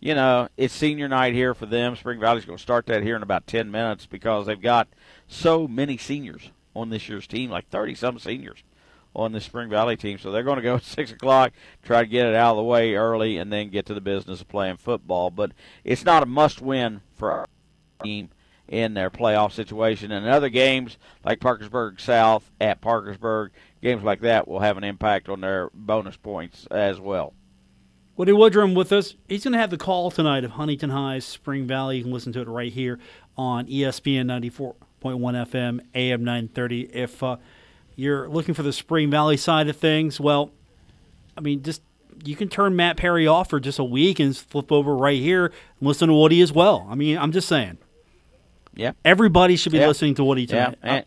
you 0.00 0.14
know, 0.14 0.48
it's 0.56 0.74
senior 0.74 1.08
night 1.08 1.34
here 1.34 1.54
for 1.54 1.66
them. 1.66 1.96
Spring 1.96 2.20
Valley's 2.20 2.44
going 2.44 2.56
to 2.56 2.62
start 2.62 2.86
that 2.86 3.02
here 3.02 3.16
in 3.16 3.22
about 3.22 3.46
10 3.46 3.70
minutes 3.70 4.06
because 4.06 4.46
they've 4.46 4.60
got 4.60 4.88
so 5.26 5.66
many 5.66 5.96
seniors 5.96 6.50
on 6.74 6.90
this 6.90 7.08
year's 7.08 7.26
team, 7.26 7.50
like 7.50 7.68
30 7.68 7.94
some 7.94 8.18
seniors 8.18 8.62
on 9.14 9.32
the 9.32 9.40
Spring 9.40 9.68
Valley 9.68 9.96
team. 9.96 10.18
So 10.18 10.30
they're 10.30 10.44
going 10.44 10.56
to 10.56 10.62
go 10.62 10.74
at 10.76 10.84
6 10.84 11.12
o'clock, 11.12 11.52
try 11.82 12.02
to 12.02 12.08
get 12.08 12.26
it 12.26 12.34
out 12.34 12.52
of 12.52 12.58
the 12.58 12.62
way 12.62 12.94
early, 12.94 13.38
and 13.38 13.52
then 13.52 13.70
get 13.70 13.86
to 13.86 13.94
the 13.94 14.00
business 14.00 14.40
of 14.40 14.48
playing 14.48 14.76
football. 14.76 15.30
But 15.30 15.52
it's 15.84 16.04
not 16.04 16.22
a 16.22 16.26
must 16.26 16.60
win 16.60 17.00
for 17.14 17.32
our 17.32 17.46
team 18.02 18.30
in 18.68 18.94
their 18.94 19.10
playoff 19.10 19.52
situation. 19.52 20.12
And 20.12 20.26
other 20.26 20.50
games 20.50 20.98
like 21.24 21.40
Parkersburg 21.40 21.98
South 21.98 22.50
at 22.60 22.80
Parkersburg, 22.80 23.50
games 23.82 24.04
like 24.04 24.20
that 24.20 24.46
will 24.46 24.60
have 24.60 24.76
an 24.76 24.84
impact 24.84 25.28
on 25.28 25.40
their 25.40 25.70
bonus 25.74 26.16
points 26.16 26.66
as 26.70 27.00
well. 27.00 27.32
Woody 28.18 28.32
Woodrum 28.32 28.74
with 28.74 28.90
us. 28.90 29.14
He's 29.28 29.44
going 29.44 29.52
to 29.52 29.60
have 29.60 29.70
the 29.70 29.78
call 29.78 30.10
tonight 30.10 30.42
of 30.42 30.50
Huntington 30.50 30.90
High, 30.90 31.20
Spring 31.20 31.68
Valley. 31.68 31.98
You 31.98 32.02
can 32.02 32.12
listen 32.12 32.32
to 32.32 32.40
it 32.40 32.48
right 32.48 32.72
here 32.72 32.98
on 33.36 33.66
ESPN 33.68 34.26
94.1 34.26 34.74
FM, 35.00 35.80
AM 35.94 36.24
930. 36.24 36.90
If 36.92 37.22
uh, 37.22 37.36
you're 37.94 38.28
looking 38.28 38.54
for 38.56 38.64
the 38.64 38.72
Spring 38.72 39.08
Valley 39.08 39.36
side 39.36 39.68
of 39.68 39.76
things, 39.76 40.18
well, 40.18 40.50
I 41.36 41.42
mean, 41.42 41.62
just 41.62 41.80
you 42.24 42.34
can 42.34 42.48
turn 42.48 42.74
Matt 42.74 42.96
Perry 42.96 43.28
off 43.28 43.50
for 43.50 43.60
just 43.60 43.78
a 43.78 43.84
week 43.84 44.18
and 44.18 44.36
flip 44.36 44.72
over 44.72 44.96
right 44.96 45.20
here 45.20 45.46
and 45.46 45.86
listen 45.86 46.08
to 46.08 46.14
Woody 46.14 46.40
as 46.40 46.52
well. 46.52 46.88
I 46.90 46.96
mean, 46.96 47.16
I'm 47.18 47.30
just 47.30 47.46
saying. 47.46 47.78
Yeah. 48.74 48.94
Everybody 49.04 49.54
should 49.54 49.70
be 49.70 49.78
yeah. 49.78 49.86
listening 49.86 50.16
to 50.16 50.24
Woody 50.24 50.44
tonight. 50.44 50.76
Yeah. 50.82 51.02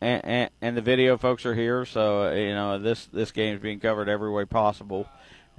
And, 0.00 0.24
and, 0.24 0.50
and, 0.60 0.76
the 0.76 0.80
video 0.80 1.16
folks 1.16 1.44
are 1.44 1.54
here, 1.54 1.84
so 1.84 2.32
you 2.32 2.54
know 2.54 2.78
this 2.78 3.06
this 3.06 3.30
game 3.30 3.54
is 3.54 3.60
being 3.60 3.78
covered 3.78 4.08
every 4.08 4.30
way 4.30 4.44
possible, 4.44 5.08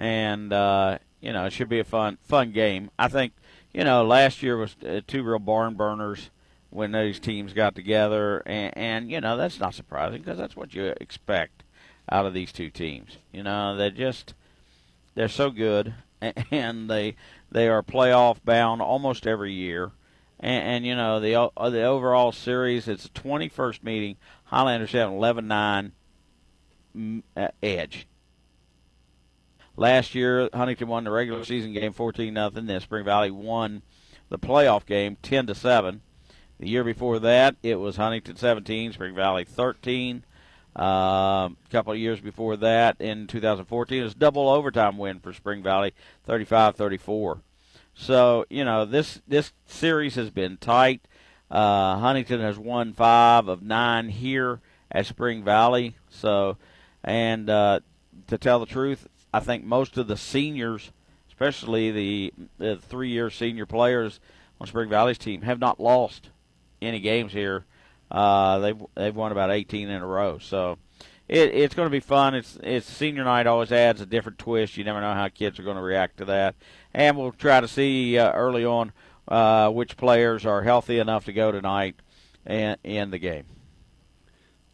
and 0.04 0.52
uh, 0.52 0.98
you 1.22 1.32
know 1.32 1.46
it 1.46 1.54
should 1.54 1.70
be 1.70 1.80
a 1.80 1.86
fun 1.86 2.18
fun 2.24 2.52
game. 2.52 2.92
I 3.00 3.08
think 3.08 3.34
you 3.74 3.84
know 3.86 4.04
last 4.04 4.44
year 4.44 4.58
was 4.58 4.76
uh, 4.86 5.00
two 5.08 5.24
real 5.24 5.40
barn 5.40 5.76
burners 5.76 6.30
when 6.70 6.92
those 6.92 7.20
teams 7.20 7.54
got 7.54 7.74
together, 7.74 8.44
and, 8.46 8.78
and 8.78 9.12
you 9.12 9.22
know 9.22 9.38
that's 9.38 9.60
not 9.60 9.74
surprising 9.74 10.22
because 10.22 10.38
that's 10.38 10.58
what 10.58 10.74
you 10.74 10.94
expect 11.00 11.64
out 12.12 12.26
of 12.26 12.34
these 12.34 12.52
two 12.52 12.70
teams. 12.70 13.18
You 13.32 13.44
know 13.44 13.78
they 13.78 13.92
just 13.92 14.34
they're 15.16 15.30
so 15.30 15.50
good, 15.50 15.94
and 16.52 16.90
they 16.90 17.16
they 17.50 17.70
are 17.70 17.82
playoff 17.82 18.38
bound 18.44 18.82
almost 18.82 19.26
every 19.26 19.54
year 19.54 19.92
and, 20.44 20.68
and 20.68 20.86
you 20.86 20.96
know 20.96 21.22
the 21.22 21.36
uh, 21.36 21.70
the 21.70 21.84
overall 21.84 22.34
series, 22.34 22.90
it's 22.90 23.06
a 23.06 23.10
21st 23.10 23.82
meeting. 23.82 24.18
Highlanders 24.46 24.92
have 24.92 25.10
11-9 25.10 25.92
mm, 26.96 27.24
uh, 27.38 27.48
edge. 27.64 28.06
Last 29.76 30.14
year, 30.14 30.50
Huntington 30.54 30.88
won 30.88 31.04
the 31.04 31.12
regular 31.12 31.44
season 31.44 31.74
game 31.74 31.94
14 31.94 32.34
nothing. 32.34 32.68
Then 32.68 32.82
Spring 32.82 33.06
Valley 33.06 33.32
won 33.32 33.82
the 34.30 34.38
playoff 34.38 34.86
game 34.86 35.18
10 35.22 35.48
to 35.48 35.56
seven. 35.56 36.02
The 36.60 36.70
year 36.70 36.84
before 36.84 37.20
that, 37.20 37.56
it 37.64 37.76
was 37.76 37.96
Huntington 37.96 38.36
17, 38.36 38.94
Spring 38.94 39.16
Valley 39.16 39.44
13. 39.44 40.24
A 40.76 41.52
couple 41.72 41.94
of 41.94 42.00
years 42.00 42.20
before 42.20 42.58
that, 42.58 43.00
in 43.00 43.28
2014, 43.28 44.00
it 44.00 44.04
was 44.04 44.16
double 44.16 44.50
overtime 44.50 44.98
win 44.98 45.20
for 45.20 45.34
Spring 45.34 45.62
Valley, 45.62 45.94
35-34. 46.28 47.42
So 47.96 48.46
you 48.50 48.66
know 48.66 48.86
this 48.86 49.22
this 49.28 49.54
series 49.66 50.16
has 50.16 50.32
been 50.32 50.58
tight. 50.58 51.02
Uh, 51.52 51.98
Huntington 51.98 52.42
has 52.42 52.58
won 52.58 52.94
five 52.94 53.48
of 53.48 53.62
nine 53.62 54.10
here 54.10 54.62
at 54.92 55.06
Spring 55.06 55.44
Valley. 55.44 55.96
So, 56.10 56.58
and 57.04 57.50
uh, 57.50 57.82
to 58.28 58.38
tell 58.38 58.60
the 58.60 58.66
truth, 58.66 59.08
I 59.34 59.40
think 59.40 59.64
most 59.64 59.98
of 59.98 60.08
the 60.08 60.18
seniors, 60.18 60.92
especially 61.28 61.92
the, 61.92 62.34
the 62.58 62.78
three-year 62.78 63.30
senior 63.30 63.66
players 63.66 64.20
on 64.62 64.68
Spring 64.68 64.90
Valley's 64.90 65.18
team, 65.18 65.42
have 65.42 65.60
not 65.60 65.80
lost 65.80 66.30
any 66.82 67.00
games 67.00 67.34
here. 67.34 67.66
Uh, 68.12 68.60
they've 68.60 68.84
they've 68.96 69.16
won 69.16 69.32
about 69.32 69.52
18 69.52 69.90
in 69.90 70.02
a 70.02 70.08
row. 70.08 70.38
So. 70.38 70.78
It, 71.30 71.56
it's 71.56 71.74
going 71.74 71.86
to 71.86 71.90
be 71.90 72.02
fun. 72.02 72.36
It's 72.36 72.60
it's 72.62 72.86
senior 72.86 73.24
night 73.24 73.48
always 73.48 73.72
adds 73.72 74.02
a 74.02 74.06
different 74.06 74.38
twist. 74.38 74.76
You 74.76 74.84
never 74.84 75.00
know 75.00 75.14
how 75.14 75.30
kids 75.30 75.58
are 75.58 75.64
going 75.64 75.78
to 75.78 75.82
react 75.82 76.18
to 76.18 76.26
that, 76.26 76.54
and 76.94 77.18
we'll 77.18 77.32
try 77.32 77.62
to 77.62 77.68
see 77.68 78.18
uh, 78.18 78.34
early 78.34 78.66
on 78.66 78.92
uh, 79.30 79.70
which 79.70 79.96
players 79.96 80.46
are 80.46 80.64
healthy 80.64 81.00
enough 81.00 81.24
to 81.26 81.34
go 81.34 81.52
tonight 81.52 81.96
and 82.46 82.78
in 82.84 83.12
the 83.12 83.20
game. 83.20 83.46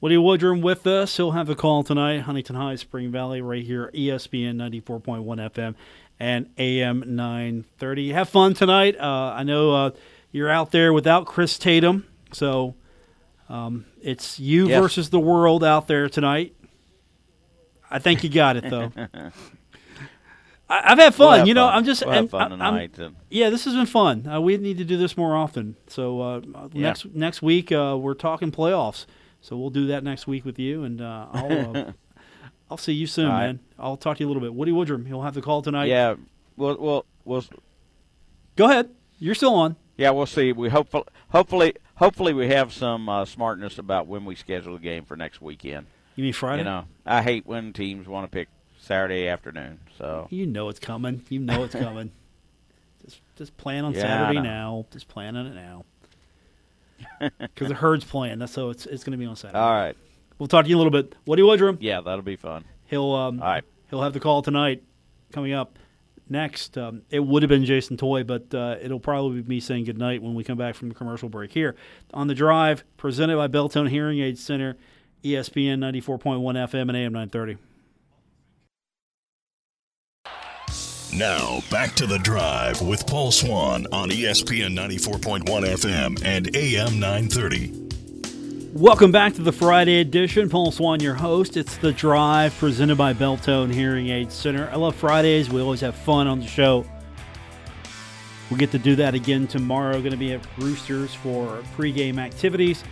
Woody 0.02 0.16
Woodrum 0.16 0.62
with 0.62 0.88
us. 0.88 1.18
He'll 1.18 1.32
have 1.32 1.50
a 1.50 1.56
call 1.56 1.84
tonight. 1.84 2.22
Huntington 2.22 2.56
High, 2.56 2.76
Spring 2.76 3.12
Valley, 3.12 3.42
right 3.42 3.64
here, 3.66 3.92
ESPN 3.94 4.56
94.1 4.56 5.26
FM 5.52 5.76
and 6.20 6.50
AM 6.58 7.16
930. 7.16 8.10
Have 8.14 8.30
fun 8.30 8.54
tonight. 8.54 8.96
Uh, 8.98 9.34
I 9.36 9.44
know 9.44 9.74
uh, 9.74 9.92
you're 10.32 10.50
out 10.50 10.72
there 10.72 10.94
without 10.94 11.26
Chris 11.26 11.58
Tatum, 11.58 12.06
so 12.32 12.76
um, 13.50 13.86
it's 14.02 14.40
you 14.40 14.70
Yes. 14.70 14.82
versus 14.82 15.10
the 15.10 15.20
world 15.20 15.64
out 15.66 15.88
there 15.88 16.08
tonight. 16.08 16.56
I 17.92 18.00
think 18.00 18.24
you 18.24 18.30
got 18.30 18.56
it, 18.56 18.70
though. 18.70 18.92
I, 20.70 20.92
I've 20.92 21.00
had 21.00 21.16
fun. 21.16 21.40
We'll 21.40 21.48
you 21.48 21.54
know, 21.56 21.66
fun. 21.68 21.76
I'm 21.76 21.84
just 21.84 22.06
We'll 22.06 22.14
have 22.14 22.22
and 22.24 22.30
fun 22.30 22.62
I- 22.62 22.66
I'm- 22.70 22.90
tonight. 22.92 23.14
yeah, 23.30 23.50
this 23.50 23.66
has 23.66 23.74
been 23.74 23.86
fun. 23.88 24.28
Uh, 24.28 24.40
we 24.40 24.56
need 24.58 24.78
to 24.78 24.86
do 24.86 24.96
this 24.98 25.18
more 25.18 25.36
often. 25.36 25.76
So 25.88 26.22
uh, 26.22 26.42
Yeah. 26.74 26.82
next 26.84 27.06
next 27.14 27.42
week 27.42 27.72
uh, 27.72 27.98
we're 28.00 28.14
talking 28.14 28.52
playoffs. 28.52 29.06
So 29.42 29.58
we'll 29.58 29.70
do 29.70 29.88
that 29.88 30.04
next 30.04 30.28
week 30.28 30.44
with 30.46 30.60
you, 30.60 30.84
and 30.84 31.02
uh, 31.02 31.28
I'll 31.32 31.78
uh, 31.78 31.92
I'll 32.72 32.78
see 32.78 32.94
you 32.94 33.08
soon, 33.08 33.30
right. 33.30 33.46
man. 33.48 33.60
I'll 33.80 33.98
talk 33.98 34.18
to 34.18 34.24
you 34.24 34.28
a 34.28 34.30
little 34.30 34.42
bit. 34.42 34.54
Woody 34.54 34.72
Woodrum, 34.72 35.08
he'll 35.08 35.22
have 35.22 35.34
the 35.34 35.42
call 35.42 35.62
tonight. 35.62 35.86
yeah, 35.86 36.16
we'll 36.58 36.78
we'll 36.78 37.06
we'll 37.26 37.44
go 38.56 38.66
ahead. 38.66 38.90
You're 39.18 39.36
still 39.36 39.56
on. 39.56 39.76
yeah 39.98 40.12
we'll 40.12 40.26
see. 40.26 40.52
We 40.54 40.70
hopefully 40.70 41.04
hopefully 41.30 41.74
hopefully 41.96 42.34
we 42.34 42.48
have 42.50 42.72
some 42.74 43.08
uh, 43.10 43.26
smartness 43.26 43.78
about 43.78 44.08
when 44.08 44.26
we 44.26 44.36
schedule 44.36 44.74
the 44.74 44.80
game 44.80 45.04
for 45.06 45.16
next 45.16 45.42
weekend. 45.42 45.88
You 46.16 46.24
mean 46.26 46.34
Friday? 46.34 46.60
You 46.62 46.66
know, 46.66 46.86
I 47.06 47.22
hate 47.22 47.46
when 47.46 47.72
teams 47.74 48.08
want 48.08 48.30
to 48.30 48.36
pick 48.36 48.50
Saturday 48.78 49.28
afternoon. 49.28 49.80
So 49.98 50.28
You 50.30 50.46
know 50.46 50.68
it's 50.70 50.80
coming. 50.80 51.24
You 51.30 51.40
know 51.40 51.64
it's 51.64 51.76
coming. 51.86 52.12
just 53.06 53.22
just 53.38 53.56
plan 53.58 53.86
on 53.86 53.94
Yeah, 53.94 54.02
Saturday 54.02 54.42
now. 54.42 54.86
Just 54.92 55.08
plan 55.08 55.36
on 55.38 55.46
it 55.48 55.56
now. 55.56 55.86
Because 57.40 57.68
the 57.70 57.76
herd's 57.76 58.06
playing. 58.06 58.40
That's 58.40 58.52
so 58.54 58.70
it's 58.70 58.86
it's 58.86 59.04
going 59.04 59.12
to 59.12 59.18
be 59.18 59.26
on 59.26 59.36
Saturday. 59.36 59.60
all 59.60 59.72
right, 59.72 59.96
We'll 60.38 60.48
talk 60.48 60.66
to 60.66 60.70
you 60.70 60.76
a 60.76 60.80
little 60.82 60.92
bit. 60.92 61.16
Woody 61.26 61.42
Woodrum. 61.44 61.78
yeah, 61.82 62.02
that'll 62.02 62.22
be 62.22 62.36
fun. 62.36 62.64
He'll 62.86 63.12
um, 63.14 63.42
All 63.42 63.48
right. 63.48 63.64
he'll 63.90 64.02
have 64.02 64.14
the 64.14 64.20
call 64.20 64.42
tonight. 64.42 64.84
Coming 65.32 65.54
up 65.54 65.78
next, 66.30 66.78
um, 66.78 67.02
it 67.12 67.20
would 67.20 67.44
have 67.44 67.50
been 67.50 67.66
Jason 67.66 67.98
Toy, 67.98 68.24
but 68.24 68.54
uh, 68.54 68.78
it'll 68.82 69.00
probably 69.00 69.42
be 69.42 69.48
me 69.50 69.60
saying 69.60 69.84
goodnight 69.86 70.22
when 70.24 70.34
we 70.34 70.44
come 70.44 70.58
back 70.58 70.76
from 70.76 70.90
the 70.90 70.96
commercial 70.96 71.30
break 71.30 71.52
here 71.52 71.76
on 72.14 72.28
the 72.28 72.34
drive, 72.36 72.84
presented 72.98 73.36
by 73.36 73.48
Beltone 73.48 73.90
Hearing 73.90 74.20
Aid 74.20 74.38
Center, 74.40 74.76
ESPN 75.24 75.80
ninety 75.80 76.02
four 76.02 76.18
point 76.18 76.40
one 76.42 76.56
FM 76.56 76.84
and 76.90 76.96
AM 76.96 77.14
nine 77.14 77.30
thirty. 77.30 77.58
Now, 81.14 81.64
back 81.72 81.96
to 81.96 82.06
the 82.06 82.20
drive 82.20 82.84
with 82.84 83.08
Paul 83.08 83.32
Swann 83.32 83.88
on 83.92 84.12
ESPN 84.12 84.78
94.1 84.78 85.44
FM 85.44 86.24
and 86.24 86.56
AM 86.56 87.00
930. 87.00 88.70
Welcome 88.74 89.12
back 89.12 89.34
to 89.34 89.42
the 89.42 89.52
Friday 89.52 90.02
edition. 90.02 90.50
Paul 90.50 90.72
Swann, 90.72 91.00
your 91.00 91.16
host. 91.16 91.58
It's 91.58 91.78
the 91.78 91.92
drive 91.92 92.56
presented 92.60 93.00
by 93.00 93.16
Beltone 93.16 93.74
Hearing 93.74 94.10
Aid 94.10 94.32
Center. 94.32 94.70
I 94.72 94.76
love 94.76 94.96
Fridays. 94.96 95.50
We 95.50 95.62
always 95.62 95.82
have 95.82 95.96
fun 95.96 96.28
on 96.28 96.42
the 96.42 96.48
show. 96.48 96.86
We 98.52 98.58
get 98.58 98.70
to 98.72 98.80
do 98.80 98.96
that 98.98 99.16
again 99.16 99.48
tomorrow. 99.48 99.94
Going 99.94 100.12
to 100.12 100.18
be 100.18 100.34
at 100.34 100.46
Roosters 100.60 101.16
for 101.16 101.64
pregame 101.76 102.20
activities. 102.20 102.84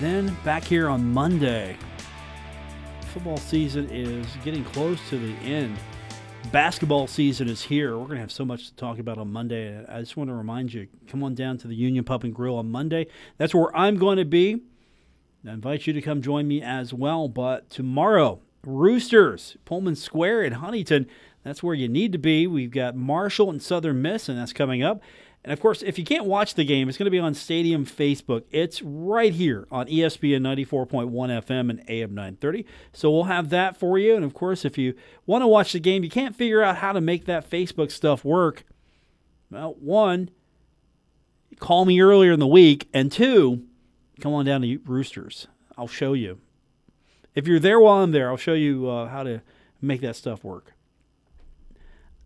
Then 0.00 0.36
back 0.44 0.64
here 0.64 0.88
on 0.88 1.12
Monday. 1.12 1.76
Football 3.12 3.36
season 3.36 3.88
is 3.88 4.26
getting 4.44 4.64
close 4.64 4.98
to 5.10 5.18
the 5.18 5.34
end. 5.44 5.78
Basketball 6.52 7.06
season 7.06 7.46
is 7.46 7.62
here. 7.62 7.98
We're 7.98 8.06
going 8.06 8.16
to 8.16 8.22
have 8.22 8.32
so 8.32 8.44
much 8.44 8.68
to 8.68 8.74
talk 8.74 8.98
about 8.98 9.18
on 9.18 9.30
Monday. 9.30 9.84
I 9.86 10.00
just 10.00 10.16
want 10.16 10.30
to 10.30 10.34
remind 10.34 10.72
you 10.72 10.88
come 11.06 11.22
on 11.22 11.34
down 11.34 11.58
to 11.58 11.68
the 11.68 11.74
Union 11.74 12.04
Pub 12.04 12.24
and 12.24 12.34
Grill 12.34 12.56
on 12.56 12.70
Monday. 12.70 13.06
That's 13.36 13.54
where 13.54 13.74
I'm 13.76 13.98
going 13.98 14.16
to 14.16 14.24
be. 14.24 14.62
I 15.46 15.52
invite 15.52 15.86
you 15.86 15.92
to 15.92 16.00
come 16.00 16.22
join 16.22 16.48
me 16.48 16.62
as 16.62 16.94
well. 16.94 17.28
But 17.28 17.68
tomorrow, 17.68 18.40
Roosters, 18.64 19.58
Pullman 19.66 19.94
Square 19.94 20.44
in 20.44 20.54
Huntington. 20.54 21.06
That's 21.44 21.62
where 21.62 21.74
you 21.74 21.86
need 21.86 22.12
to 22.12 22.18
be. 22.18 22.46
We've 22.46 22.70
got 22.70 22.96
Marshall 22.96 23.50
and 23.50 23.62
Southern 23.62 24.00
Miss, 24.00 24.28
and 24.28 24.38
that's 24.38 24.54
coming 24.54 24.82
up. 24.82 25.02
And 25.48 25.54
of 25.54 25.60
course, 25.60 25.82
if 25.82 25.98
you 25.98 26.04
can't 26.04 26.26
watch 26.26 26.56
the 26.56 26.64
game, 26.66 26.90
it's 26.90 26.98
going 26.98 27.06
to 27.06 27.10
be 27.10 27.18
on 27.18 27.32
Stadium 27.32 27.86
Facebook. 27.86 28.42
It's 28.50 28.82
right 28.82 29.32
here 29.32 29.66
on 29.70 29.86
ESPN 29.86 30.42
94.1 30.42 31.10
FM 31.10 31.70
and 31.70 31.82
AM 31.88 32.14
930. 32.14 32.66
So 32.92 33.10
we'll 33.10 33.24
have 33.24 33.48
that 33.48 33.74
for 33.74 33.98
you. 33.98 34.14
And 34.14 34.26
of 34.26 34.34
course, 34.34 34.66
if 34.66 34.76
you 34.76 34.92
want 35.24 35.40
to 35.40 35.46
watch 35.46 35.72
the 35.72 35.80
game, 35.80 36.04
you 36.04 36.10
can't 36.10 36.36
figure 36.36 36.62
out 36.62 36.76
how 36.76 36.92
to 36.92 37.00
make 37.00 37.24
that 37.24 37.48
Facebook 37.48 37.90
stuff 37.90 38.26
work. 38.26 38.64
Well, 39.50 39.74
one, 39.80 40.28
call 41.58 41.86
me 41.86 41.98
earlier 41.98 42.32
in 42.32 42.40
the 42.40 42.46
week, 42.46 42.86
and 42.92 43.10
two, 43.10 43.64
come 44.20 44.34
on 44.34 44.44
down 44.44 44.60
to 44.60 44.78
Roosters. 44.84 45.46
I'll 45.78 45.88
show 45.88 46.12
you. 46.12 46.42
If 47.34 47.48
you're 47.48 47.58
there 47.58 47.80
while 47.80 48.02
I'm 48.02 48.12
there, 48.12 48.28
I'll 48.28 48.36
show 48.36 48.52
you 48.52 48.86
uh, 48.86 49.08
how 49.08 49.22
to 49.22 49.40
make 49.80 50.02
that 50.02 50.16
stuff 50.16 50.44
work. 50.44 50.74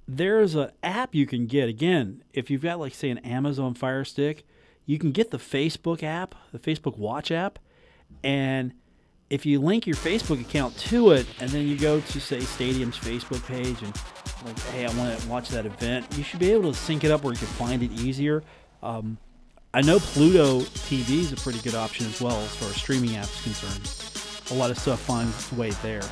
There's 0.07 0.55
an 0.55 0.71
app 0.83 1.15
you 1.15 1.27
can 1.27 1.47
get. 1.47 1.69
Again, 1.69 2.25
if 2.33 2.51
you've 2.51 2.63
got, 2.63 2.81
like, 2.81 2.95
say, 2.95 3.11
an 3.11 3.19
Amazon 3.19 3.75
Fire 3.75 4.05
Stick, 4.05 4.45
you 4.85 4.99
can 4.99 5.13
get 5.13 5.31
the 5.31 5.39
Facebook 5.39 6.03
app, 6.03 6.35
the 6.51 6.59
Facebook 6.59 6.99
Watch 6.99 7.31
app, 7.31 7.59
and 8.25 8.73
if 9.31 9.47
you 9.47 9.61
link 9.61 9.87
your 9.87 9.97
Facebook 9.97 10.41
account 10.41 10.77
to 10.77 11.13
it, 11.13 11.27
and 11.41 11.49
then 11.51 11.67
you 11.67 11.79
go 11.79 12.01
to, 12.01 12.21
say, 12.21 12.41
Stadium's 12.41 12.99
Facebook 12.99 13.47
page 13.47 13.81
and, 13.83 13.95
like, 14.45 14.59
hey, 14.71 14.85
I 14.85 14.95
want 14.95 15.19
to 15.19 15.29
watch 15.29 15.49
that 15.51 15.65
event, 15.65 16.07
you 16.17 16.25
should 16.25 16.41
be 16.41 16.53
able 16.53 16.73
to 16.73 16.79
sync 16.79 17.05
it 17.05 17.11
up 17.11 17.23
where 17.23 17.33
you 17.33 17.39
can 17.39 17.49
find 17.49 17.83
it 17.83 17.93
easier. 17.93 18.43
Um, 18.83 19.17
I 19.73 19.81
know 19.81 19.99
Pluto 20.01 20.61
TV 20.61 21.21
is 21.21 21.33
a 21.33 21.37
pretty 21.37 21.61
good 21.61 21.75
option 21.75 22.05
as 22.07 22.21
well 22.21 22.37
as 22.37 22.55
far 22.57 22.69
as 22.69 22.77
streaming 22.77 23.11
apps 23.11 23.43
concerned. 23.43 24.53
A 24.55 24.61
lot 24.61 24.71
of 24.71 24.79
stuff 24.79 25.01
finds 25.01 25.35
its 25.35 25.53
way 25.53 25.71
there. 25.83 26.03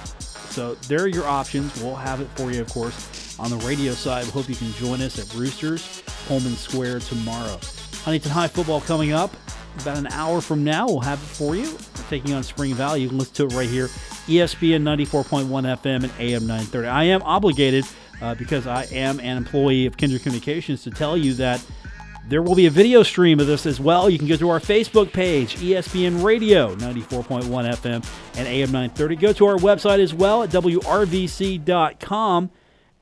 So 0.51 0.75
there 0.89 1.01
are 1.01 1.09
your 1.09 1.27
options. 1.27 1.81
We'll 1.81 1.95
have 1.95 2.21
it 2.21 2.29
for 2.35 2.51
you, 2.51 2.61
of 2.61 2.69
course, 2.69 3.39
on 3.39 3.51
the 3.51 3.57
radio 3.59 3.93
side. 3.93 4.25
We 4.25 4.31
hope 4.33 4.49
you 4.49 4.57
can 4.57 4.73
join 4.73 5.01
us 5.01 5.19
at 5.19 5.33
Roosters, 5.39 6.03
Pullman 6.27 6.57
Square 6.57 7.01
tomorrow. 7.01 7.59
Huntington 8.03 8.33
High 8.33 8.49
football 8.49 8.81
coming 8.81 9.13
up 9.13 9.33
about 9.81 9.99
an 9.99 10.09
hour 10.09 10.41
from 10.41 10.65
now. 10.65 10.87
We'll 10.87 11.01
have 11.01 11.23
it 11.23 11.27
for 11.27 11.55
you. 11.55 11.71
We're 11.71 12.09
taking 12.09 12.35
on 12.35 12.43
Spring 12.43 12.75
Valley. 12.75 13.03
You 13.03 13.09
can 13.09 13.19
listen 13.19 13.49
to 13.49 13.55
it 13.55 13.57
right 13.57 13.69
here, 13.69 13.87
ESPN 14.27 14.83
94.1 14.83 15.47
FM 15.47 16.05
and 16.05 16.13
AM 16.19 16.47
930. 16.47 16.89
I 16.89 17.05
am 17.05 17.23
obligated 17.23 17.85
uh, 18.21 18.35
because 18.35 18.67
I 18.67 18.85
am 18.87 19.21
an 19.21 19.37
employee 19.37 19.87
of 19.87 19.97
Kindred 19.97 20.23
Communications 20.23 20.83
to 20.83 20.91
tell 20.91 21.17
you 21.17 21.35
that 21.35 21.65
there 22.31 22.43
will 22.43 22.55
be 22.55 22.67
a 22.67 22.71
video 22.71 23.03
stream 23.03 23.41
of 23.41 23.49
this 23.49 23.67
as 23.67 23.81
well. 23.81 24.09
You 24.09 24.17
can 24.17 24.29
go 24.29 24.37
to 24.37 24.51
our 24.51 24.61
Facebook 24.61 25.13
page, 25.13 25.57
ESPN 25.57 26.23
Radio 26.23 26.77
94.1 26.77 27.43
FM 27.43 28.07
and 28.37 28.47
AM 28.47 28.71
930. 28.71 29.17
Go 29.17 29.33
to 29.33 29.47
our 29.47 29.57
website 29.57 29.99
as 29.99 30.15
well 30.15 30.45
at 30.45 30.51
WRVC.com 30.51 32.51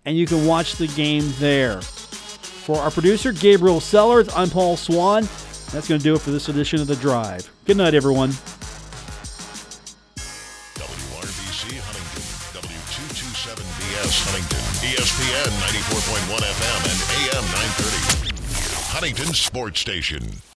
and 0.07 0.17
you 0.17 0.27
can 0.27 0.47
watch 0.47 0.77
the 0.77 0.87
game 0.89 1.31
there. 1.39 1.83
For 1.83 2.79
our 2.79 2.91
producer, 2.91 3.33
Gabriel 3.33 3.81
Sellers, 3.81 4.29
I'm 4.35 4.49
Paul 4.49 4.77
Swann. 4.77 5.25
That's 5.73 5.87
going 5.87 6.01
to 6.01 6.05
do 6.05 6.15
it 6.15 6.23
for 6.23 6.31
this 6.31 6.49
edition 6.49 6.81
of 6.81 6.87
The 6.87 6.97
Drive. 6.97 7.51
Good 7.67 7.77
night, 7.77 7.95
everyone. 7.95 8.31
Huntington 18.99 19.33
Sports 19.33 19.79
Station. 19.79 20.43